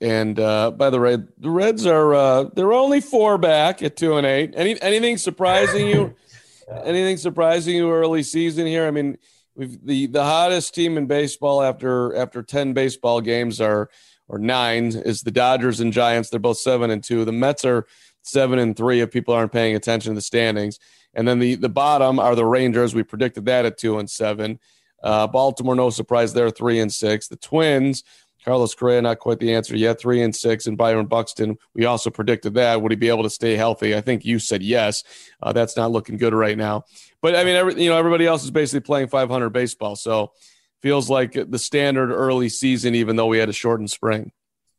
And 0.00 0.38
uh, 0.40 0.72
by 0.72 0.90
the 0.90 0.98
way, 0.98 1.16
the 1.16 1.50
Reds 1.50 1.86
are 1.86 2.14
uh, 2.14 2.44
they're 2.54 2.72
only 2.72 3.00
four 3.00 3.38
back 3.38 3.82
at 3.82 3.96
two 3.96 4.16
and 4.16 4.26
eight. 4.26 4.52
Any 4.56 4.80
anything 4.82 5.16
surprising 5.16 5.86
you? 5.86 6.14
anything 6.84 7.16
surprising 7.16 7.76
you 7.76 7.92
early 7.92 8.22
season 8.22 8.66
here? 8.66 8.86
I 8.86 8.90
mean, 8.90 9.18
we've 9.54 9.84
the 9.84 10.06
the 10.06 10.24
hottest 10.24 10.74
team 10.74 10.96
in 10.96 11.06
baseball 11.06 11.62
after 11.62 12.16
after 12.16 12.42
ten 12.42 12.72
baseball 12.72 13.20
games 13.20 13.60
are 13.60 13.90
or 14.28 14.38
nine 14.38 14.86
is 14.86 15.22
the 15.22 15.30
Dodgers 15.30 15.80
and 15.80 15.92
Giants. 15.92 16.30
They're 16.30 16.40
both 16.40 16.58
seven 16.58 16.90
and 16.90 17.02
two. 17.02 17.24
The 17.24 17.32
Mets 17.32 17.64
are 17.64 17.86
seven 18.22 18.58
and 18.58 18.76
three 18.76 19.00
if 19.00 19.10
people 19.10 19.34
aren't 19.34 19.52
paying 19.52 19.76
attention 19.76 20.12
to 20.12 20.14
the 20.14 20.22
standings. 20.22 20.78
And 21.14 21.26
then 21.26 21.38
the 21.38 21.54
the 21.56 21.68
bottom 21.68 22.18
are 22.18 22.34
the 22.34 22.46
Rangers. 22.46 22.94
We 22.94 23.02
predicted 23.02 23.46
that 23.46 23.64
at 23.64 23.78
two 23.78 23.98
and 23.98 24.10
seven. 24.10 24.58
Uh, 25.02 25.26
Baltimore, 25.26 25.74
no 25.74 25.90
surprise, 25.90 26.32
they're 26.32 26.50
three 26.50 26.78
and 26.78 26.92
six. 26.92 27.26
The 27.26 27.36
Twins, 27.36 28.04
Carlos 28.44 28.74
Correa, 28.74 29.02
not 29.02 29.18
quite 29.18 29.38
the 29.38 29.54
answer 29.54 29.76
yet, 29.76 30.00
three 30.00 30.22
and 30.22 30.34
six. 30.34 30.66
And 30.66 30.76
Byron 30.76 31.06
Buxton, 31.06 31.58
we 31.74 31.84
also 31.84 32.10
predicted 32.10 32.54
that. 32.54 32.80
Would 32.80 32.92
he 32.92 32.96
be 32.96 33.08
able 33.08 33.24
to 33.24 33.30
stay 33.30 33.56
healthy? 33.56 33.96
I 33.96 34.00
think 34.00 34.24
you 34.24 34.38
said 34.38 34.62
yes. 34.62 35.04
Uh, 35.42 35.52
that's 35.52 35.76
not 35.76 35.90
looking 35.90 36.16
good 36.16 36.34
right 36.34 36.56
now. 36.56 36.84
But 37.20 37.36
I 37.36 37.44
mean, 37.44 37.56
every, 37.56 37.82
you 37.82 37.90
know, 37.90 37.96
everybody 37.96 38.26
else 38.26 38.44
is 38.44 38.50
basically 38.50 38.80
playing 38.80 39.08
500 39.08 39.50
baseball. 39.50 39.96
So 39.96 40.32
feels 40.82 41.08
like 41.08 41.32
the 41.32 41.58
standard 41.58 42.10
early 42.10 42.48
season, 42.48 42.94
even 42.94 43.16
though 43.16 43.26
we 43.26 43.38
had 43.38 43.48
a 43.48 43.52
shortened 43.52 43.90
spring. 43.90 44.32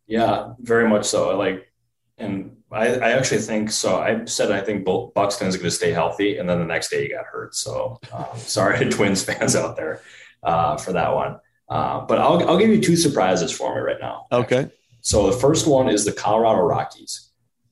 Yeah, 0.07 0.53
very 0.59 0.87
much 0.87 1.05
so. 1.05 1.31
I 1.31 1.35
like, 1.35 1.71
and 2.17 2.57
I, 2.73 2.95
I 2.95 3.12
actually 3.12 3.41
think 3.41 3.71
so. 3.71 3.99
I 3.99 4.25
said 4.25 4.51
I 4.51 4.62
think 4.62 4.86
Buxton 4.86 5.47
is 5.47 5.55
going 5.55 5.69
to 5.69 5.71
stay 5.71 5.91
healthy, 5.91 6.38
and 6.38 6.49
then 6.49 6.59
the 6.59 6.65
next 6.65 6.89
day 6.89 7.03
he 7.03 7.09
got 7.09 7.25
hurt. 7.25 7.55
So 7.55 7.99
um, 8.12 8.25
sorry 8.38 8.79
to 8.79 8.89
Twins 8.89 9.23
fans 9.23 9.55
out 9.55 9.75
there 9.75 10.01
uh, 10.41 10.77
for 10.77 10.93
that 10.93 11.13
one. 11.13 11.39
Uh, 11.69 12.01
but 12.01 12.19
I'll 12.19 12.47
I'll 12.49 12.57
give 12.57 12.69
you 12.69 12.81
two 12.81 12.95
surprises 12.95 13.51
for 13.51 13.75
me 13.75 13.81
right 13.81 13.99
now. 13.99 14.27
Okay. 14.31 14.69
So 15.01 15.29
the 15.29 15.38
first 15.38 15.67
one 15.67 15.89
is 15.89 16.05
the 16.05 16.12
Colorado 16.13 16.62
Rockies. 16.62 17.29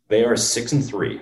They 0.07 0.23
are 0.25 0.35
six 0.35 0.71
and 0.71 0.85
three. 0.85 1.21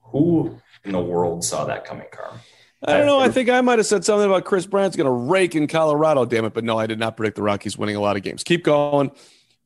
Who 0.00 0.58
in 0.84 0.92
the 0.92 1.00
world 1.00 1.44
saw 1.44 1.64
that 1.64 1.84
coming, 1.84 2.06
Carm? 2.12 2.38
I 2.84 2.96
don't 2.96 3.06
know. 3.06 3.20
I 3.20 3.28
think 3.28 3.48
I 3.48 3.60
might 3.60 3.78
have 3.78 3.86
said 3.86 4.04
something 4.04 4.26
about 4.26 4.44
Kris 4.44 4.66
Bryant's 4.66 4.96
going 4.96 5.06
to 5.06 5.30
rake 5.30 5.54
in 5.54 5.68
Colorado. 5.68 6.24
Damn 6.24 6.44
it! 6.44 6.54
But 6.54 6.64
no, 6.64 6.78
I 6.78 6.86
did 6.86 6.98
not 6.98 7.16
predict 7.16 7.36
the 7.36 7.42
Rockies 7.42 7.78
winning 7.78 7.94
a 7.94 8.00
lot 8.00 8.16
of 8.16 8.22
games. 8.22 8.42
Keep 8.42 8.64
going. 8.64 9.12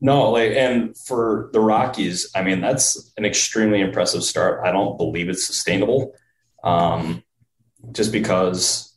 No, 0.00 0.30
like, 0.30 0.52
and 0.52 0.96
for 0.96 1.48
the 1.52 1.60
Rockies, 1.60 2.30
I 2.34 2.42
mean, 2.42 2.60
that's 2.60 3.12
an 3.16 3.24
extremely 3.24 3.80
impressive 3.80 4.22
start. 4.22 4.66
I 4.66 4.70
don't 4.70 4.98
believe 4.98 5.28
it's 5.28 5.46
sustainable, 5.46 6.14
um, 6.62 7.22
just 7.92 8.12
because 8.12 8.94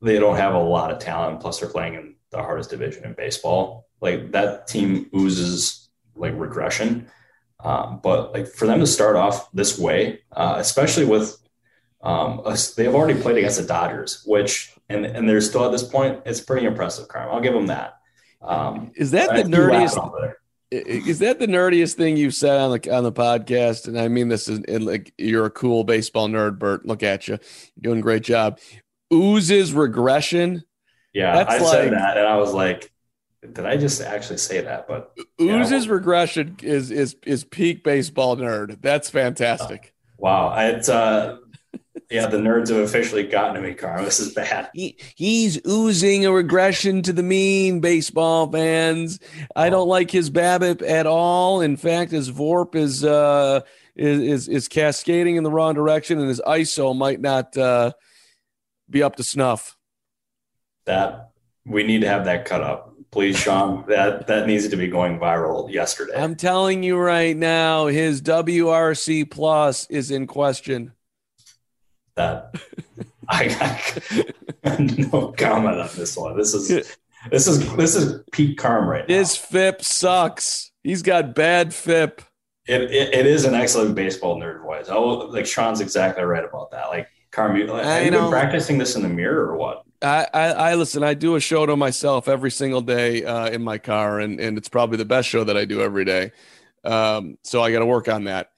they 0.00 0.18
don't 0.18 0.36
have 0.36 0.54
a 0.54 0.58
lot 0.58 0.90
of 0.90 0.98
talent. 0.98 1.40
Plus, 1.40 1.60
they're 1.60 1.68
playing 1.68 1.94
in 1.94 2.14
the 2.30 2.38
hardest 2.38 2.70
division 2.70 3.04
in 3.04 3.12
baseball. 3.12 3.88
Like 4.00 4.32
that 4.32 4.66
team 4.66 5.10
oozes 5.14 5.90
like 6.16 6.38
regression. 6.38 7.08
Um, 7.62 8.00
but 8.02 8.32
like 8.32 8.48
for 8.48 8.66
them 8.66 8.80
to 8.80 8.86
start 8.86 9.16
off 9.16 9.50
this 9.52 9.78
way, 9.78 10.20
uh, 10.32 10.56
especially 10.58 11.04
with 11.04 11.36
um, 12.02 12.42
they've 12.76 12.94
already 12.94 13.20
played 13.20 13.36
against 13.36 13.60
the 13.60 13.66
Dodgers, 13.66 14.22
which 14.26 14.74
and 14.88 15.06
and 15.06 15.28
they're 15.28 15.40
still 15.40 15.64
at 15.64 15.72
this 15.72 15.84
point, 15.84 16.20
it's 16.26 16.40
pretty 16.40 16.66
impressive. 16.66 17.06
Carm, 17.08 17.30
I'll 17.30 17.40
give 17.40 17.54
them 17.54 17.68
that. 17.68 17.98
Um, 18.42 18.92
is 18.94 19.12
that 19.12 19.34
the 19.34 19.44
nerdiest? 19.44 20.34
Is 20.70 21.18
that 21.18 21.38
the 21.38 21.46
nerdiest 21.46 21.94
thing 21.94 22.16
you've 22.16 22.34
said 22.34 22.58
on 22.58 22.78
the 22.78 22.90
on 22.90 23.04
the 23.04 23.12
podcast? 23.12 23.88
And 23.88 23.98
I 23.98 24.08
mean 24.08 24.28
this 24.28 24.48
is 24.48 24.60
like 24.68 25.12
you're 25.18 25.46
a 25.46 25.50
cool 25.50 25.84
baseball 25.84 26.28
nerd, 26.28 26.58
Bert. 26.58 26.86
Look 26.86 27.02
at 27.02 27.28
you, 27.28 27.38
you're 27.76 27.82
doing 27.82 27.98
a 27.98 28.02
great 28.02 28.22
job. 28.22 28.58
Oozes 29.12 29.72
regression. 29.72 30.64
Yeah, 31.12 31.34
That's 31.34 31.54
I 31.54 31.58
like, 31.58 31.72
said 31.72 31.92
that, 31.92 32.16
and 32.16 32.26
I 32.26 32.36
was 32.36 32.54
like, 32.54 32.90
did 33.42 33.66
I 33.66 33.76
just 33.76 34.00
actually 34.00 34.38
say 34.38 34.62
that? 34.62 34.88
But 34.88 35.12
oozes 35.40 35.86
yeah, 35.86 35.92
regression 35.92 36.56
is 36.62 36.90
is 36.90 37.16
is 37.26 37.44
peak 37.44 37.84
baseball 37.84 38.36
nerd. 38.36 38.80
That's 38.80 39.10
fantastic. 39.10 39.92
Wow, 40.16 40.56
it's 40.56 40.88
uh, 40.88 41.38
yeah, 42.12 42.26
the 42.26 42.36
nerds 42.36 42.68
have 42.68 42.78
officially 42.78 43.22
gotten 43.22 43.54
to 43.54 43.66
me, 43.66 43.72
Carl. 43.72 44.04
This 44.04 44.20
is 44.20 44.34
bad. 44.34 44.68
He, 44.74 44.98
he's 45.14 45.58
oozing 45.66 46.26
a 46.26 46.32
regression 46.32 47.00
to 47.02 47.12
the 47.12 47.22
mean, 47.22 47.80
baseball 47.80 48.52
fans. 48.52 49.18
I 49.56 49.70
don't 49.70 49.88
like 49.88 50.10
his 50.10 50.30
BABIP 50.30 50.86
at 50.86 51.06
all. 51.06 51.62
In 51.62 51.78
fact, 51.78 52.12
his 52.12 52.30
VORP 52.30 52.74
is 52.74 53.02
uh 53.02 53.60
is 53.96 54.20
is, 54.20 54.48
is 54.48 54.68
cascading 54.68 55.36
in 55.36 55.42
the 55.42 55.50
wrong 55.50 55.72
direction, 55.72 56.18
and 56.18 56.28
his 56.28 56.42
ISO 56.46 56.94
might 56.94 57.20
not 57.20 57.56
uh, 57.56 57.92
be 58.90 59.02
up 59.02 59.16
to 59.16 59.24
snuff. 59.24 59.78
That 60.84 61.30
we 61.64 61.82
need 61.82 62.02
to 62.02 62.08
have 62.08 62.26
that 62.26 62.44
cut 62.44 62.62
up, 62.62 62.94
please, 63.10 63.38
Sean. 63.38 63.86
that 63.88 64.26
that 64.26 64.46
needs 64.46 64.68
to 64.68 64.76
be 64.76 64.88
going 64.88 65.18
viral 65.18 65.72
yesterday. 65.72 66.12
I'm 66.14 66.36
telling 66.36 66.82
you 66.82 66.98
right 66.98 67.36
now, 67.36 67.86
his 67.86 68.20
WRC 68.20 69.30
plus 69.30 69.86
is 69.88 70.10
in 70.10 70.26
question 70.26 70.92
that 72.16 72.54
I 73.28 73.48
got 74.64 74.80
no 75.12 75.32
comment 75.36 75.80
on 75.80 75.88
this 75.96 76.16
one. 76.16 76.36
This 76.36 76.54
is 76.54 76.68
this 77.30 77.46
is 77.46 77.76
this 77.76 77.94
is 77.94 78.22
peak 78.32 78.58
Carm 78.58 78.88
right 78.88 79.08
now. 79.08 79.14
His 79.14 79.36
FIP 79.36 79.82
sucks. 79.82 80.72
He's 80.82 81.02
got 81.02 81.34
bad 81.34 81.72
FIP. 81.74 82.22
It, 82.66 82.82
it, 82.82 83.14
it 83.14 83.26
is 83.26 83.44
an 83.44 83.54
excellent 83.54 83.94
baseball 83.94 84.40
nerd 84.40 84.62
voice. 84.62 84.86
Oh, 84.88 85.26
like 85.30 85.46
Sean's 85.46 85.80
exactly 85.80 86.22
right 86.24 86.44
about 86.44 86.70
that. 86.70 86.88
Like 86.88 87.08
Carm, 87.30 87.56
you, 87.56 87.66
have 87.66 88.04
you 88.04 88.10
been 88.10 88.30
practicing 88.30 88.78
this 88.78 88.94
in 88.94 89.02
the 89.02 89.08
mirror 89.08 89.48
or 89.48 89.56
what? 89.56 89.82
I, 90.02 90.26
I, 90.34 90.46
I, 90.48 90.74
listen. 90.74 91.02
I 91.02 91.14
do 91.14 91.36
a 91.36 91.40
show 91.40 91.64
to 91.64 91.76
myself 91.76 92.28
every 92.28 92.50
single 92.50 92.80
day 92.80 93.24
uh, 93.24 93.48
in 93.48 93.62
my 93.62 93.78
car, 93.78 94.20
and 94.20 94.40
and 94.40 94.58
it's 94.58 94.68
probably 94.68 94.96
the 94.96 95.04
best 95.04 95.28
show 95.28 95.44
that 95.44 95.56
I 95.56 95.64
do 95.64 95.80
every 95.80 96.04
day. 96.04 96.32
Um, 96.84 97.38
so 97.42 97.62
I 97.62 97.72
got 97.72 97.78
to 97.78 97.86
work 97.86 98.08
on 98.08 98.24
that. 98.24 98.51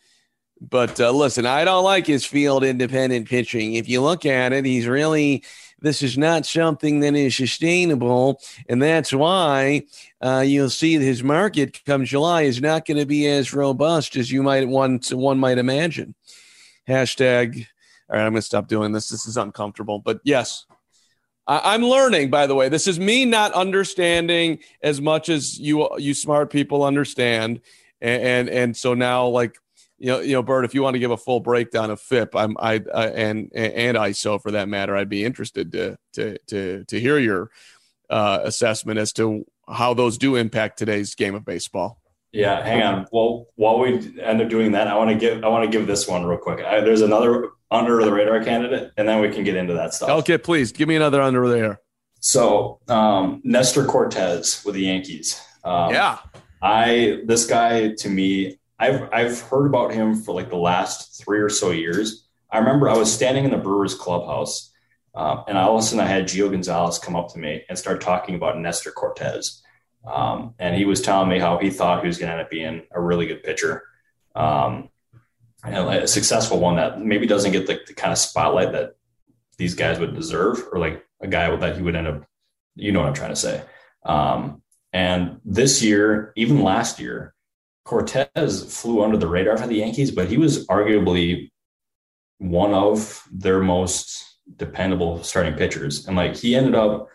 But 0.71 1.01
uh, 1.01 1.11
listen, 1.11 1.47
I 1.47 1.65
don't 1.65 1.85
like 1.85 2.07
his 2.07 2.25
field 2.25 2.65
independent 2.65 3.29
pitching. 3.29 3.75
If 3.75 3.89
you 3.89 4.01
look 4.01 4.25
at 4.25 4.53
it, 4.53 4.65
he's 4.65 4.87
really 4.87 5.45
this 5.81 6.03
is 6.03 6.17
not 6.17 6.47
something 6.47 7.01
that 7.01 7.15
is 7.15 7.37
sustainable, 7.37 8.41
and 8.69 8.81
that's 8.83 9.13
why 9.13 9.83
uh, 10.23 10.43
you'll 10.47 10.71
see 10.71 10.95
his 10.95 11.23
market 11.23 11.85
come 11.85 12.07
July 12.07 12.43
is 12.43 12.61
not 12.61 12.87
going 12.87 12.97
to 12.97 13.05
be 13.05 13.27
as 13.27 13.53
robust 13.53 14.17
as 14.17 14.31
you 14.31 14.43
might 14.43 14.67
want 14.67 15.13
one 15.13 15.39
might 15.39 15.59
imagine. 15.59 16.15
Hashtag. 16.89 17.67
All 18.09 18.17
right, 18.17 18.25
I'm 18.25 18.33
going 18.33 18.41
to 18.41 18.43
stop 18.43 18.67
doing 18.67 18.93
this. 18.93 19.09
This 19.09 19.27
is 19.27 19.37
uncomfortable, 19.37 19.99
but 19.99 20.21
yes, 20.25 20.67
I, 21.47 21.75
am 21.75 21.83
learning. 21.83 22.31
By 22.31 22.47
the 22.47 22.55
way, 22.55 22.69
this 22.69 22.87
is 22.87 22.99
me 22.99 23.27
not 23.27 23.53
understanding 23.53 24.61
as 24.83 25.01
much 25.01 25.29
as 25.29 25.59
you 25.59 25.89
you 25.99 26.15
smart 26.15 26.51
people 26.51 26.83
understand, 26.83 27.61
and 28.01 28.23
and, 28.23 28.49
and 28.49 28.77
so 28.77 28.95
now 28.95 29.27
like 29.27 29.59
you 29.99 30.09
know, 30.09 30.21
you 30.21 30.33
know, 30.33 30.43
Bert, 30.43 30.65
if 30.65 30.75
you 30.75 30.83
want 30.83 30.95
to 30.95 31.01
give 31.01 31.11
a 31.11 31.17
full 31.17 31.41
breakdown 31.41 31.91
of 31.91 32.01
FIP, 32.01 32.35
I'm 32.35 32.57
I 32.59 32.77
uh, 32.93 33.11
and 33.15 33.51
and 33.55 33.97
ISO 33.97 34.41
for 34.41 34.51
that 34.53 34.69
matter, 34.69 34.97
I'd 34.97 35.09
be 35.09 35.25
interested 35.25 35.73
to 35.73 35.97
to 36.15 36.39
to 36.49 36.85
to 36.85 37.01
hear 37.01 37.19
your 37.19 37.51
uh, 38.11 38.41
assessment 38.43 38.99
as 38.99 39.13
to 39.15 39.45
how 39.69 39.95
those 39.95 40.19
do 40.19 40.37
impact 40.37 40.79
today's 40.79 41.15
game 41.15 41.35
of 41.35 41.45
baseball. 41.45 42.01
Yeah, 42.33 42.65
hang 42.65 42.83
on. 42.83 43.07
Well, 43.13 43.47
while 43.55 43.79
we 43.79 44.21
end 44.21 44.43
up 44.43 44.49
doing 44.49 44.73
that, 44.73 44.89
I 44.89 44.97
want 44.97 45.11
to 45.11 45.17
give 45.17 45.45
I 45.45 45.49
want 45.49 45.71
to 45.71 45.79
give 45.79 45.87
this 45.87 46.09
one 46.09 46.27
real 46.27 46.39
quick. 46.39 46.65
I, 46.65 46.81
there's 46.81 47.01
another 47.01 47.51
under 47.71 48.03
the 48.05 48.13
radar 48.13 48.43
candidate, 48.43 48.91
and 48.97 49.09
then 49.09 49.21
we 49.21 49.31
can 49.31 49.45
get 49.45 49.57
into 49.57 49.75
that 49.75 49.95
stuff. 49.95 50.11
Okay, 50.11 50.39
please 50.39 50.73
give 50.73 50.89
me 50.89 50.97
another 50.97 51.23
under 51.23 51.47
the 51.47 51.55
radar. 51.55 51.81
So 52.19 52.81
um, 52.89 53.41
Nestor 53.45 53.85
Cortes 53.85 54.65
with 54.65 54.75
the 54.75 54.83
Yankees. 54.83 55.41
Um, 55.63 55.93
yeah, 55.93 56.19
I 56.61 57.21
this 57.25 57.47
guy 57.47 57.95
to 57.99 58.09
me 58.09 58.59
I've 58.79 59.09
I've 59.13 59.41
heard 59.41 59.67
about 59.67 59.93
him 59.93 60.17
for 60.17 60.35
like 60.35 60.51
the 60.51 60.57
last 60.57 61.23
three 61.23 61.41
or 61.41 61.49
so 61.49 61.71
years. 61.71 62.27
I 62.51 62.59
remember 62.59 62.89
I 62.89 62.97
was 62.97 63.13
standing 63.13 63.45
in 63.45 63.51
the 63.51 63.57
Brewers 63.57 63.95
clubhouse, 63.95 64.73
um, 65.15 65.45
and 65.49 65.57
all 65.57 65.77
of 65.77 65.83
a 65.83 65.87
sudden 65.87 66.05
I 66.05 66.09
had 66.09 66.25
Gio 66.25 66.51
Gonzalez 66.51 66.99
come 66.99 67.17
up 67.17 67.33
to 67.33 67.39
me 67.39 67.63
and 67.69 67.79
start 67.79 68.01
talking 68.01 68.35
about 68.35 68.59
Nestor 68.59 68.91
Cortes, 68.91 69.63
um, 70.07 70.55
and 70.59 70.77
he 70.77 70.85
was 70.85 71.01
telling 71.01 71.29
me 71.29 71.39
how 71.39 71.59
he 71.59 71.71
thought 71.71 72.03
he 72.03 72.07
was 72.07 72.19
going 72.19 72.29
to 72.29 72.33
end 72.35 72.43
up 72.43 72.51
being 72.51 72.83
a 72.93 73.01
really 73.01 73.27
good 73.27 73.43
pitcher, 73.43 73.83
um, 74.35 74.89
and 75.65 75.77
a 75.77 76.07
successful 76.07 76.61
one 76.61 76.77
that 76.77 77.01
maybe 77.01 77.27
doesn't 77.27 77.53
get 77.53 77.67
the, 77.67 77.81
the 77.87 77.95
kind 77.95 78.13
of 78.13 78.19
spotlight 78.19 78.73
that 78.73 78.97
these 79.57 79.75
guys 79.75 79.99
would 79.99 80.15
deserve, 80.15 80.63
or 80.73 80.79
like 80.79 81.05
a 81.21 81.29
guy 81.29 81.55
that 81.55 81.77
he 81.77 81.83
would 81.83 81.97
end 81.97 82.09
up. 82.09 82.25
You 82.77 82.91
know 82.91 83.01
what 83.01 83.09
I'm 83.09 83.15
trying 83.15 83.31
to 83.31 83.37
say. 83.37 83.63
Um, 84.05 84.63
and 84.93 85.41
this 85.45 85.83
year, 85.83 86.33
even 86.37 86.63
last 86.63 86.99
year, 87.01 87.34
Cortes 87.85 88.81
flew 88.81 89.03
under 89.03 89.17
the 89.17 89.29
radar 89.29 89.57
for 89.57 89.67
the 89.67 89.77
Yankees, 89.77 90.11
but 90.11 90.29
he 90.29 90.37
was 90.37 90.67
arguably 90.69 91.51
one 92.39 92.73
of 92.73 93.23
their 93.31 93.61
most 93.61 94.39
dependable 94.57 95.23
starting 95.23 95.55
pitchers. 95.55 96.07
And 96.07 96.17
like 96.17 96.37
he 96.37 96.57
ended 96.57 96.75
up, 96.75 97.09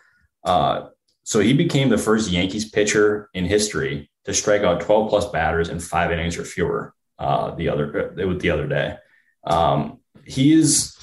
uh, 0.44 0.88
so 1.24 1.40
he 1.40 1.52
became 1.52 1.88
the 1.88 1.98
first 1.98 2.30
Yankees 2.30 2.70
pitcher 2.70 3.28
in 3.34 3.44
history 3.44 4.10
to 4.24 4.34
strike 4.34 4.62
out 4.62 4.80
12 4.80 5.10
plus 5.10 5.30
batters 5.30 5.68
in 5.68 5.80
five 5.80 6.12
innings 6.12 6.38
or 6.38 6.44
fewer. 6.44 6.94
Uh, 7.18 7.54
the 7.54 7.68
other 7.68 8.12
uh, 8.18 8.34
the 8.38 8.48
other 8.48 8.66
day, 8.66 8.96
um, 9.44 10.00
he 10.24 10.54
is 10.54 10.96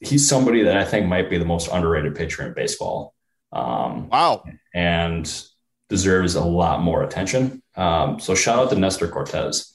he's 0.00 0.28
somebody 0.28 0.64
that 0.64 0.76
I 0.76 0.84
think 0.84 1.06
might 1.06 1.30
be 1.30 1.38
the 1.38 1.44
most 1.44 1.68
underrated 1.70 2.16
pitcher 2.16 2.44
in 2.44 2.52
baseball. 2.52 3.14
Um, 3.52 4.08
wow! 4.08 4.42
And 4.74 5.24
deserves 5.88 6.34
a 6.34 6.44
lot 6.44 6.82
more 6.82 7.04
attention. 7.04 7.62
Um, 7.78 8.18
so 8.20 8.34
shout 8.34 8.58
out 8.58 8.70
to 8.70 8.76
Nestor 8.76 9.08
Cortes. 9.08 9.72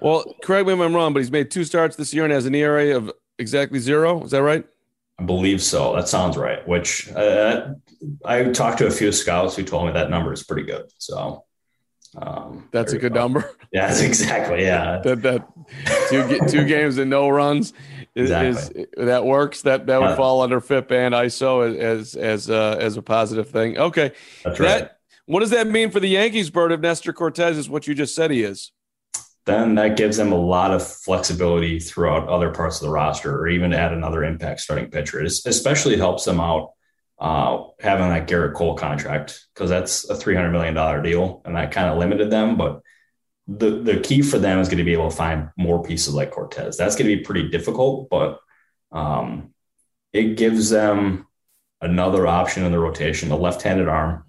Well, 0.00 0.24
correct 0.42 0.66
me 0.66 0.72
if 0.72 0.80
I'm 0.80 0.94
wrong, 0.94 1.12
but 1.12 1.18
he's 1.20 1.30
made 1.30 1.50
two 1.50 1.64
starts 1.64 1.96
this 1.96 2.14
year 2.14 2.24
and 2.24 2.32
has 2.32 2.46
an 2.46 2.54
ERA 2.54 2.96
of 2.96 3.12
exactly 3.38 3.78
zero. 3.80 4.22
Is 4.24 4.30
that 4.30 4.42
right? 4.42 4.64
I 5.18 5.24
believe 5.24 5.60
so. 5.60 5.94
That 5.94 6.08
sounds 6.08 6.38
right. 6.38 6.66
Which 6.66 7.12
uh, 7.12 7.74
I 8.24 8.44
talked 8.44 8.78
to 8.78 8.86
a 8.86 8.90
few 8.90 9.12
scouts 9.12 9.56
who 9.56 9.64
told 9.64 9.86
me 9.86 9.92
that 9.92 10.08
number 10.08 10.32
is 10.32 10.42
pretty 10.42 10.62
good. 10.62 10.90
So 10.96 11.44
Um, 12.16 12.68
That's 12.72 12.92
a 12.94 12.98
good 12.98 13.12
number. 13.14 13.50
Yeah, 13.72 13.86
that's 13.86 14.00
exactly. 14.00 14.62
Yeah. 14.62 15.00
that 15.04 15.22
that 15.22 15.46
two 16.08 16.40
two 16.48 16.64
games 16.64 16.98
and 16.98 17.08
no 17.08 17.28
runs 17.28 17.72
is, 18.16 18.30
Exactly. 18.32 18.82
is 18.98 19.06
that 19.06 19.24
works. 19.24 19.62
That 19.62 19.86
that 19.86 20.00
would 20.00 20.08
Yeah. 20.10 20.16
fall 20.16 20.40
under 20.42 20.60
FIP 20.60 20.90
and 20.90 21.14
ISO 21.14 21.78
as 21.78 22.16
as 22.16 22.50
uh, 22.50 22.76
as 22.80 22.96
a 22.96 23.02
positive 23.02 23.48
thing. 23.50 23.78
Okay, 23.78 24.10
That's 24.44 24.58
right. 24.58 24.66
that 24.80 24.99
what 25.26 25.40
does 25.40 25.50
that 25.50 25.66
mean 25.66 25.90
for 25.90 26.00
the 26.00 26.08
Yankees, 26.08 26.50
Bert? 26.50 26.72
If 26.72 26.80
Nestor 26.80 27.12
Cortes 27.12 27.56
is 27.56 27.68
what 27.68 27.86
you 27.86 27.94
just 27.94 28.14
said 28.14 28.30
he 28.30 28.42
is. 28.42 28.72
then 29.46 29.74
that 29.76 29.96
gives 29.96 30.16
them 30.16 30.32
a 30.32 30.36
lot 30.36 30.70
of 30.70 30.86
flexibility 30.86 31.80
throughout 31.80 32.28
other 32.28 32.50
parts 32.50 32.80
of 32.80 32.86
the 32.86 32.92
roster 32.92 33.34
or 33.34 33.48
even 33.48 33.72
add 33.72 33.92
another 33.92 34.22
impact 34.22 34.60
starting 34.60 34.90
pitcher. 34.90 35.20
It 35.20 35.32
especially 35.46 35.96
helps 35.96 36.24
them 36.24 36.40
out 36.40 36.72
uh, 37.18 37.64
having 37.80 38.08
that 38.08 38.28
Gerrit 38.28 38.54
Cole 38.54 38.76
contract 38.76 39.46
because 39.54 39.70
that's 39.70 40.08
a 40.08 40.14
$300 40.14 40.52
million 40.52 41.02
deal 41.02 41.42
and 41.44 41.56
that 41.56 41.72
kind 41.72 41.88
of 41.88 41.98
limited 41.98 42.30
them. 42.30 42.56
But 42.56 42.80
the, 43.46 43.70
the 43.70 44.00
key 44.00 44.22
for 44.22 44.38
them 44.38 44.58
is 44.58 44.68
going 44.68 44.78
to 44.78 44.84
be 44.84 44.92
able 44.92 45.10
to 45.10 45.16
find 45.16 45.50
more 45.56 45.82
pieces 45.82 46.14
like 46.14 46.30
Cortes. 46.30 46.76
That's 46.76 46.96
going 46.96 47.10
to 47.10 47.16
be 47.16 47.22
pretty 47.22 47.48
difficult, 47.48 48.08
but 48.08 48.38
um, 48.92 49.52
it 50.12 50.36
gives 50.36 50.70
them 50.70 51.26
another 51.80 52.26
option 52.26 52.64
in 52.64 52.72
the 52.72 52.78
rotation, 52.78 53.30
a 53.30 53.36
left 53.36 53.62
handed 53.62 53.88
arm 53.88 54.24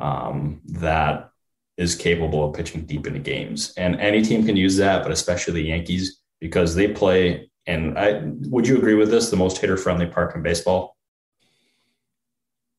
um, 0.00 0.60
that 0.64 1.30
is 1.76 1.94
capable 1.94 2.46
of 2.46 2.54
pitching 2.54 2.84
deep 2.84 3.06
into 3.06 3.18
games. 3.18 3.72
And 3.76 3.98
any 4.00 4.22
team 4.22 4.44
can 4.44 4.56
use 4.56 4.76
that, 4.76 5.02
but 5.02 5.12
especially 5.12 5.54
the 5.54 5.68
Yankees 5.68 6.20
because 6.40 6.74
they 6.74 6.88
play. 6.88 7.50
And 7.66 7.98
I 7.98 8.22
would 8.24 8.66
you 8.66 8.76
agree 8.76 8.94
with 8.94 9.10
this? 9.10 9.30
The 9.30 9.36
most 9.36 9.58
hitter 9.58 9.76
friendly 9.76 10.06
park 10.06 10.34
in 10.34 10.42
baseball. 10.42 10.96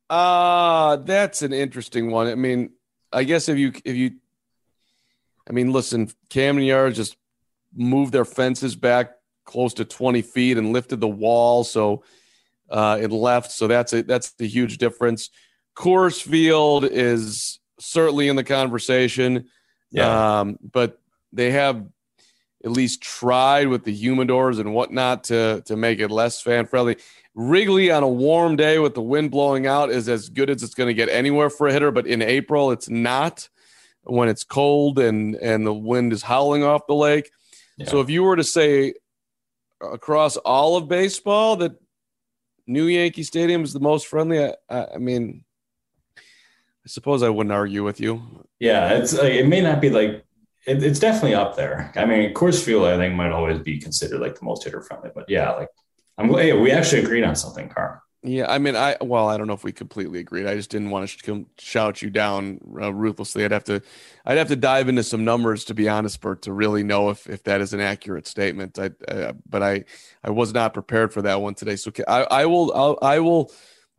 Uh 0.10 0.98
that's 0.98 1.42
an 1.42 1.54
interesting 1.54 2.12
one. 2.12 2.28
I 2.28 2.36
mean, 2.36 2.72
I 3.14 3.24
guess 3.24 3.48
if 3.48 3.58
you 3.58 3.72
if 3.86 3.96
you 3.96 4.16
I 5.50 5.54
mean, 5.54 5.72
listen, 5.72 6.10
Camden 6.30 6.66
Yards 6.66 6.98
just 6.98 7.16
moved 7.74 8.12
their 8.12 8.26
fences 8.26 8.76
back 8.76 9.14
close 9.46 9.74
to 9.76 9.86
20 9.86 10.22
feet 10.22 10.58
and 10.58 10.74
lifted 10.74 11.00
the 11.00 11.08
wall, 11.08 11.64
so 11.64 12.04
uh 12.70 13.00
it 13.02 13.12
left. 13.12 13.52
So 13.52 13.68
that's 13.68 13.94
a 13.94 14.04
that's 14.04 14.34
the 14.34 14.48
huge 14.48 14.78
difference. 14.78 15.30
Coors 15.76 16.22
Field 16.22 16.86
is 16.86 17.60
certainly 17.80 18.28
in 18.28 18.36
the 18.36 18.44
conversation. 18.44 19.50
Um, 20.38 20.58
but 20.62 21.00
they 21.34 21.52
have 21.52 21.86
at 22.64 22.72
least 22.72 23.02
tried 23.02 23.68
with 23.68 23.84
the 23.84 24.00
humidors 24.00 24.60
and 24.60 24.74
whatnot 24.74 25.26
to 25.26 25.62
to 25.66 25.76
make 25.76 26.00
it 26.00 26.12
less 26.12 26.42
fan 26.42 26.66
friendly. 26.66 26.98
Wrigley 27.34 27.92
on 27.92 28.04
a 28.04 28.10
warm 28.10 28.56
day 28.56 28.78
with 28.78 28.94
the 28.94 29.02
wind 29.02 29.32
blowing 29.32 29.66
out 29.66 29.90
is 29.90 30.10
as 30.10 30.30
good 30.30 30.50
as 30.50 30.64
it's 30.64 30.74
going 30.74 30.88
to 30.88 30.94
get 30.94 31.10
anywhere 31.10 31.50
for 31.50 31.68
a 31.68 31.74
hitter, 31.74 31.92
but 31.92 32.06
in 32.06 32.22
April 32.22 32.72
it's 32.72 32.90
not 32.90 33.50
when 34.04 34.30
it's 34.30 34.44
cold 34.44 35.00
and 35.00 35.36
and 35.36 35.66
the 35.66 35.74
wind 35.74 36.14
is 36.14 36.24
howling 36.24 36.64
off 36.64 36.88
the 36.88 36.96
lake. 36.96 37.32
Yeah. 37.78 37.88
So 37.88 38.02
if 38.02 38.10
you 38.10 38.24
were 38.24 38.36
to 38.36 38.44
say 38.44 38.94
across 39.82 40.38
all 40.38 40.78
of 40.78 40.88
baseball 40.88 41.56
that 41.58 41.74
New 42.68 42.86
Yankee 42.86 43.24
Stadium 43.24 43.64
is 43.64 43.74
the 43.74 43.80
most 43.80 44.08
friendly, 44.08 44.44
I 44.44 44.54
I 44.70 44.98
mean, 44.98 45.44
I 46.84 46.88
suppose 46.88 47.22
I 47.22 47.30
wouldn't 47.30 47.54
argue 47.54 47.84
with 47.84 48.00
you. 48.00 48.46
Yeah, 48.60 48.94
it's 48.94 49.14
like, 49.14 49.34
it 49.34 49.48
may 49.48 49.62
not 49.62 49.82
be 49.82 49.90
like 49.90 50.26
it, 50.66 50.84
it's 50.84 51.00
definitely 51.00 51.36
up 51.36 51.56
there. 51.56 51.92
I 51.96 52.06
mean, 52.06 52.34
Coors 52.34 52.64
Field, 52.64 52.86
I 52.86 52.98
think, 52.98 53.16
might 53.16 53.32
always 53.32 53.60
be 53.60 53.80
considered 53.80 54.20
like 54.20 54.38
the 54.38 54.46
most 54.46 54.64
hitter 54.64 54.82
friendly. 54.82 55.12
But 55.14 55.26
yeah, 55.30 55.52
like 55.52 55.70
I'm 56.18 56.34
hey, 56.34 56.54
we 56.54 56.72
actually 56.72 57.04
agreed 57.04 57.24
on 57.24 57.36
something, 57.36 57.70
Carm. 57.70 58.00
Yeah, 58.24 58.52
I 58.52 58.60
mean, 58.60 58.76
I 58.76 58.98
well, 59.02 59.28
I 59.28 59.38
don't 59.38 59.48
know 59.48 59.54
if 59.54 59.64
we 59.64 59.72
completely 59.72 60.20
agreed. 60.20 60.46
I 60.46 60.56
just 60.56 60.70
didn't 60.70 60.92
want 60.92 61.10
to 61.10 61.18
sh- 61.18 61.22
come 61.24 61.48
shout 61.58 62.04
you 62.04 62.12
down 62.12 62.60
uh, 62.80 62.94
ruthlessly. 62.94 63.44
I'd 63.44 63.52
have 63.52 63.64
to, 63.64 63.82
I'd 64.26 64.38
have 64.38 64.50
to 64.50 64.56
dive 64.56 64.90
into 64.90 65.02
some 65.02 65.26
numbers 65.26 65.66
to 65.66 65.74
be 65.74 65.90
honest, 65.90 66.22
Bert, 66.22 66.44
to 66.44 66.54
really 66.54 66.84
know 66.84 67.10
if 67.10 67.28
if 67.28 67.44
that 67.46 67.62
is 67.62 67.74
an 67.74 67.80
accurate 67.80 68.28
statement. 68.28 68.78
I, 68.78 68.92
uh, 69.08 69.34
but 69.50 69.64
I, 69.64 69.86
I 70.24 70.30
was 70.30 70.54
not 70.54 70.76
prepared 70.76 71.12
for 71.12 71.24
that 71.24 71.42
one 71.42 71.56
today. 71.56 71.76
So 71.76 71.92
I, 72.08 72.22
I 72.30 72.46
will, 72.46 72.72
I'll, 72.76 73.00
I 73.02 73.20
will, 73.20 73.52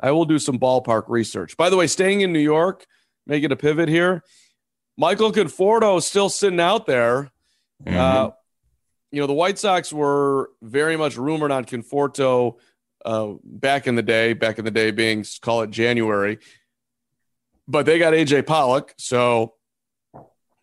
I 0.03 0.11
will 0.11 0.25
do 0.25 0.39
some 0.39 0.59
ballpark 0.59 1.05
research. 1.09 1.57
By 1.57 1.71
the 1.71 1.77
way, 1.77 1.87
staying 1.87 2.23
in 2.23 2.33
New 2.33 2.41
York, 2.41 2.85
making 3.27 3.53
a 3.53 3.57
pivot 3.57 3.89
here. 3.89 4.23
Michael 4.99 5.33
Conforto 5.33 5.97
is 5.97 6.05
still 6.05 6.29
sitting 6.29 6.61
out 6.61 6.87
there. 6.87 7.31
Mm-hmm. 7.85 7.97
Uh, 7.97 8.31
you 9.13 9.21
know, 9.21 9.27
the 9.27 9.33
White 9.33 9.59
Sox 9.59 9.93
were 9.93 10.51
very 10.61 10.97
much 10.97 11.17
rumored 11.17 11.53
on 11.53 11.65
Conforto 11.65 12.57
uh, 13.05 13.35
back 13.45 13.87
in 13.87 13.95
the 13.95 14.03
day, 14.03 14.33
back 14.33 14.59
in 14.59 14.65
the 14.65 14.71
day 14.71 14.91
being 14.91 15.25
call 15.41 15.63
it 15.63 15.71
January, 15.71 16.39
but 17.69 17.87
they 17.87 17.99
got 17.99 18.13
AJ 18.13 18.47
Pollock. 18.47 18.95
So 18.99 19.55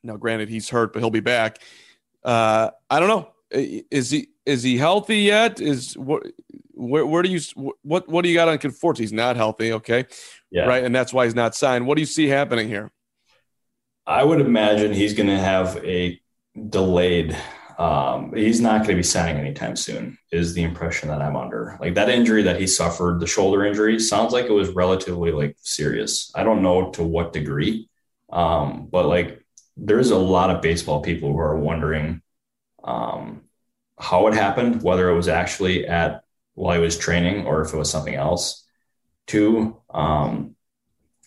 now, 0.04 0.18
granted, 0.18 0.50
he's 0.50 0.70
hurt, 0.70 0.94
but 0.94 1.00
he'll 1.00 1.10
be 1.10 1.20
back. 1.20 1.60
Uh, 2.24 2.72
I 2.90 3.00
don't 3.00 3.10
know. 3.10 3.32
Is 3.52 4.12
he 4.12 4.30
is 4.50 4.64
he 4.64 4.78
healthy 4.78 5.20
yet? 5.20 5.62
Is 5.62 5.98
what 5.98 6.24
where, 6.74 7.06
where 7.06 7.22
do 7.22 7.30
you 7.30 7.40
what 7.84 8.08
what 8.08 8.24
do 8.24 8.30
you 8.30 8.36
got 8.36 8.48
on 8.48 8.58
Conforto? 8.58 8.98
He's 8.98 9.14
not 9.14 9.36
healthy. 9.36 9.74
Okay, 9.74 10.06
yeah, 10.52 10.66
right, 10.66 10.84
and 10.84 10.94
that's 10.94 11.14
why 11.14 11.26
he's 11.26 11.36
not 11.36 11.56
signed. 11.56 11.86
What 11.86 11.96
do 11.96 12.02
you 12.02 12.08
see 12.08 12.28
happening 12.28 12.68
here? 12.68 12.92
I 14.06 14.24
would 14.24 14.42
imagine 14.42 14.92
he's 14.92 15.14
going 15.14 15.30
to 15.30 15.38
have 15.38 15.78
a 15.86 16.20
delayed. 16.70 17.38
Um, 17.78 18.34
he's 18.34 18.60
not 18.60 18.80
going 18.80 18.90
to 18.90 18.96
be 18.96 19.04
signing 19.04 19.40
anytime 19.40 19.76
soon. 19.76 20.18
Is 20.32 20.54
the 20.54 20.64
impression 20.64 21.10
that 21.10 21.22
I'm 21.22 21.38
under? 21.38 21.78
Like 21.80 21.94
that 21.96 22.10
injury 22.10 22.44
that 22.44 22.60
he 22.60 22.68
suffered, 22.68 23.20
the 23.20 23.28
shoulder 23.28 23.64
injury, 23.64 24.00
sounds 24.00 24.34
like 24.34 24.46
it 24.46 24.52
was 24.52 24.70
relatively 24.70 25.32
like 25.32 25.56
serious. 25.62 26.32
I 26.36 26.44
don't 26.44 26.62
know 26.62 26.90
to 26.92 27.04
what 27.04 27.34
degree, 27.34 27.90
um, 28.32 28.88
but 28.92 29.06
like 29.06 29.46
there's 29.78 30.12
a 30.12 30.18
lot 30.18 30.50
of 30.50 30.62
baseball 30.62 31.02
people 31.02 31.32
who 31.32 31.40
are 31.40 31.56
wondering 31.56 32.22
um, 32.84 33.44
how 34.00 34.28
it 34.28 34.34
happened, 34.34 34.82
whether 34.82 35.10
it 35.10 35.16
was 35.16 35.28
actually 35.28 35.88
at 35.88 36.24
while 36.54 36.76
he 36.76 36.82
was 36.82 36.98
training 36.98 37.46
or 37.46 37.62
if 37.62 37.74
it 37.74 37.78
was 37.78 37.90
something 37.90 38.16
else. 38.16 38.66
Two, 39.28 39.82
um, 39.90 40.56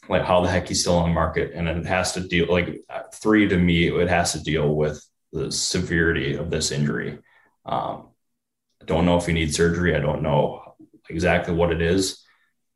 like 0.09 0.25
how 0.25 0.41
the 0.41 0.51
heck 0.51 0.69
he's 0.69 0.81
still 0.81 0.97
on 0.97 1.09
the 1.09 1.15
market, 1.15 1.53
and 1.55 1.69
it 1.69 1.87
has 1.87 2.13
to 2.13 2.21
deal 2.21 2.47
like 2.51 2.83
three 3.15 3.49
to 3.49 3.57
me, 3.57 3.89
it 3.89 4.09
has 4.09 4.33
to 4.33 4.43
deal 4.43 4.75
with 4.75 5.05
the 5.33 5.53
severity 5.53 6.35
of 6.35 6.51
this 6.51 6.71
injury. 6.71 7.19
Um, 7.65 8.09
I 8.81 8.85
don't 8.87 9.07
know 9.07 9.17
if 9.17 9.27
he 9.27 9.33
needs 9.33 9.57
surgery. 9.57 9.95
I 9.95 10.01
don't 10.01 10.23
know 10.23 10.75
exactly 11.09 11.55
what 11.55 11.73
it 11.73 11.81
is, 11.81 12.23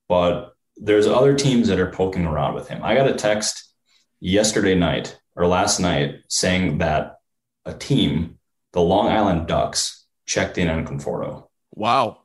but 0.09 0.54
there's 0.76 1.06
other 1.06 1.35
teams 1.35 1.68
that 1.68 1.80
are 1.80 1.90
poking 1.90 2.26
around 2.26 2.54
with 2.54 2.68
him. 2.68 2.82
I 2.82 2.94
got 2.94 3.09
a 3.09 3.14
text 3.14 3.72
yesterday 4.20 4.74
night 4.74 5.18
or 5.35 5.46
last 5.46 5.80
night 5.80 6.20
saying 6.28 6.78
that 6.78 7.16
a 7.64 7.74
team, 7.74 8.36
the 8.77 8.83
Long 8.83 9.09
Island 9.09 9.47
Ducks, 9.47 10.05
checked 10.27 10.59
in 10.59 10.69
on 10.69 10.87
Conforto. 10.87 11.49
Wow. 11.75 12.19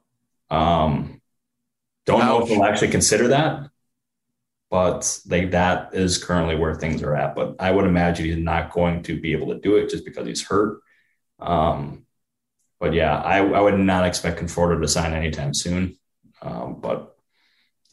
Um, 0.50 1.22
don't 2.06 2.20
know 2.20 2.40
if 2.40 2.44
Ouch. 2.44 2.50
they'll 2.50 2.66
actually 2.66 2.90
consider 2.90 3.30
that, 3.30 3.70
but 4.70 5.18
like 5.30 5.52
that 5.52 5.96
is 5.96 6.22
currently 6.22 6.58
where 6.58 6.76
things 6.76 7.04
are 7.04 7.16
at. 7.16 7.36
But 7.36 7.56
I 7.60 7.72
would 7.72 7.86
imagine 7.86 8.26
he's 8.26 8.36
not 8.36 8.74
going 8.74 9.04
to 9.04 9.18
be 9.18 9.32
able 9.32 9.54
to 9.54 9.62
do 9.62 9.78
it 9.78 9.90
just 9.90 10.04
because 10.04 10.28
he's 10.28 10.46
hurt. 10.46 10.82
Um, 11.40 12.06
but 12.82 12.94
yeah, 12.94 13.18
I, 13.18 13.38
I 13.38 13.62
would 13.62 13.80
not 13.80 14.06
expect 14.06 14.42
Conforto 14.42 14.82
to 14.82 14.88
sign 14.90 15.14
anytime 15.14 15.54
soon. 15.54 15.98
Um, 16.42 16.82
but 16.82 17.16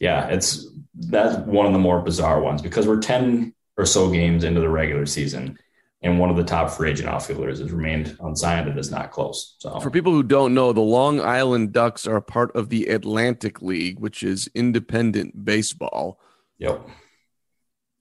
yeah, 0.01 0.27
it's 0.27 0.67
that's 0.95 1.37
one 1.45 1.65
of 1.65 1.71
the 1.71 1.79
more 1.79 2.01
bizarre 2.01 2.41
ones 2.41 2.61
because 2.61 2.85
we're 2.87 2.99
10 2.99 3.55
or 3.77 3.85
so 3.85 4.11
games 4.11 4.43
into 4.43 4.59
the 4.59 4.67
regular 4.67 5.05
season. 5.05 5.57
And 6.01 6.17
one 6.17 6.29
of 6.29 6.37
the 6.37 6.45
top 6.45 6.69
free 6.71 6.91
agent 6.91 7.09
outfielders 7.09 7.59
has 7.59 7.71
remained 7.73 8.15
unsigned 8.21 8.69
and 8.69 8.79
is 8.79 8.89
not 8.89 9.11
close. 9.11 9.55
So 9.59 9.81
For 9.81 9.89
people 9.91 10.13
who 10.13 10.23
don't 10.23 10.53
know, 10.53 10.71
the 10.71 10.79
Long 10.79 11.19
Island 11.19 11.73
Ducks 11.73 12.07
are 12.07 12.15
a 12.15 12.21
part 12.21 12.55
of 12.55 12.69
the 12.69 12.85
Atlantic 12.87 13.61
League, 13.61 13.99
which 13.99 14.23
is 14.23 14.49
independent 14.55 15.43
baseball. 15.43 16.19
yep. 16.57 16.81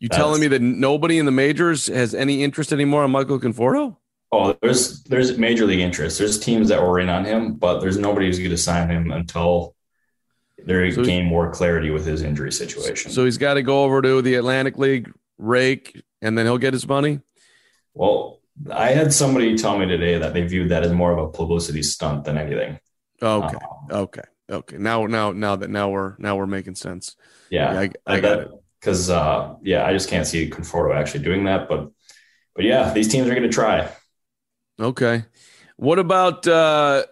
You 0.00 0.08
That's- 0.08 0.24
telling 0.24 0.40
me 0.40 0.46
that 0.46 0.62
nobody 0.62 1.18
in 1.18 1.26
the 1.26 1.32
majors 1.32 1.88
has 1.88 2.14
any 2.14 2.44
interest 2.44 2.72
anymore 2.72 3.02
on 3.02 3.10
Michael 3.10 3.40
Conforto? 3.40 3.96
Oh, 4.30 4.56
there's 4.62 5.02
there's 5.04 5.36
major 5.38 5.66
league 5.66 5.80
interest. 5.80 6.18
There's 6.20 6.38
teams 6.38 6.68
that 6.68 6.80
were 6.80 7.00
in 7.00 7.08
on 7.08 7.24
him, 7.24 7.54
but 7.54 7.80
there's 7.80 7.98
nobody 7.98 8.26
who's 8.26 8.38
going 8.38 8.50
to 8.50 8.56
sign 8.58 8.88
him 8.90 9.10
until 9.10 9.74
they 10.64 10.92
So- 10.92 11.02
gain 11.02 11.24
more 11.24 11.50
clarity 11.50 11.90
with 11.90 12.06
his 12.06 12.22
injury 12.22 12.52
situation. 12.52 13.10
So 13.10 13.24
he's 13.24 13.38
got 13.38 13.54
to 13.54 13.62
go 13.62 13.82
over 13.82 14.00
to 14.00 14.22
the 14.22 14.34
Atlantic 14.36 14.78
League, 14.78 15.10
rake, 15.36 16.00
and 16.22 16.38
then 16.38 16.46
he'll 16.46 16.58
get 16.58 16.74
his 16.74 16.86
money. 16.86 17.18
Well, 17.98 18.40
I 18.70 18.90
had 18.90 19.12
somebody 19.12 19.56
tell 19.56 19.78
me 19.78 19.86
today 19.86 20.18
that 20.18 20.32
they 20.34 20.42
viewed 20.42 20.70
that 20.70 20.84
as 20.84 20.92
more 20.92 21.12
of 21.12 21.18
a 21.18 21.30
publicity 21.30 21.82
stunt 21.82 22.24
than 22.24 22.38
anything. 22.38 22.78
Okay, 23.20 23.56
Um, 23.56 23.86
okay, 23.90 24.22
okay. 24.48 24.78
Now, 24.78 25.06
now, 25.06 25.32
now 25.32 25.56
that 25.56 25.70
now 25.70 25.90
we're 25.90 26.14
now 26.18 26.36
we're 26.36 26.46
making 26.46 26.76
sense. 26.76 27.16
yeah, 27.50 27.70
I, 27.78 27.90
I 28.06 28.20
got 28.20 28.38
it. 28.40 28.48
Because 28.80 29.10
uh, 29.10 29.54
yeah, 29.62 29.84
I 29.84 29.92
just 29.92 30.08
can't 30.08 30.26
see 30.26 30.48
Conforto 30.48 30.94
actually 30.94 31.24
doing 31.24 31.44
that. 31.44 31.68
But 31.68 31.90
but 32.54 32.64
yeah, 32.64 32.92
these 32.92 33.08
teams 33.08 33.26
are 33.28 33.34
going 33.34 33.42
to 33.42 33.48
try. 33.48 33.88
Okay. 34.80 35.24
What 35.76 35.98
about 35.98 36.46
uh 36.46 37.04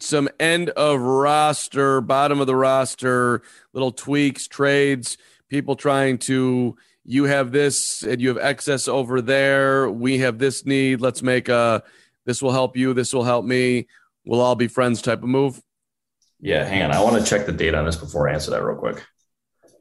some 0.00 0.28
end 0.40 0.70
of 0.70 1.00
roster, 1.00 2.00
bottom 2.00 2.40
of 2.40 2.48
the 2.48 2.56
roster, 2.56 3.42
little 3.72 3.92
tweaks, 3.92 4.48
trades, 4.48 5.16
people 5.48 5.76
trying 5.76 6.18
to 6.18 6.76
you 7.04 7.24
have 7.24 7.52
this 7.52 8.02
and 8.02 8.20
you 8.20 8.28
have 8.28 8.38
excess 8.38 8.88
over 8.88 9.20
there. 9.20 9.90
We 9.90 10.18
have 10.18 10.38
this 10.38 10.64
need. 10.64 11.00
Let's 11.00 11.22
make 11.22 11.48
a 11.48 11.82
this 12.24 12.42
will 12.42 12.52
help 12.52 12.76
you. 12.76 12.94
This 12.94 13.12
will 13.12 13.24
help 13.24 13.44
me. 13.44 13.86
We'll 14.24 14.40
all 14.40 14.56
be 14.56 14.68
friends 14.68 15.02
type 15.02 15.22
of 15.22 15.28
move. 15.28 15.60
Yeah, 16.40 16.64
hang 16.64 16.82
on. 16.82 16.92
I 16.92 17.02
want 17.02 17.22
to 17.22 17.28
check 17.28 17.46
the 17.46 17.52
date 17.52 17.74
on 17.74 17.84
this 17.84 17.96
before 17.96 18.28
I 18.28 18.32
answer 18.32 18.50
that 18.50 18.64
real 18.64 18.76
quick. 18.76 19.04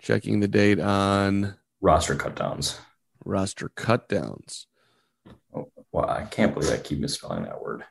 Checking 0.02 0.40
the 0.42 0.48
date 0.48 0.80
on 0.80 1.56
roster 1.82 2.16
cutdowns. 2.16 2.78
Roster 3.24 3.70
cutdowns. 3.70 4.66
Oh, 5.56 5.72
well, 5.92 6.10
I 6.10 6.24
can't 6.24 6.54
believe 6.54 6.72
I 6.72 6.78
keep 6.78 7.00
misspelling 7.00 7.44
that 7.44 7.62
word. 7.62 7.84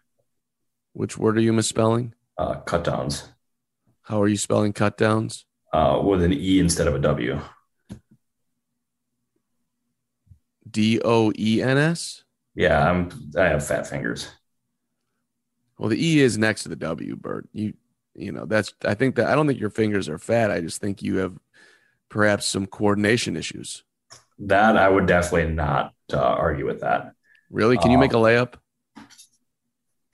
Which 0.93 1.17
word 1.17 1.39
are 1.39 1.43
you 1.43 1.55
misspelling? 1.55 2.15
Uh, 2.37 2.61
cutdowns. 2.61 3.29
How 4.03 4.21
are 4.21 4.29
you 4.29 4.37
spelling 4.37 4.75
cutdowns? 4.75 5.45
Uh, 5.73 6.03
with 6.05 6.23
an 6.23 6.35
E 6.35 6.59
instead 6.59 6.87
of 6.87 6.95
a 6.95 6.99
W. 6.99 7.41
D 10.73 11.01
O 11.05 11.33
E 11.39 11.63
N 11.63 11.79
S. 11.79 12.25
Yeah, 12.55 12.89
I'm. 12.89 13.11
I 13.37 13.45
have 13.45 13.67
fat 13.67 13.87
fingers. 13.87 14.29
Well, 15.79 15.89
the 15.89 16.05
E 16.05 16.21
is 16.21 16.39
next 16.39 16.65
to 16.65 16.69
the 16.69 16.77
W, 16.77 17.17
Bert. 17.17 17.49
You, 17.53 17.75
you 18.15 18.33
know, 18.33 18.45
that's. 18.45 18.75
I 18.85 18.95
think 18.95 19.17
that 19.17 19.27
I 19.27 19.35
don't 19.35 19.47
think 19.47 19.61
your 19.61 19.71
fingers 19.71 20.09
are 20.09 20.19
fat. 20.19 20.51
I 20.51 20.61
just 20.61 20.81
think 20.81 21.03
you 21.03 21.17
have 21.17 21.39
perhaps 22.09 22.47
some 22.47 22.67
coordination 22.67 23.37
issues. 23.37 23.85
That 24.39 24.77
I 24.77 24.89
would 24.89 25.07
definitely 25.07 25.55
not 25.55 25.95
uh, 26.13 26.19
argue 26.19 26.67
with 26.67 26.81
that. 26.81 27.13
Really? 27.51 27.77
Can 27.77 27.91
you 27.91 27.99
make 27.99 28.13
a 28.13 28.17
um, 28.17 28.23
layup? 28.23 28.55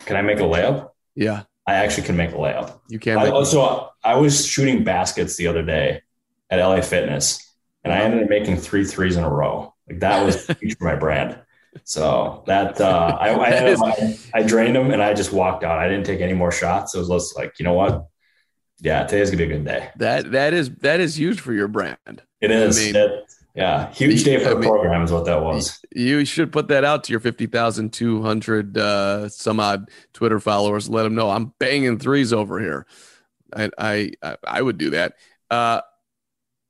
Can 0.01 0.17
I 0.17 0.23
make 0.23 0.39
a 0.39 0.43
layup? 0.43 0.91
Yeah. 1.15 1.45
I 1.67 1.75
actually 1.75 2.07
can 2.07 2.17
make 2.17 2.31
a 2.31 2.37
layup. 2.37 2.81
You 2.89 2.99
can. 2.99 3.19
I, 3.19 3.43
so 3.43 3.91
I 4.03 4.17
was 4.17 4.47
shooting 4.47 4.85
baskets 4.85 5.37
the 5.37 5.49
other 5.49 5.63
day 5.63 6.03
at 6.49 6.61
LA 6.61 6.81
Fitness, 6.81 7.47
and 7.85 7.93
I 7.93 7.99
ended 7.99 8.23
up 8.23 8.31
making 8.31 8.57
three 8.57 8.85
threes 8.85 9.17
in 9.17 9.25
a 9.25 9.29
row. 9.29 9.75
Like 9.89 10.01
that 10.01 10.25
was 10.25 10.47
huge 10.61 10.77
for 10.79 10.85
my 10.85 10.97
brand. 10.97 11.39
So 11.85 12.43
that 12.47 12.81
uh, 12.81 13.17
I, 13.21 13.31
I, 13.31 13.49
is- 13.67 13.83
I, 13.83 14.19
I, 14.35 14.43
drained 14.43 14.77
them 14.77 14.91
and 14.91 15.03
I 15.03 15.15
just 15.15 15.33
walked 15.33 15.65
out. 15.65 15.79
I 15.79 15.89
didn't 15.89 16.07
take 16.07 16.21
any 16.21 16.33
more 16.33 16.51
shots. 16.51 16.95
It 16.95 16.99
was 16.99 17.09
just 17.09 17.37
like, 17.37 17.59
you 17.59 17.65
know 17.65 17.75
what? 17.75 18.07
Yeah, 18.81 19.05
today's 19.05 19.31
gonna 19.31 19.39
be 19.47 19.55
a 19.55 19.57
good 19.57 19.65
day. 19.65 19.91
That 19.97 20.31
that 20.33 20.55
is 20.55 20.71
that 20.83 21.01
is 21.01 21.19
huge 21.19 21.41
for 21.41 21.53
your 21.53 21.67
brand. 21.67 22.23
It 22.41 22.53
is. 22.53 22.79
I 22.79 22.81
mean, 22.81 22.97
it, 22.97 23.25
yeah, 23.57 23.93
huge 23.93 24.23
day 24.23 24.39
for 24.39 24.51
the 24.51 24.57
mean, 24.61 24.71
program 24.71 25.03
is 25.03 25.11
what 25.11 25.25
that 25.25 25.43
was. 25.43 25.81
You 25.93 26.25
should 26.25 26.53
put 26.53 26.69
that 26.69 26.85
out 26.85 27.03
to 27.05 27.13
your 27.13 27.19
fifty 27.19 27.47
thousand 27.47 27.93
two 27.93 28.23
hundred 28.23 28.79
uh, 28.79 29.29
some 29.31 29.59
odd 29.59 29.91
Twitter 30.13 30.39
followers. 30.39 30.89
Let 30.89 31.03
them 31.03 31.17
know 31.17 31.29
I'm 31.29 31.53
banging 31.59 31.99
threes 31.99 32.33
over 32.33 32.61
here. 32.61 32.87
I 33.53 33.71
I 34.23 34.37
I 34.47 34.63
would 34.63 34.79
do 34.79 34.91
that. 34.91 35.15
Uh, 35.51 35.81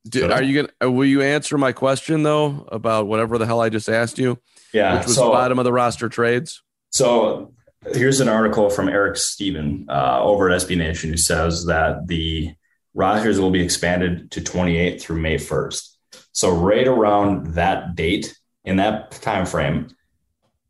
do, 0.09 0.31
are 0.31 0.43
you 0.43 0.63
gonna? 0.63 0.73
Uh, 0.83 0.91
will 0.91 1.05
you 1.05 1.21
answer 1.21 1.57
my 1.57 1.71
question 1.71 2.23
though 2.23 2.67
about 2.71 3.07
whatever 3.07 3.37
the 3.37 3.45
hell 3.45 3.61
I 3.61 3.69
just 3.69 3.89
asked 3.89 4.17
you? 4.17 4.39
Yeah, 4.73 4.97
which 4.97 5.07
was 5.07 5.15
so, 5.15 5.25
the 5.25 5.31
bottom 5.31 5.59
of 5.59 5.65
the 5.65 5.73
roster 5.73 6.09
trades. 6.09 6.61
So 6.91 7.53
here's 7.93 8.19
an 8.19 8.27
article 8.27 8.69
from 8.69 8.89
Eric 8.89 9.17
Stephen 9.17 9.85
uh, 9.89 10.21
over 10.21 10.49
at 10.49 10.61
SB 10.61 10.77
Nation 10.77 11.11
who 11.11 11.17
says 11.17 11.65
that 11.65 12.07
the 12.07 12.53
rosters 12.93 13.39
will 13.39 13.51
be 13.51 13.61
expanded 13.61 14.31
to 14.31 14.41
28 14.41 15.01
through 15.01 15.21
May 15.21 15.37
1st. 15.37 15.95
So 16.31 16.51
right 16.55 16.87
around 16.87 17.53
that 17.55 17.95
date, 17.95 18.37
in 18.63 18.77
that 18.77 19.11
time 19.11 19.45
frame, 19.45 19.89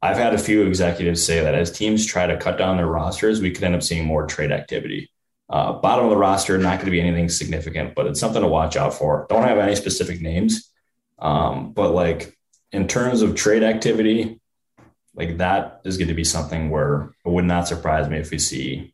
I've 0.01 0.17
had 0.17 0.33
a 0.33 0.37
few 0.37 0.65
executives 0.65 1.23
say 1.23 1.41
that 1.41 1.55
as 1.55 1.71
teams 1.71 2.05
try 2.05 2.27
to 2.27 2.37
cut 2.37 2.57
down 2.57 2.77
their 2.77 2.87
rosters, 2.87 3.41
we 3.41 3.51
could 3.51 3.63
end 3.63 3.75
up 3.75 3.83
seeing 3.83 4.05
more 4.05 4.25
trade 4.25 4.51
activity. 4.51 5.11
Uh, 5.49 5.73
bottom 5.73 6.05
of 6.05 6.11
the 6.11 6.17
roster, 6.17 6.57
not 6.57 6.75
going 6.75 6.85
to 6.85 6.91
be 6.91 7.01
anything 7.01 7.27
significant, 7.27 7.95
but 7.95 8.05
it's 8.05 8.19
something 8.19 8.41
to 8.41 8.47
watch 8.47 8.75
out 8.75 8.93
for. 8.93 9.25
Don't 9.29 9.47
have 9.47 9.57
any 9.57 9.75
specific 9.75 10.21
names, 10.21 10.71
um, 11.17 11.73
but 11.73 11.91
like 11.91 12.37
in 12.71 12.87
terms 12.87 13.23
of 13.23 13.35
trade 13.35 13.63
activity, 13.63 14.39
like 15.15 15.37
that 15.37 15.81
is 15.85 15.97
going 15.97 16.09
to 16.09 16.13
be 16.13 16.23
something 16.23 16.69
where 16.69 17.15
it 17.25 17.29
would 17.29 17.45
not 17.45 17.67
surprise 17.67 18.07
me 18.07 18.17
if 18.17 18.29
we 18.29 18.37
see 18.37 18.93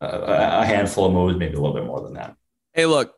a, 0.00 0.60
a 0.60 0.64
handful 0.64 1.06
of 1.06 1.12
moves, 1.12 1.36
maybe 1.36 1.54
a 1.54 1.60
little 1.60 1.74
bit 1.74 1.84
more 1.84 2.00
than 2.00 2.14
that. 2.14 2.36
Hey, 2.72 2.86
look, 2.86 3.14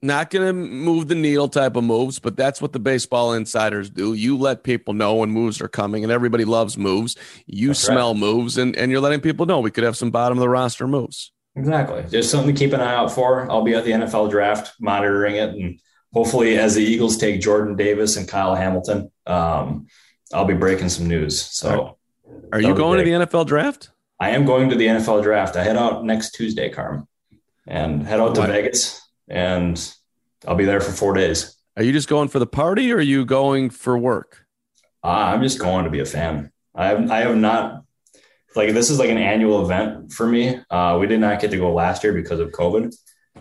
not 0.00 0.30
going 0.30 0.46
to 0.46 0.52
move 0.52 1.08
the 1.08 1.14
needle 1.14 1.48
type 1.48 1.76
of 1.76 1.84
moves, 1.84 2.18
but 2.18 2.36
that's 2.36 2.62
what 2.62 2.72
the 2.72 2.78
baseball 2.78 3.32
insiders 3.32 3.90
do. 3.90 4.14
You 4.14 4.38
let 4.38 4.62
people 4.62 4.94
know 4.94 5.16
when 5.16 5.30
moves 5.30 5.60
are 5.60 5.68
coming, 5.68 6.04
and 6.04 6.12
everybody 6.12 6.44
loves 6.44 6.78
moves. 6.78 7.16
You 7.46 7.68
that's 7.68 7.80
smell 7.80 8.12
right. 8.12 8.20
moves, 8.20 8.58
and, 8.58 8.76
and 8.76 8.90
you're 8.90 9.00
letting 9.00 9.20
people 9.20 9.46
know 9.46 9.60
we 9.60 9.70
could 9.70 9.84
have 9.84 9.96
some 9.96 10.10
bottom 10.10 10.38
of 10.38 10.40
the 10.40 10.48
roster 10.48 10.86
moves. 10.86 11.32
Exactly. 11.58 12.04
Just 12.08 12.30
something 12.30 12.54
to 12.54 12.58
keep 12.58 12.72
an 12.72 12.80
eye 12.80 12.94
out 12.94 13.10
for. 13.10 13.50
I'll 13.50 13.64
be 13.64 13.74
at 13.74 13.84
the 13.84 13.90
NFL 13.90 14.30
draft 14.30 14.74
monitoring 14.80 15.36
it. 15.36 15.50
And 15.50 15.80
hopefully, 16.12 16.56
as 16.56 16.76
the 16.76 16.82
Eagles 16.82 17.16
take 17.16 17.40
Jordan 17.40 17.74
Davis 17.74 18.16
and 18.16 18.28
Kyle 18.28 18.54
Hamilton, 18.54 19.10
um, 19.26 19.88
I'll 20.32 20.44
be 20.44 20.54
breaking 20.54 20.88
some 20.88 21.08
news. 21.08 21.40
So, 21.40 21.98
are, 22.52 22.60
you 22.60 22.74
going 22.74 22.98
to 22.98 23.04
the 23.04 23.26
NFL 23.26 23.46
draft? 23.46 23.90
I 24.20 24.30
am 24.30 24.46
going 24.46 24.68
to 24.70 24.76
the 24.76 24.86
NFL 24.86 25.22
draft. 25.22 25.56
I 25.56 25.64
head 25.64 25.76
out 25.76 26.04
next 26.04 26.32
Tuesday, 26.32 26.68
Carm, 26.70 27.08
and 27.66 28.06
head 28.06 28.20
out 28.20 28.34
to 28.36 28.42
what? 28.42 28.50
Vegas, 28.50 29.02
and 29.28 29.94
I'll 30.46 30.54
be 30.54 30.64
there 30.64 30.80
for 30.80 30.92
four 30.92 31.14
days. 31.14 31.56
Are 31.76 31.82
you 31.82 31.92
just 31.92 32.08
going 32.08 32.28
for 32.28 32.38
the 32.38 32.46
party, 32.46 32.92
or 32.92 32.96
are 32.96 33.00
you 33.00 33.24
going 33.24 33.70
for 33.70 33.98
work? 33.98 34.46
Uh, 35.02 35.08
I'm 35.08 35.42
just 35.42 35.58
going 35.58 35.84
to 35.84 35.90
be 35.90 36.00
a 36.00 36.04
fan. 36.04 36.52
I 36.74 36.86
have 36.86 37.10
I 37.10 37.20
have 37.20 37.36
not 37.36 37.84
like 38.56 38.72
this 38.72 38.90
is 38.90 38.98
like 38.98 39.10
an 39.10 39.18
annual 39.18 39.64
event 39.64 40.12
for 40.12 40.26
me. 40.26 40.60
Uh, 40.70 40.98
we 41.00 41.06
did 41.06 41.20
not 41.20 41.40
get 41.40 41.50
to 41.50 41.56
go 41.56 41.72
last 41.72 42.02
year 42.04 42.12
because 42.12 42.40
of 42.40 42.50
COVID, 42.50 42.94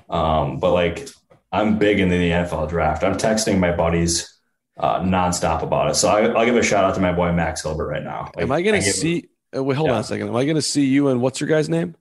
um, 0.10 0.60
but 0.60 0.74
like 0.74 1.08
I'm 1.52 1.78
big 1.78 2.00
into 2.00 2.18
the 2.18 2.30
NFL 2.30 2.70
draft. 2.70 3.04
I'm 3.04 3.18
texting 3.18 3.60
my 3.60 3.76
buddies 3.76 4.38
uh, 4.78 5.00
nonstop 5.00 5.64
about 5.64 5.92
it. 5.92 5.96
So 5.96 6.10
I, 6.10 6.28
will 6.28 6.46
give 6.46 6.56
a 6.56 6.64
shout 6.64 6.84
out 6.84 6.96
to 6.96 7.02
my 7.02 7.14
boy 7.14 7.32
Max 7.32 7.64
Hilbert 7.64 7.88
right 7.88 8.04
now. 8.04 8.32
Like, 8.36 8.44
Am 8.44 8.52
I 8.52 8.62
going 8.62 8.82
to 8.82 8.92
see? 8.92 9.30
Uh, 9.56 9.64
wait, 9.64 9.76
hold 9.76 9.90
yeah. 9.90 9.96
on 9.96 10.02
a 10.02 10.04
second. 10.04 10.28
Am 10.28 10.36
I 10.36 10.46
going 10.46 10.56
to 10.56 10.62
see 10.62 10.86
you 10.86 11.08
and 11.08 11.22
what's 11.22 11.40
your 11.40 11.48
guy's 11.48 11.70
name? 11.70 11.96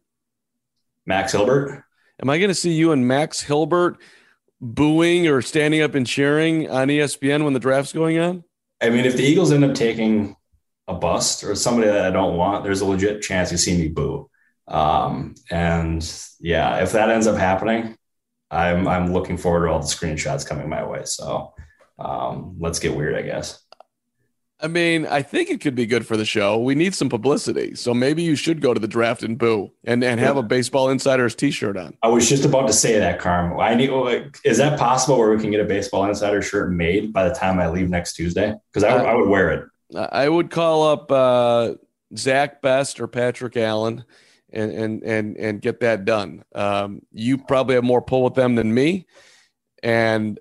Max 1.06 1.32
Hilbert. 1.32 1.84
Am 2.20 2.30
I 2.30 2.38
going 2.38 2.48
to 2.48 2.54
see 2.54 2.72
you 2.72 2.92
and 2.92 3.06
Max 3.06 3.40
Hilbert 3.40 3.98
booing 4.60 5.28
or 5.28 5.42
standing 5.42 5.82
up 5.82 5.94
and 5.94 6.06
cheering 6.06 6.68
on 6.70 6.88
ESPN 6.88 7.44
when 7.44 7.52
the 7.52 7.60
draft's 7.60 7.92
going 7.92 8.18
on? 8.18 8.44
I 8.80 8.90
mean, 8.90 9.04
if 9.04 9.16
the 9.16 9.22
Eagles 9.22 9.52
end 9.52 9.64
up 9.64 9.74
taking 9.74 10.36
a 10.88 10.94
bust 10.94 11.44
or 11.44 11.54
somebody 11.54 11.88
that 11.88 12.04
I 12.04 12.10
don't 12.10 12.36
want, 12.36 12.64
there's 12.64 12.80
a 12.80 12.86
legit 12.86 13.22
chance 13.22 13.50
you 13.50 13.58
see 13.58 13.76
me 13.76 13.88
boo. 13.88 14.30
Um, 14.68 15.34
and 15.50 16.02
yeah, 16.40 16.82
if 16.82 16.92
that 16.92 17.10
ends 17.10 17.26
up 17.26 17.36
happening, 17.36 17.96
I'm 18.50 18.86
I'm 18.86 19.12
looking 19.12 19.36
forward 19.36 19.66
to 19.66 19.72
all 19.72 19.80
the 19.80 19.86
screenshots 19.86 20.46
coming 20.46 20.68
my 20.68 20.84
way. 20.84 21.02
So 21.04 21.54
um, 21.98 22.56
let's 22.58 22.78
get 22.78 22.96
weird, 22.96 23.16
I 23.16 23.22
guess. 23.22 23.62
I 24.58 24.68
mean, 24.68 25.06
I 25.06 25.20
think 25.20 25.50
it 25.50 25.60
could 25.60 25.74
be 25.74 25.84
good 25.84 26.06
for 26.06 26.16
the 26.16 26.24
show. 26.24 26.58
We 26.58 26.74
need 26.74 26.94
some 26.94 27.10
publicity, 27.10 27.74
so 27.74 27.92
maybe 27.92 28.22
you 28.22 28.36
should 28.36 28.62
go 28.62 28.72
to 28.72 28.80
the 28.80 28.88
draft 28.88 29.22
and 29.22 29.36
boo 29.36 29.70
and 29.84 30.02
and 30.02 30.18
have 30.18 30.38
a 30.38 30.42
baseball 30.42 30.88
insiders 30.88 31.34
T-shirt 31.34 31.76
on. 31.76 31.96
I 32.02 32.08
was 32.08 32.26
just 32.26 32.46
about 32.46 32.66
to 32.68 32.72
say 32.72 32.98
that, 32.98 33.18
Carm. 33.18 33.60
I 33.60 33.74
need. 33.74 33.90
Is 34.44 34.56
that 34.58 34.78
possible 34.78 35.18
where 35.18 35.30
we 35.30 35.40
can 35.42 35.50
get 35.50 35.60
a 35.60 35.64
baseball 35.64 36.04
insider 36.06 36.40
shirt 36.40 36.72
made 36.72 37.12
by 37.12 37.28
the 37.28 37.34
time 37.34 37.58
I 37.58 37.68
leave 37.68 37.90
next 37.90 38.14
Tuesday? 38.14 38.54
Because 38.72 38.82
I, 38.82 38.90
uh, 38.90 39.02
I 39.02 39.14
would 39.14 39.28
wear 39.28 39.50
it. 39.50 39.68
I 39.94 40.28
would 40.28 40.50
call 40.50 40.88
up 40.88 41.12
uh, 41.12 41.74
Zach 42.16 42.62
Best 42.62 43.00
or 43.00 43.06
Patrick 43.06 43.56
Allen 43.56 44.04
and 44.52 44.72
and 44.72 45.02
and 45.02 45.36
and 45.36 45.62
get 45.62 45.80
that 45.80 46.04
done. 46.04 46.44
Um, 46.54 47.02
you 47.12 47.38
probably 47.38 47.74
have 47.74 47.84
more 47.84 48.02
pull 48.02 48.24
with 48.24 48.34
them 48.34 48.54
than 48.54 48.72
me, 48.72 49.06
and 49.82 50.38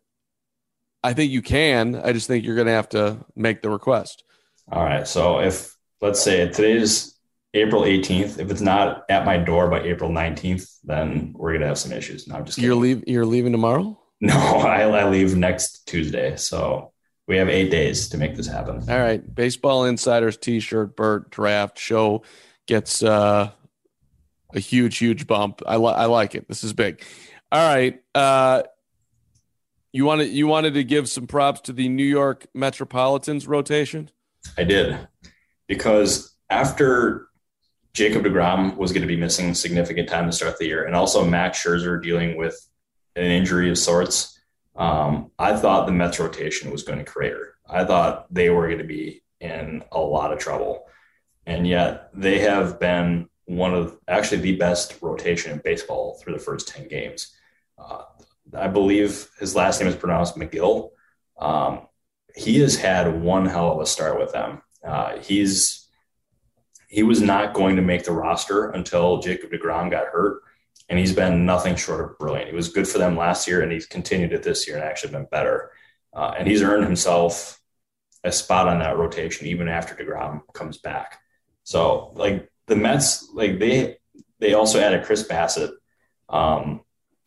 I 1.04 1.14
think 1.14 1.32
you 1.32 1.42
can. 1.42 1.96
I 1.96 2.14
just 2.14 2.28
think 2.28 2.46
you're 2.46 2.56
going 2.56 2.68
to 2.68 2.74
have 2.74 2.90
to 2.90 3.24
make 3.36 3.62
the 3.62 3.70
request. 3.70 4.24
All 4.72 4.84
right. 4.84 5.08
So 5.08 5.40
if 5.40 5.76
let's 6.02 6.22
say 6.22 6.48
today's 6.48 7.16
April 7.54 7.84
18th, 7.84 8.40
if 8.40 8.50
it's 8.50 8.62
not 8.62 9.04
at 9.10 9.26
my 9.26 9.38
door 9.38 9.70
by 9.70 9.82
April 9.82 10.10
19th, 10.10 10.80
then 10.84 11.34
we're 11.36 11.52
going 11.52 11.62
to 11.62 11.68
have 11.68 11.78
some 11.78 11.92
issues. 11.92 12.28
No, 12.28 12.36
I'm 12.36 12.46
just 12.46 12.58
kidding. 12.58 12.68
you're 12.68 12.76
leave 12.76 13.04
you're 13.08 13.26
leaving 13.26 13.52
tomorrow. 13.52 14.00
No, 14.22 14.34
I, 14.34 14.84
I 14.84 15.10
leave 15.10 15.36
next 15.36 15.86
Tuesday. 15.88 16.38
So 16.38 16.94
we 17.28 17.38
have 17.38 17.50
eight 17.50 17.72
days 17.72 18.10
to 18.10 18.18
make 18.18 18.36
this 18.36 18.48
happen. 18.48 18.84
All 18.90 19.00
right. 19.00 19.34
Baseball 19.34 19.86
Insiders 19.86 20.38
T-shirt, 20.38 20.96
Bert 20.96 21.32
draft 21.32 21.80
show 21.80 22.24
gets 22.68 23.04
uh, 23.04 23.52
a 24.54 24.60
huge, 24.60 24.98
huge 24.98 25.28
bump. 25.28 25.62
I, 25.66 25.78
li- 25.78 25.94
I 25.94 26.06
like 26.06 26.36
it. 26.36 26.48
This 26.48 26.64
is 26.64 26.74
big. 26.74 27.04
All 27.52 27.68
right. 27.68 28.02
Uh, 28.14 28.64
you 29.92 30.04
wanted 30.04 30.28
you 30.28 30.46
wanted 30.46 30.74
to 30.74 30.84
give 30.84 31.08
some 31.08 31.26
props 31.26 31.62
to 31.62 31.74
the 31.74 31.88
New 31.88 32.04
York 32.04 32.48
Metropolitans 32.54 33.48
rotation. 33.48 34.10
I 34.58 34.66
did 34.66 35.08
because 35.68 36.36
after 36.50 37.30
Jacob 37.94 38.26
Degrom 38.26 38.76
was 38.76 38.92
going 38.92 39.04
to 39.04 39.08
be 39.08 39.16
missing 39.16 39.54
significant 39.54 40.10
time 40.10 40.26
to 40.26 40.34
start 40.34 40.58
the 40.58 40.66
year, 40.66 40.84
and 40.84 40.98
also 40.98 41.26
Max 41.26 41.64
Scherzer 41.64 42.04
dealing 42.04 42.36
with 42.36 42.60
an 43.16 43.24
injury 43.24 43.70
of 43.70 43.78
sorts 43.78 44.35
um, 44.76 45.32
I 45.40 45.56
thought 45.56 45.86
the 45.86 45.92
Mets 45.92 46.20
rotation 46.20 46.72
was 46.72 46.84
going 46.84 47.00
to 47.00 47.06
crater. 47.06 47.56
I 47.70 47.86
thought 47.86 48.34
they 48.34 48.50
were 48.50 48.68
going 48.68 48.80
to 48.80 48.84
be 48.84 49.24
in 49.40 49.84
a 49.92 50.00
lot 50.00 50.34
of 50.34 50.40
trouble. 50.40 50.86
And 51.46 51.68
yet 51.68 52.10
they 52.14 52.40
have 52.40 52.80
been 52.80 53.30
one 53.46 53.74
of 53.74 53.98
actually 54.08 54.42
the 54.42 54.56
best 54.56 54.98
rotation 55.02 55.52
in 55.52 55.62
baseball 55.64 56.20
through 56.20 56.34
the 56.34 56.40
first 56.40 56.68
10 56.68 56.88
games. 56.88 57.36
Uh, 57.78 58.04
I 58.54 58.68
believe 58.68 59.30
his 59.40 59.56
last 59.56 59.80
name 59.80 59.88
is 59.88 59.96
pronounced 59.96 60.36
Megill. 60.36 60.92
Um, 61.38 61.88
he 62.36 62.60
has 62.60 62.76
had 62.76 63.22
one 63.22 63.46
hell 63.46 63.72
of 63.72 63.80
a 63.80 63.86
start 63.86 64.20
with 64.20 64.34
them. 64.34 64.62
Uh, 64.86 65.18
he's 65.20 65.88
he 66.88 67.04
was 67.04 67.22
not 67.22 67.54
going 67.54 67.76
to 67.76 67.82
make 67.82 68.04
the 68.04 68.12
roster 68.12 68.70
until 68.70 69.18
Jacob 69.18 69.52
DeGrom 69.52 69.90
got 69.92 70.08
hurt, 70.08 70.44
and 70.90 71.00
he's 71.00 71.14
been 71.14 71.46
nothing 71.46 71.76
short 71.76 72.02
of 72.02 72.18
brilliant. 72.18 72.50
He 72.50 72.56
was 72.56 72.70
good 72.70 72.88
for 72.88 72.98
them 72.98 73.18
last 73.18 73.48
year, 73.48 73.62
and 73.62 73.72
he's 73.72 73.86
continued 73.86 74.34
it 74.34 74.44
this 74.44 74.68
year 74.68 74.78
and 74.78 74.86
actually 74.86 75.14
been 75.14 75.28
better. 75.32 75.72
Uh, 76.14 76.34
and 76.38 76.48
he's 76.48 76.62
earned 76.62 76.84
himself 76.84 77.60
a 78.24 78.32
spot 78.32 78.68
on 78.68 78.80
that 78.80 78.98
rotation 78.98 79.48
even 79.48 79.68
after 79.68 79.94
DeGrom 79.94 80.42
comes 80.54 80.78
back. 80.78 81.20
So 81.64 82.12
like 82.16 82.50
the 82.68 82.76
Mets, 82.76 83.30
like 83.34 83.60
they 83.60 83.98
they 84.40 84.54
also 84.54 84.80
added 84.80 85.06
Chris 85.06 85.28
Bassitt. 85.28 85.72
Um, 86.30 86.82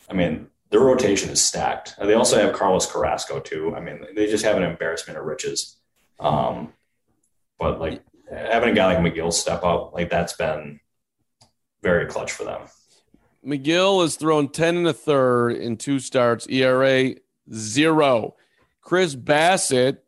I 0.09 0.13
mean, 0.13 0.47
their 0.69 0.81
rotation 0.81 1.29
is 1.29 1.43
stacked. 1.43 1.95
They 1.99 2.13
also 2.13 2.37
have 2.37 2.55
Carlos 2.55 2.91
Carrasco 2.91 3.39
too. 3.39 3.75
I 3.75 3.79
mean, 3.79 4.05
they 4.15 4.27
just 4.27 4.45
have 4.45 4.57
an 4.57 4.63
embarrassment 4.63 5.17
of 5.17 5.25
riches. 5.25 5.77
Um, 6.19 6.73
but 7.57 7.79
like 7.79 8.03
having 8.29 8.69
a 8.69 8.73
guy 8.73 8.93
like 8.93 9.13
Megill 9.13 9.33
step 9.33 9.63
up, 9.63 9.93
like 9.93 10.09
that's 10.09 10.33
been 10.33 10.79
very 11.81 12.07
clutch 12.07 12.31
for 12.31 12.43
them. 12.43 12.67
Megill 13.45 14.01
has 14.01 14.15
thrown 14.15 14.49
10 14.49 14.77
and 14.77 14.87
a 14.87 14.93
third 14.93 15.51
in 15.51 15.77
two 15.77 15.99
starts, 15.99 16.47
ERA 16.47 17.15
zero. 17.51 18.35
Chris 18.81 19.15
Bassitt 19.15 19.99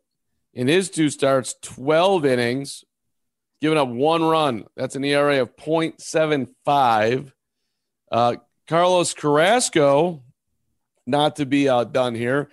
in 0.54 0.68
his 0.68 0.90
two 0.90 1.08
starts, 1.08 1.54
12 1.62 2.24
innings, 2.26 2.84
giving 3.60 3.78
up 3.78 3.88
one 3.88 4.22
run. 4.22 4.66
That's 4.76 4.96
an 4.96 5.04
ERA 5.04 5.40
of 5.40 5.56
0.75. 5.56 7.32
Uh, 8.10 8.36
Carlos 8.68 9.14
Carrasco, 9.14 10.22
not 11.06 11.36
to 11.36 11.46
be 11.46 11.68
outdone 11.68 12.14
here, 12.14 12.50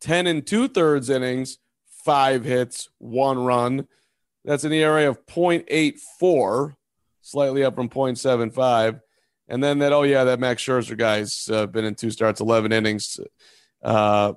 10 0.00 0.26
and 0.26 0.46
two 0.46 0.68
thirds 0.68 1.10
innings, 1.10 1.58
five 2.04 2.44
hits, 2.44 2.88
one 2.98 3.44
run. 3.44 3.86
That's 4.44 4.64
an 4.64 4.72
ERA 4.72 5.08
of 5.08 5.24
0.84, 5.26 6.74
slightly 7.20 7.64
up 7.64 7.74
from 7.74 7.88
0.75. 7.88 9.00
And 9.52 9.62
then 9.62 9.80
that, 9.80 9.92
oh, 9.92 10.02
yeah, 10.02 10.24
that 10.24 10.40
Max 10.40 10.64
Scherzer 10.64 10.96
guy's 10.96 11.46
uh, 11.52 11.66
been 11.66 11.84
in 11.84 11.94
two 11.94 12.10
starts, 12.10 12.40
11 12.40 12.72
innings. 12.72 13.20
Uh, 13.82 14.32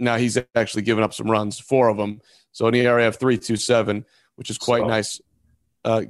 now 0.00 0.16
he's 0.16 0.36
actually 0.56 0.82
given 0.82 1.04
up 1.04 1.14
some 1.14 1.30
runs, 1.30 1.60
four 1.60 1.88
of 1.88 1.96
them. 1.96 2.20
So 2.50 2.66
an 2.66 2.74
ERA 2.74 3.06
of 3.06 3.16
3.27, 3.16 4.04
which 4.34 4.50
is 4.50 4.58
quite 4.58 4.82
so. 4.82 4.88
nice. 4.88 5.20
Uh, 5.84 6.02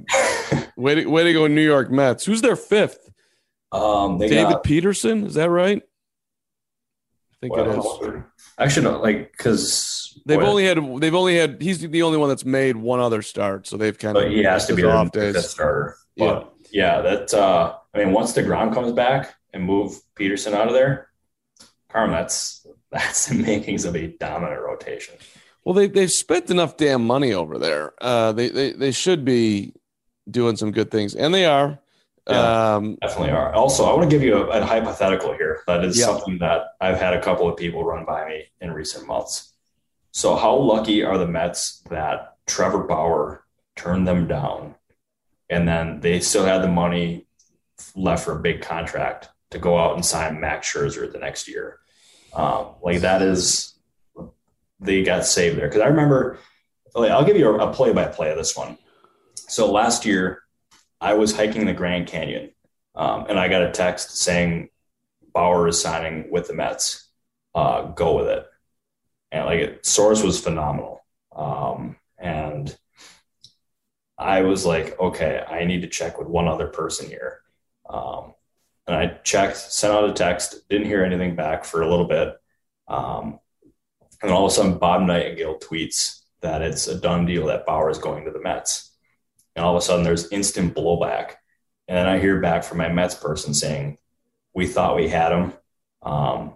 way, 0.75 0.95
to, 0.95 1.05
way 1.05 1.23
to 1.25 1.33
go, 1.33 1.45
New 1.45 1.61
York 1.61 1.91
Mets. 1.91 2.25
Who's 2.25 2.41
their 2.41 2.55
fifth? 2.55 3.07
Um, 3.71 4.17
David 4.17 4.49
got, 4.49 4.63
Peterson, 4.63 5.27
is 5.27 5.35
that 5.35 5.51
right? 5.51 5.83
I 5.83 7.35
think 7.39 7.53
well, 7.53 8.01
it 8.01 8.15
is. 8.15 8.23
Actually, 8.57 8.83
no, 8.85 9.01
like 9.01 9.33
because 9.33 10.19
they've 10.25 10.41
only 10.41 10.65
had 10.65 10.79
they've 10.99 11.13
only 11.13 11.37
had 11.37 11.61
he's 11.61 11.79
the 11.79 12.01
only 12.01 12.17
one 12.17 12.29
that's 12.29 12.45
made 12.45 12.75
one 12.75 12.99
other 12.99 13.21
start, 13.21 13.67
so 13.67 13.77
they've 13.77 13.97
kind 13.97 14.17
of 14.17 14.31
he 14.31 14.41
has 14.43 14.65
to 14.65 14.73
be 14.73 14.83
off 14.83 15.11
days. 15.11 15.49
Starter. 15.49 15.97
But 16.17 16.25
yeah, 16.25 16.43
yeah, 16.71 17.01
that 17.01 17.33
uh, 17.33 17.75
I 17.93 17.97
mean, 17.99 18.11
once 18.11 18.33
DeGrom 18.33 18.73
comes 18.73 18.91
back 18.91 19.35
and 19.53 19.63
move 19.63 19.99
Peterson 20.15 20.53
out 20.53 20.67
of 20.67 20.73
there, 20.73 21.09
Carm, 21.89 22.11
that's 22.11 22.65
that's 22.91 23.27
the 23.27 23.35
makings 23.35 23.85
of 23.85 23.95
a 23.95 24.07
dominant 24.07 24.61
rotation. 24.61 25.15
Well, 25.63 25.73
they 25.73 25.87
they've 25.87 26.11
spent 26.11 26.49
enough 26.49 26.77
damn 26.77 27.05
money 27.05 27.33
over 27.33 27.57
there. 27.57 27.93
Uh, 27.99 28.31
they 28.31 28.49
they 28.49 28.71
they 28.71 28.91
should 28.91 29.25
be 29.25 29.73
doing 30.29 30.55
some 30.55 30.71
good 30.71 30.91
things, 30.91 31.15
and 31.15 31.33
they 31.33 31.45
are. 31.45 31.79
Yeah, 32.29 32.75
um, 32.75 32.97
definitely 33.01 33.31
are. 33.31 33.53
Also, 33.53 33.85
I 33.85 33.93
want 33.93 34.09
to 34.09 34.13
give 34.13 34.21
you 34.21 34.35
a, 34.35 34.61
a 34.61 34.65
hypothetical 34.65 35.33
here. 35.33 35.61
That 35.65 35.85
is 35.85 35.97
yeah. 35.97 36.05
something 36.05 36.37
that 36.39 36.67
I've 36.81 36.99
had 36.99 37.13
a 37.13 37.21
couple 37.21 37.47
of 37.47 37.55
people 37.55 37.85
run 37.85 38.05
by 38.05 38.27
me 38.27 38.45
in 38.59 38.71
recent 38.71 39.07
months. 39.07 39.53
So, 40.11 40.35
how 40.35 40.55
lucky 40.55 41.03
are 41.03 41.17
the 41.17 41.27
Mets 41.27 41.83
that 41.89 42.35
Trevor 42.45 42.83
Bauer 42.83 43.45
turned 43.75 44.07
them 44.07 44.27
down, 44.27 44.75
and 45.49 45.67
then 45.67 45.99
they 45.99 46.19
still 46.19 46.45
had 46.45 46.61
the 46.61 46.67
money 46.67 47.27
left 47.95 48.25
for 48.25 48.33
a 48.33 48.41
big 48.41 48.61
contract 48.61 49.29
to 49.51 49.59
go 49.59 49.77
out 49.77 49.95
and 49.95 50.05
sign 50.05 50.39
Max 50.39 50.71
Scherzer 50.71 51.11
the 51.11 51.19
next 51.19 51.47
year? 51.47 51.79
Um, 52.33 52.75
like 52.81 53.01
that 53.01 53.21
is 53.21 53.73
they 54.79 55.03
got 55.03 55.25
saved 55.25 55.57
there 55.57 55.67
because 55.67 55.81
I 55.81 55.87
remember. 55.87 56.39
I'll 56.95 57.25
give 57.25 57.37
you 57.37 57.59
a 57.59 57.71
play 57.71 57.93
by 57.93 58.05
play 58.05 58.31
of 58.31 58.37
this 58.37 58.57
one. 58.57 58.75
So 59.35 59.71
last 59.71 60.03
year, 60.03 60.41
I 60.99 61.13
was 61.13 61.35
hiking 61.35 61.67
the 61.67 61.73
Grand 61.73 62.07
Canyon, 62.07 62.51
um, 62.95 63.27
and 63.29 63.39
I 63.39 63.49
got 63.49 63.61
a 63.61 63.71
text 63.71 64.17
saying 64.17 64.69
Bauer 65.31 65.67
is 65.67 65.79
signing 65.79 66.31
with 66.31 66.47
the 66.47 66.55
Mets. 66.55 67.09
Uh, 67.53 67.83
go 67.83 68.15
with 68.17 68.27
it. 68.27 68.45
And 69.31 69.45
like 69.45 69.59
it, 69.59 69.85
source 69.85 70.23
was 70.23 70.39
phenomenal. 70.39 71.05
Um, 71.35 71.97
and 72.17 72.75
I 74.17 74.41
was 74.41 74.65
like, 74.65 74.99
okay, 74.99 75.43
I 75.47 75.65
need 75.65 75.81
to 75.81 75.87
check 75.87 76.17
with 76.17 76.27
one 76.27 76.47
other 76.47 76.67
person 76.67 77.07
here. 77.07 77.41
Um, 77.89 78.33
and 78.87 78.95
I 78.95 79.07
checked, 79.23 79.57
sent 79.57 79.93
out 79.93 80.09
a 80.09 80.13
text, 80.13 80.67
didn't 80.69 80.87
hear 80.87 81.03
anything 81.03 81.35
back 81.35 81.65
for 81.65 81.81
a 81.81 81.89
little 81.89 82.07
bit. 82.07 82.35
Um, 82.87 83.39
and 84.21 84.29
then 84.29 84.31
all 84.31 84.45
of 84.45 84.51
a 84.51 84.55
sudden, 84.55 84.77
Bob 84.77 85.03
Nightingale 85.03 85.59
tweets 85.59 86.21
that 86.41 86.61
it's 86.61 86.87
a 86.87 86.99
done 86.99 87.25
deal 87.25 87.47
that 87.47 87.65
Bauer 87.65 87.89
is 87.89 87.97
going 87.97 88.25
to 88.25 88.31
the 88.31 88.41
Mets 88.41 88.87
and 89.57 89.65
all 89.65 89.75
of 89.75 89.81
a 89.81 89.85
sudden 89.85 90.05
there's 90.05 90.31
instant 90.31 90.75
blowback. 90.75 91.31
And 91.87 91.97
then 91.97 92.07
I 92.07 92.19
hear 92.19 92.39
back 92.39 92.63
from 92.63 92.77
my 92.77 92.89
Mets 92.89 93.15
person 93.15 93.53
saying, 93.53 93.97
"We 94.53 94.67
thought 94.67 94.95
we 94.95 95.09
had 95.09 95.31
him, 95.31 95.53
um, 96.03 96.55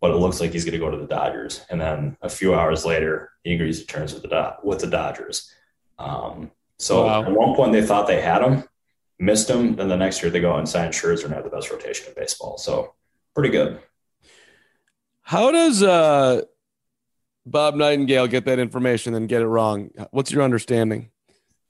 but 0.00 0.10
it 0.10 0.16
looks 0.16 0.40
like 0.40 0.52
he's 0.52 0.64
going 0.64 0.78
to 0.78 0.78
go 0.78 0.90
to 0.90 0.98
the 0.98 1.06
Dodgers." 1.06 1.64
And 1.70 1.80
then 1.80 2.18
a 2.20 2.28
few 2.28 2.54
hours 2.54 2.84
later, 2.84 3.32
he 3.44 3.54
agrees 3.54 3.80
to 3.80 3.86
terms 3.86 4.12
with 4.12 4.24
the 4.24 4.56
with 4.62 4.80
the 4.80 4.88
Dodgers. 4.88 5.50
Um, 5.98 6.50
so 6.84 7.06
wow. 7.06 7.22
at 7.22 7.32
one 7.32 7.56
point 7.56 7.72
they 7.72 7.80
thought 7.80 8.06
they 8.06 8.20
had 8.20 8.42
him, 8.42 8.64
missed 9.18 9.48
him. 9.48 9.74
Then 9.74 9.88
the 9.88 9.96
next 9.96 10.22
year 10.22 10.30
they 10.30 10.40
go 10.40 10.56
and 10.56 10.68
sign 10.68 10.90
Scherzer 10.90 11.24
and 11.24 11.32
have 11.32 11.44
the 11.44 11.48
best 11.48 11.70
rotation 11.70 12.08
in 12.08 12.14
baseball. 12.14 12.58
So 12.58 12.92
pretty 13.34 13.48
good. 13.48 13.80
How 15.22 15.50
does 15.50 15.82
uh, 15.82 16.42
Bob 17.46 17.74
Nightingale 17.74 18.26
get 18.26 18.44
that 18.44 18.58
information 18.58 19.14
and 19.14 19.30
get 19.30 19.40
it 19.40 19.46
wrong? 19.46 19.92
What's 20.10 20.30
your 20.30 20.42
understanding? 20.42 21.10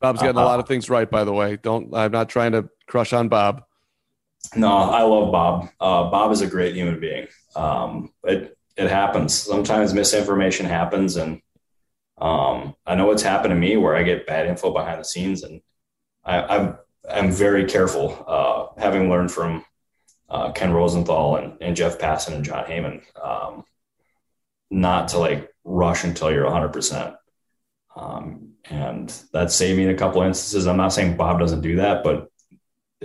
Bob's 0.00 0.20
getting 0.20 0.36
uh-huh. 0.36 0.46
a 0.46 0.50
lot 0.50 0.58
of 0.58 0.66
things 0.66 0.90
right, 0.90 1.08
by 1.08 1.22
the 1.22 1.32
way. 1.32 1.58
Don't 1.62 1.94
I'm 1.94 2.10
not 2.10 2.28
trying 2.28 2.50
to 2.50 2.68
crush 2.88 3.12
on 3.12 3.28
Bob. 3.28 3.62
No, 4.56 4.68
I 4.76 5.02
love 5.02 5.30
Bob. 5.30 5.68
Uh, 5.78 6.10
Bob 6.10 6.32
is 6.32 6.40
a 6.40 6.48
great 6.48 6.74
human 6.74 6.98
being. 6.98 7.28
Um, 7.54 8.12
it 8.24 8.58
it 8.76 8.90
happens. 8.90 9.32
Sometimes 9.32 9.94
misinformation 9.94 10.66
happens, 10.66 11.14
and 11.14 11.40
um, 12.18 12.74
I 12.86 12.94
know 12.94 13.06
what's 13.06 13.22
happened 13.22 13.52
to 13.52 13.56
me 13.56 13.76
where 13.76 13.96
I 13.96 14.02
get 14.02 14.26
bad 14.26 14.46
info 14.46 14.72
behind 14.72 15.00
the 15.00 15.04
scenes, 15.04 15.42
and 15.42 15.60
I, 16.24 16.40
I'm 16.42 16.78
I'm 17.10 17.30
very 17.30 17.66
careful, 17.66 18.24
uh, 18.26 18.80
having 18.80 19.10
learned 19.10 19.30
from 19.30 19.64
uh, 20.30 20.52
Ken 20.52 20.72
Rosenthal 20.72 21.36
and, 21.36 21.58
and 21.60 21.76
Jeff 21.76 21.98
Passan 21.98 22.34
and 22.34 22.44
Jon 22.44 22.64
Heyman, 22.64 23.02
um, 23.22 23.64
not 24.70 25.08
to 25.08 25.18
like 25.18 25.52
rush 25.64 26.04
until 26.04 26.32
you're 26.32 26.44
100. 26.44 26.66
Um, 26.66 26.72
percent 26.72 27.14
and 28.70 29.12
that 29.32 29.52
saved 29.52 29.76
me 29.76 29.84
in 29.84 29.90
a 29.90 29.96
couple 29.96 30.22
instances. 30.22 30.66
I'm 30.66 30.76
not 30.76 30.92
saying 30.92 31.16
Bob 31.16 31.38
doesn't 31.38 31.60
do 31.60 31.76
that, 31.76 32.02
but 32.02 32.28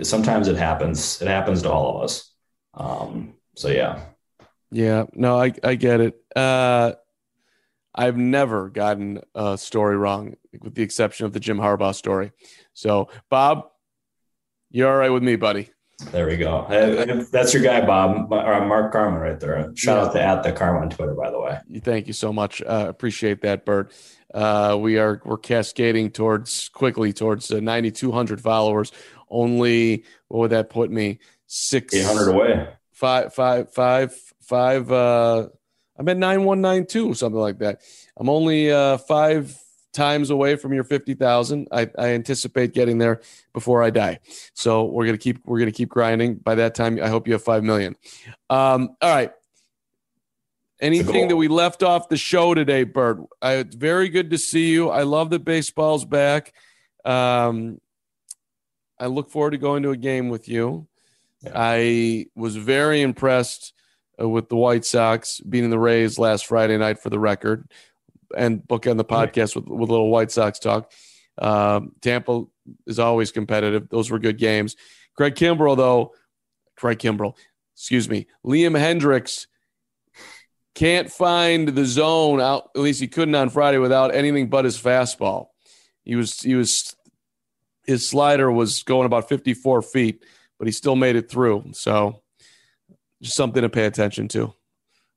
sometimes 0.02 0.48
it 0.48 0.56
happens. 0.56 1.20
It 1.20 1.28
happens 1.28 1.62
to 1.62 1.70
all 1.70 1.96
of 1.96 2.04
us. 2.04 2.32
Um, 2.74 3.34
so 3.56 3.68
yeah. 3.68 4.00
Yeah, 4.70 5.06
no, 5.12 5.38
I, 5.38 5.52
I 5.64 5.74
get 5.74 6.00
it. 6.00 6.14
Uh, 6.34 6.92
I've 7.94 8.16
never 8.16 8.68
gotten 8.68 9.20
a 9.34 9.58
story 9.58 9.96
wrong, 9.96 10.36
with 10.60 10.74
the 10.74 10.82
exception 10.82 11.26
of 11.26 11.32
the 11.32 11.40
Jim 11.40 11.58
Harbaugh 11.58 11.94
story. 11.94 12.32
So, 12.72 13.08
Bob, 13.28 13.68
you're 14.70 14.90
all 14.90 14.96
right 14.96 15.10
with 15.10 15.22
me, 15.22 15.36
buddy. 15.36 15.70
There 16.06 16.26
we 16.26 16.36
go. 16.36 16.66
That's 17.30 17.52
your 17.52 17.62
guy, 17.62 17.84
Bob, 17.84 18.32
or 18.32 18.66
Mark 18.66 18.92
Carman, 18.92 19.20
right 19.20 19.38
there. 19.38 19.70
Shout 19.76 19.98
yeah. 19.98 20.04
out 20.04 20.12
to 20.12 20.22
at 20.22 20.42
the 20.42 20.52
Carmen 20.52 20.84
on 20.84 20.90
Twitter, 20.90 21.14
by 21.14 21.30
the 21.30 21.38
way. 21.38 21.58
Thank 21.80 22.06
you 22.06 22.12
so 22.12 22.32
much. 22.32 22.62
Uh, 22.62 22.86
appreciate 22.88 23.42
that, 23.42 23.66
Bert. 23.66 23.92
Uh, 24.32 24.78
we 24.80 24.98
are 24.98 25.20
we're 25.24 25.36
cascading 25.36 26.10
towards 26.10 26.68
quickly 26.70 27.12
towards 27.12 27.50
uh, 27.50 27.60
9,200 27.60 28.40
followers. 28.40 28.92
Only 29.28 30.04
what 30.28 30.40
would 30.40 30.50
that 30.52 30.70
put 30.70 30.90
me? 30.90 31.18
Six 31.46 31.94
800 31.94 32.30
away. 32.30 32.68
Five 32.92 33.34
five 33.34 33.72
five 33.72 34.14
five. 34.40 34.90
Uh, 34.90 35.48
I'm 36.00 36.08
at 36.08 36.16
9192, 36.16 37.12
something 37.12 37.38
like 37.38 37.58
that. 37.58 37.82
I'm 38.16 38.30
only 38.30 38.72
uh, 38.72 38.96
five 38.96 39.54
times 39.92 40.30
away 40.30 40.56
from 40.56 40.72
your 40.72 40.82
50,000. 40.82 41.68
I, 41.70 41.90
I 41.98 42.08
anticipate 42.08 42.72
getting 42.72 42.96
there 42.96 43.20
before 43.52 43.82
I 43.82 43.90
die. 43.90 44.20
So 44.54 44.86
we're 44.86 45.04
gonna 45.04 45.18
keep 45.18 45.40
we're 45.44 45.58
gonna 45.58 45.72
keep 45.72 45.90
grinding. 45.90 46.36
By 46.36 46.54
that 46.54 46.74
time, 46.74 46.98
I 47.02 47.08
hope 47.08 47.26
you 47.26 47.34
have 47.34 47.44
five 47.44 47.62
million. 47.62 47.96
Um, 48.48 48.96
all 49.02 49.14
right. 49.14 49.30
Anything 50.80 51.28
that 51.28 51.36
we 51.36 51.48
left 51.48 51.82
off 51.82 52.08
the 52.08 52.16
show 52.16 52.54
today, 52.54 52.84
Bert? 52.84 53.18
I, 53.42 53.56
it's 53.56 53.76
very 53.76 54.08
good 54.08 54.30
to 54.30 54.38
see 54.38 54.70
you. 54.70 54.88
I 54.88 55.02
love 55.02 55.28
that 55.30 55.44
baseball's 55.44 56.06
back. 56.06 56.54
Um, 57.04 57.78
I 58.98 59.04
look 59.06 59.30
forward 59.30 59.50
to 59.50 59.58
going 59.58 59.82
to 59.82 59.90
a 59.90 59.98
game 59.98 60.30
with 60.30 60.48
you. 60.48 60.88
Yeah. 61.42 61.52
I 61.54 62.26
was 62.34 62.56
very 62.56 63.02
impressed 63.02 63.74
with 64.28 64.48
the 64.48 64.56
White 64.56 64.84
Sox 64.84 65.40
beating 65.40 65.70
the 65.70 65.78
Rays 65.78 66.18
last 66.18 66.46
Friday 66.46 66.76
night 66.76 66.98
for 66.98 67.10
the 67.10 67.18
record. 67.18 67.68
and 68.36 68.62
bookend 68.62 68.96
the 68.96 69.04
podcast 69.04 69.56
with 69.56 69.66
with 69.66 69.88
a 69.88 69.92
little 69.92 70.10
White 70.10 70.30
Sox 70.30 70.58
talk. 70.58 70.92
Um, 71.38 71.92
Tampa 72.00 72.44
is 72.86 72.98
always 72.98 73.32
competitive. 73.32 73.88
Those 73.88 74.10
were 74.10 74.18
good 74.18 74.38
games. 74.38 74.76
Craig 75.16 75.34
Kimbrel, 75.34 75.76
though, 75.76 76.14
Craig 76.76 76.98
Kimbrel, 76.98 77.36
excuse 77.74 78.08
me, 78.08 78.26
Liam 78.46 78.78
Hendriks 78.78 79.46
can't 80.74 81.10
find 81.10 81.68
the 81.68 81.84
zone 81.84 82.40
out. 82.40 82.70
At 82.76 82.82
least 82.82 83.00
he 83.00 83.08
couldn't 83.08 83.34
on 83.34 83.50
Friday 83.50 83.78
without 83.78 84.14
anything 84.14 84.48
but 84.48 84.64
his 84.64 84.80
fastball. 84.80 85.46
He 86.04 86.14
was 86.14 86.40
he 86.40 86.54
was 86.54 86.94
his 87.86 88.08
slider 88.08 88.50
was 88.50 88.82
going 88.82 89.06
about 89.06 89.28
54 89.28 89.82
feet, 89.82 90.24
but 90.58 90.68
he 90.68 90.72
still 90.72 90.96
made 90.96 91.16
it 91.16 91.28
through. 91.30 91.70
So 91.72 92.19
just 93.22 93.36
something 93.36 93.62
to 93.62 93.68
pay 93.68 93.86
attention 93.86 94.28
to. 94.28 94.54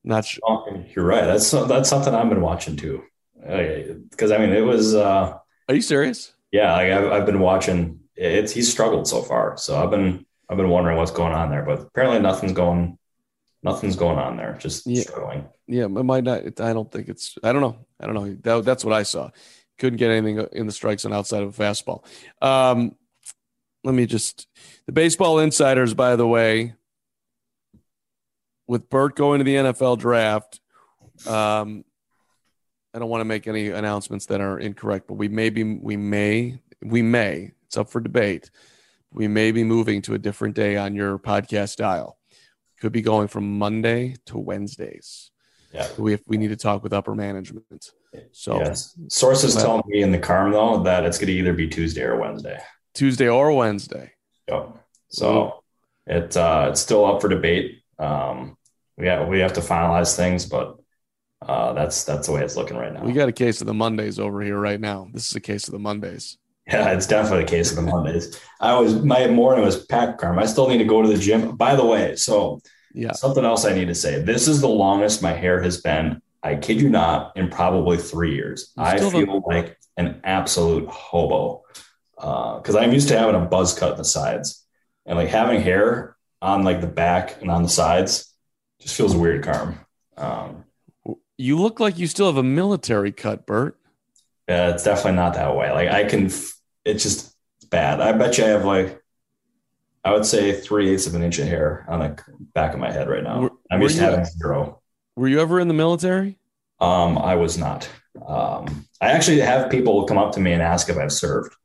Not 0.03 0.25
sure. 0.25 0.41
Oh, 0.45 0.83
you're 0.95 1.05
right. 1.05 1.25
That's 1.25 1.49
that's 1.51 1.89
something 1.89 2.13
I've 2.13 2.29
been 2.29 2.41
watching 2.41 2.75
too. 2.75 3.03
Because 3.35 4.31
I 4.31 4.37
mean, 4.37 4.51
it 4.51 4.61
was. 4.61 4.95
Uh, 4.95 5.37
Are 5.69 5.75
you 5.75 5.81
serious? 5.81 6.33
Yeah, 6.51 6.73
like 6.73 6.91
I've, 6.91 7.11
I've 7.11 7.25
been 7.25 7.39
watching. 7.39 7.99
It's 8.15 8.51
he's 8.51 8.71
struggled 8.71 9.07
so 9.07 9.21
far, 9.21 9.57
so 9.57 9.81
I've 9.81 9.89
been 9.89 10.25
I've 10.49 10.57
been 10.57 10.69
wondering 10.69 10.97
what's 10.97 11.11
going 11.11 11.33
on 11.33 11.49
there, 11.49 11.63
but 11.63 11.79
apparently 11.79 12.19
nothing's 12.19 12.51
going 12.51 12.97
nothing's 13.63 13.95
going 13.95 14.19
on 14.19 14.37
there. 14.37 14.57
Just 14.59 14.85
yeah. 14.85 15.01
struggling. 15.01 15.45
Yeah, 15.67 15.85
it 15.85 15.89
might 15.89 16.23
not. 16.23 16.59
I 16.59 16.73
don't 16.73 16.91
think 16.91 17.07
it's. 17.07 17.37
I 17.43 17.53
don't 17.53 17.61
know. 17.61 17.85
I 17.99 18.05
don't 18.05 18.15
know. 18.15 18.37
That, 18.41 18.65
that's 18.65 18.85
what 18.85 18.93
I 18.93 19.03
saw. 19.03 19.31
Couldn't 19.79 19.97
get 19.97 20.11
anything 20.11 20.45
in 20.51 20.67
the 20.67 20.73
strikes 20.73 21.05
and 21.05 21.13
outside 21.13 21.43
of 21.43 21.57
a 21.57 21.63
fastball. 21.63 22.05
Um, 22.41 22.95
let 23.83 23.95
me 23.95 24.05
just 24.05 24.47
the 24.85 24.91
baseball 24.91 25.39
insiders, 25.39 25.93
by 25.93 26.15
the 26.15 26.27
way, 26.27 26.75
with 28.67 28.89
Bert 28.89 29.15
going 29.15 29.39
to 29.39 29.43
the 29.43 29.55
NFL 29.55 29.99
draft. 29.99 30.59
Um, 31.27 31.83
I 32.93 32.99
don't 32.99 33.09
want 33.09 33.21
to 33.21 33.25
make 33.25 33.47
any 33.47 33.69
announcements 33.69 34.27
that 34.27 34.41
are 34.41 34.59
incorrect, 34.59 35.07
but 35.07 35.15
we 35.15 35.27
may 35.27 35.49
be, 35.49 35.63
we 35.63 35.97
may, 35.97 36.59
we 36.81 37.01
may. 37.01 37.51
It's 37.65 37.77
up 37.77 37.89
for 37.89 37.99
debate. 37.99 38.51
We 39.11 39.27
may 39.27 39.51
be 39.51 39.63
moving 39.63 40.01
to 40.03 40.13
a 40.13 40.19
different 40.19 40.55
day 40.55 40.77
on 40.77 40.95
your 40.95 41.17
podcast 41.19 41.77
dial. 41.77 42.17
Could 42.79 42.91
be 42.91 43.01
going 43.01 43.27
from 43.27 43.57
Monday 43.57 44.15
to 44.25 44.37
Wednesdays. 44.37 45.31
Yeah, 45.73 45.87
we 45.97 46.19
we 46.27 46.37
need 46.37 46.49
to 46.49 46.55
talk 46.55 46.83
with 46.83 46.93
upper 46.93 47.15
management. 47.15 47.91
So 48.31 48.57
yes. 48.57 48.95
sources 49.07 49.55
tell 49.55 49.81
me 49.87 50.03
in 50.03 50.11
the 50.11 50.19
Carm 50.19 50.51
though 50.51 50.83
that 50.83 51.03
it's 51.03 51.17
going 51.17 51.27
to 51.27 51.33
either 51.33 51.53
be 51.53 51.67
Tuesday 51.67 52.03
or 52.03 52.19
Wednesday. 52.19 52.59
Tuesday 52.93 53.27
or 53.27 53.53
Wednesday. 53.53 54.11
Yep. 54.47 54.77
So 55.09 55.63
it 56.05 56.35
uh, 56.37 56.67
it's 56.71 56.81
still 56.81 57.05
up 57.05 57.21
for 57.21 57.29
debate. 57.29 57.82
Um, 57.99 58.57
we 58.97 59.07
have, 59.07 59.27
we 59.27 59.39
have 59.39 59.53
to 59.53 59.61
finalize 59.61 60.15
things, 60.15 60.45
but 60.45 60.77
uh, 61.41 61.73
that's 61.73 62.03
that's 62.05 62.27
the 62.27 62.33
way 62.33 62.43
it's 62.43 62.55
looking 62.55 62.77
right 62.77 62.93
now. 62.93 63.03
We 63.03 63.13
got 63.13 63.29
a 63.29 63.33
case 63.33 63.59
of 63.61 63.67
the 63.67 63.73
Mondays 63.73 64.19
over 64.19 64.41
here 64.41 64.57
right 64.57 64.79
now. 64.79 65.09
This 65.13 65.29
is 65.29 65.35
a 65.35 65.41
case 65.41 65.67
of 65.67 65.73
the 65.73 65.79
Mondays. 65.79 66.37
Yeah, 66.67 66.91
it's 66.91 67.07
definitely 67.07 67.43
a 67.43 67.47
case 67.47 67.71
of 67.71 67.75
the 67.75 67.91
Mondays. 67.91 68.39
I 68.61 68.79
was 68.79 69.03
my 69.03 69.27
morning 69.27 69.65
was 69.65 69.85
packed, 69.85 70.21
Carm. 70.21 70.39
I 70.39 70.45
still 70.45 70.69
need 70.69 70.77
to 70.77 70.85
go 70.85 71.01
to 71.01 71.09
the 71.09 71.17
gym. 71.17 71.57
By 71.57 71.75
the 71.75 71.85
way, 71.85 72.15
so 72.15 72.61
yeah, 72.93 73.11
something 73.11 73.43
else 73.43 73.65
I 73.65 73.73
need 73.73 73.87
to 73.87 73.95
say. 73.95 74.21
This 74.21 74.47
is 74.47 74.61
the 74.61 74.69
longest 74.69 75.21
my 75.21 75.33
hair 75.33 75.61
has 75.61 75.81
been. 75.81 76.21
I 76.41 76.55
kid 76.55 76.79
you 76.79 76.89
not, 76.89 77.35
in 77.35 77.49
probably 77.49 77.97
three 77.97 78.35
years. 78.35 78.71
I 78.77 78.99
feel 78.99 79.43
like 79.45 79.77
an 79.97 80.21
absolute 80.23 80.87
hobo 80.87 81.63
Uh, 82.17 82.57
because 82.57 82.75
uh, 82.75 82.79
I'm 82.79 82.93
used 82.93 83.09
to 83.09 83.17
having 83.17 83.35
a 83.35 83.45
buzz 83.45 83.77
cut 83.77 83.91
in 83.91 83.97
the 83.97 84.05
sides 84.05 84.65
and 85.05 85.17
like 85.17 85.27
having 85.27 85.61
hair 85.61 86.12
on 86.43 86.63
like 86.63 86.81
the 86.81 86.87
back 86.87 87.41
and 87.41 87.49
on 87.49 87.63
the 87.63 87.69
sides 87.69 88.31
just 88.81 88.95
feels 88.95 89.15
weird, 89.15 89.43
Carm. 89.43 89.79
Um, 90.17 90.65
you 91.37 91.57
look 91.57 91.79
like 91.79 91.97
you 91.97 92.05
still 92.05 92.27
have 92.27 92.37
a 92.37 92.43
military 92.43 93.13
cut, 93.13 93.45
Bert. 93.45 93.79
Yeah, 94.47 94.71
it's 94.71 94.83
definitely 94.83 95.13
not 95.13 95.35
that 95.35 95.55
way. 95.55 95.71
Like 95.71 95.89
I 95.89 96.03
can, 96.03 96.29
it's 96.83 97.01
just 97.01 97.33
bad. 97.69 98.01
I 98.01 98.11
bet 98.11 98.37
you 98.37 98.43
I 98.43 98.49
have 98.49 98.65
like, 98.65 99.01
I 100.03 100.11
would 100.11 100.25
say 100.25 100.51
three 100.51 100.89
eighths 100.89 101.07
of 101.07 101.15
an 101.15 101.23
inch 101.23 101.39
of 101.39 101.47
hair 101.47 101.85
on 101.87 101.99
the 101.99 102.21
back 102.53 102.73
of 102.73 102.79
my 102.79 102.91
head 102.91 103.07
right 103.07 103.23
now. 103.23 103.43
Were, 103.43 103.51
I'm 103.71 103.79
to 103.79 103.93
having 104.01 104.25
zero. 104.25 104.81
Were 105.15 105.29
you 105.29 105.39
ever 105.39 105.61
in 105.61 105.69
the 105.69 105.73
military? 105.73 106.37
Um, 106.81 107.17
I 107.17 107.35
was 107.35 107.57
not. 107.57 107.89
Um, 108.27 108.85
I 108.99 109.11
actually 109.11 109.39
have 109.39 109.71
people 109.71 110.03
come 110.03 110.17
up 110.17 110.33
to 110.33 110.41
me 110.41 110.51
and 110.51 110.61
ask 110.61 110.89
if 110.89 110.97
I've 110.97 111.13
served, 111.13 111.55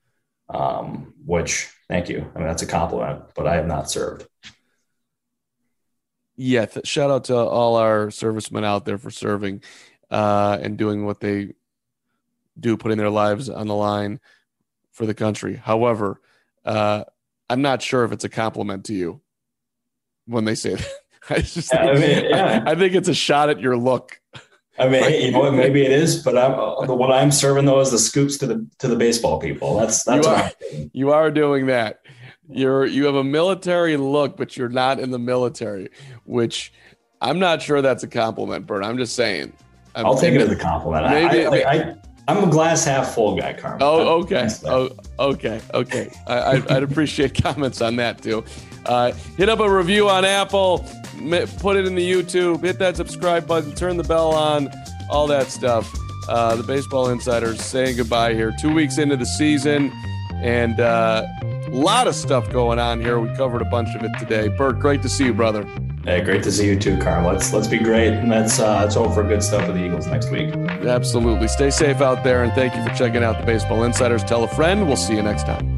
um, 0.48 1.14
which 1.26 1.68
thank 1.88 2.08
you. 2.08 2.30
I 2.32 2.38
mean, 2.38 2.46
that's 2.46 2.62
a 2.62 2.66
compliment, 2.66 3.22
but 3.34 3.48
I 3.48 3.56
have 3.56 3.66
not 3.66 3.90
served 3.90 4.28
yeah, 6.38 6.66
th- 6.66 6.86
shout 6.86 7.10
out 7.10 7.24
to 7.24 7.36
all 7.36 7.76
our 7.76 8.10
servicemen 8.10 8.64
out 8.64 8.84
there 8.84 8.96
for 8.96 9.10
serving 9.10 9.60
uh, 10.08 10.56
and 10.62 10.78
doing 10.78 11.04
what 11.04 11.18
they 11.18 11.54
do, 12.58 12.76
putting 12.76 12.96
their 12.96 13.10
lives 13.10 13.50
on 13.50 13.66
the 13.66 13.74
line 13.74 14.20
for 14.92 15.04
the 15.04 15.14
country. 15.14 15.56
However, 15.56 16.20
uh, 16.64 17.04
I'm 17.50 17.60
not 17.60 17.82
sure 17.82 18.04
if 18.04 18.12
it's 18.12 18.24
a 18.24 18.28
compliment 18.28 18.84
to 18.86 18.94
you 18.94 19.20
when 20.26 20.44
they 20.44 20.54
say 20.54 20.74
that. 20.76 20.92
I 21.28 21.40
just 21.40 21.70
think, 21.70 21.82
I, 21.82 21.94
mean, 21.94 22.24
yeah. 22.30 22.62
I, 22.64 22.70
I, 22.70 22.74
think 22.76 22.94
it's 22.94 23.08
a 23.08 23.14
shot 23.14 23.50
at 23.50 23.60
your 23.60 23.76
look. 23.76 24.20
I 24.78 24.88
mean, 24.88 25.20
you 25.20 25.32
know, 25.32 25.50
maybe 25.50 25.82
it 25.82 25.90
is, 25.90 26.22
but 26.22 26.38
I'm, 26.38 26.52
uh, 26.52 26.94
what 26.94 27.10
I'm 27.10 27.32
serving 27.32 27.64
though 27.64 27.80
is 27.80 27.90
the 27.90 27.98
scoops 27.98 28.38
to 28.38 28.46
the 28.46 28.66
to 28.78 28.86
the 28.86 28.94
baseball 28.94 29.40
people. 29.40 29.76
That's 29.76 30.04
that's 30.04 30.24
you 30.24 30.32
are, 30.32 30.50
you 30.92 31.10
are 31.10 31.30
doing 31.32 31.66
that. 31.66 32.00
You're 32.50 32.86
you 32.86 33.04
have 33.04 33.14
a 33.14 33.24
military 33.24 33.96
look, 33.96 34.36
but 34.36 34.56
you're 34.56 34.68
not 34.68 35.00
in 35.00 35.10
the 35.10 35.18
military, 35.18 35.90
which 36.24 36.72
I'm 37.20 37.38
not 37.38 37.60
sure 37.60 37.82
that's 37.82 38.02
a 38.02 38.08
compliment, 38.08 38.66
Bert. 38.66 38.84
I'm 38.84 38.96
just 38.96 39.14
saying. 39.14 39.52
i 39.94 40.02
will 40.02 40.16
take 40.16 40.34
it 40.34 40.40
as 40.40 40.50
a 40.50 40.56
compliment. 40.56 41.10
Maybe, 41.10 41.46
I, 41.46 41.50
I, 41.50 41.72
I, 41.72 41.94
I'm 42.28 42.44
a 42.44 42.50
glass 42.50 42.84
half 42.84 43.14
full 43.14 43.36
guy, 43.36 43.54
Carman. 43.54 43.82
Oh, 43.82 44.20
okay. 44.20 44.48
Oh, 44.66 44.90
okay. 45.18 45.60
Okay. 45.72 46.10
I, 46.26 46.58
would 46.58 46.82
appreciate 46.82 47.42
comments 47.42 47.80
on 47.80 47.96
that 47.96 48.22
too. 48.22 48.44
Uh, 48.84 49.12
hit 49.36 49.48
up 49.48 49.60
a 49.60 49.70
review 49.70 50.08
on 50.08 50.26
Apple, 50.26 50.86
put 51.58 51.76
it 51.76 51.86
in 51.86 51.94
the 51.94 52.12
YouTube, 52.12 52.62
hit 52.62 52.78
that 52.78 52.96
subscribe 52.96 53.46
button, 53.46 53.74
turn 53.74 53.96
the 53.96 54.04
bell 54.04 54.34
on, 54.34 54.70
all 55.10 55.26
that 55.26 55.48
stuff. 55.48 55.90
Uh, 56.28 56.54
the 56.54 56.62
Baseball 56.62 57.08
Insiders 57.08 57.62
saying 57.62 57.96
goodbye 57.96 58.34
here. 58.34 58.54
Two 58.60 58.74
weeks 58.74 58.98
into 58.98 59.16
the 59.16 59.24
season, 59.24 59.90
and 60.42 60.78
uh, 60.80 61.26
a 61.68 61.74
lot 61.74 62.06
of 62.06 62.14
stuff 62.14 62.50
going 62.50 62.78
on 62.78 63.00
here. 63.00 63.20
We 63.20 63.34
covered 63.36 63.62
a 63.62 63.66
bunch 63.66 63.94
of 63.94 64.02
it 64.02 64.10
today. 64.18 64.48
Bert, 64.48 64.78
great 64.78 65.02
to 65.02 65.08
see 65.08 65.26
you, 65.26 65.34
brother. 65.34 65.64
Hey, 66.04 66.22
great 66.22 66.42
to 66.44 66.52
see 66.52 66.66
you 66.66 66.78
too, 66.78 66.98
Carl. 66.98 67.26
Let's 67.26 67.52
let's 67.52 67.68
be 67.68 67.78
great, 67.78 68.14
and 68.14 68.30
let's 68.30 68.58
uh, 68.58 68.80
let's 68.80 68.94
hope 68.94 69.12
for 69.14 69.22
good 69.22 69.42
stuff 69.42 69.66
with 69.66 69.76
the 69.76 69.84
Eagles 69.84 70.06
next 70.06 70.30
week. 70.30 70.54
Absolutely. 70.54 71.48
Stay 71.48 71.70
safe 71.70 72.00
out 72.00 72.24
there, 72.24 72.44
and 72.44 72.52
thank 72.52 72.74
you 72.74 72.82
for 72.82 72.94
checking 72.94 73.22
out 73.22 73.38
the 73.38 73.44
Baseball 73.44 73.84
Insiders. 73.84 74.24
Tell 74.24 74.44
a 74.44 74.48
friend. 74.48 74.86
We'll 74.86 74.96
see 74.96 75.14
you 75.14 75.22
next 75.22 75.44
time. 75.44 75.74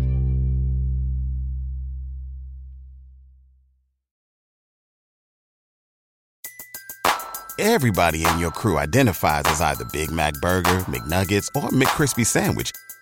Everybody 7.59 8.25
in 8.25 8.39
your 8.39 8.51
crew 8.53 8.79
identifies 8.79 9.43
as 9.47 9.61
either 9.61 9.85
Big 9.93 10.11
Mac 10.11 10.33
Burger, 10.41 10.79
McNuggets, 10.89 11.49
or 11.55 11.69
McCrispy 11.69 12.25
Sandwich 12.25 12.73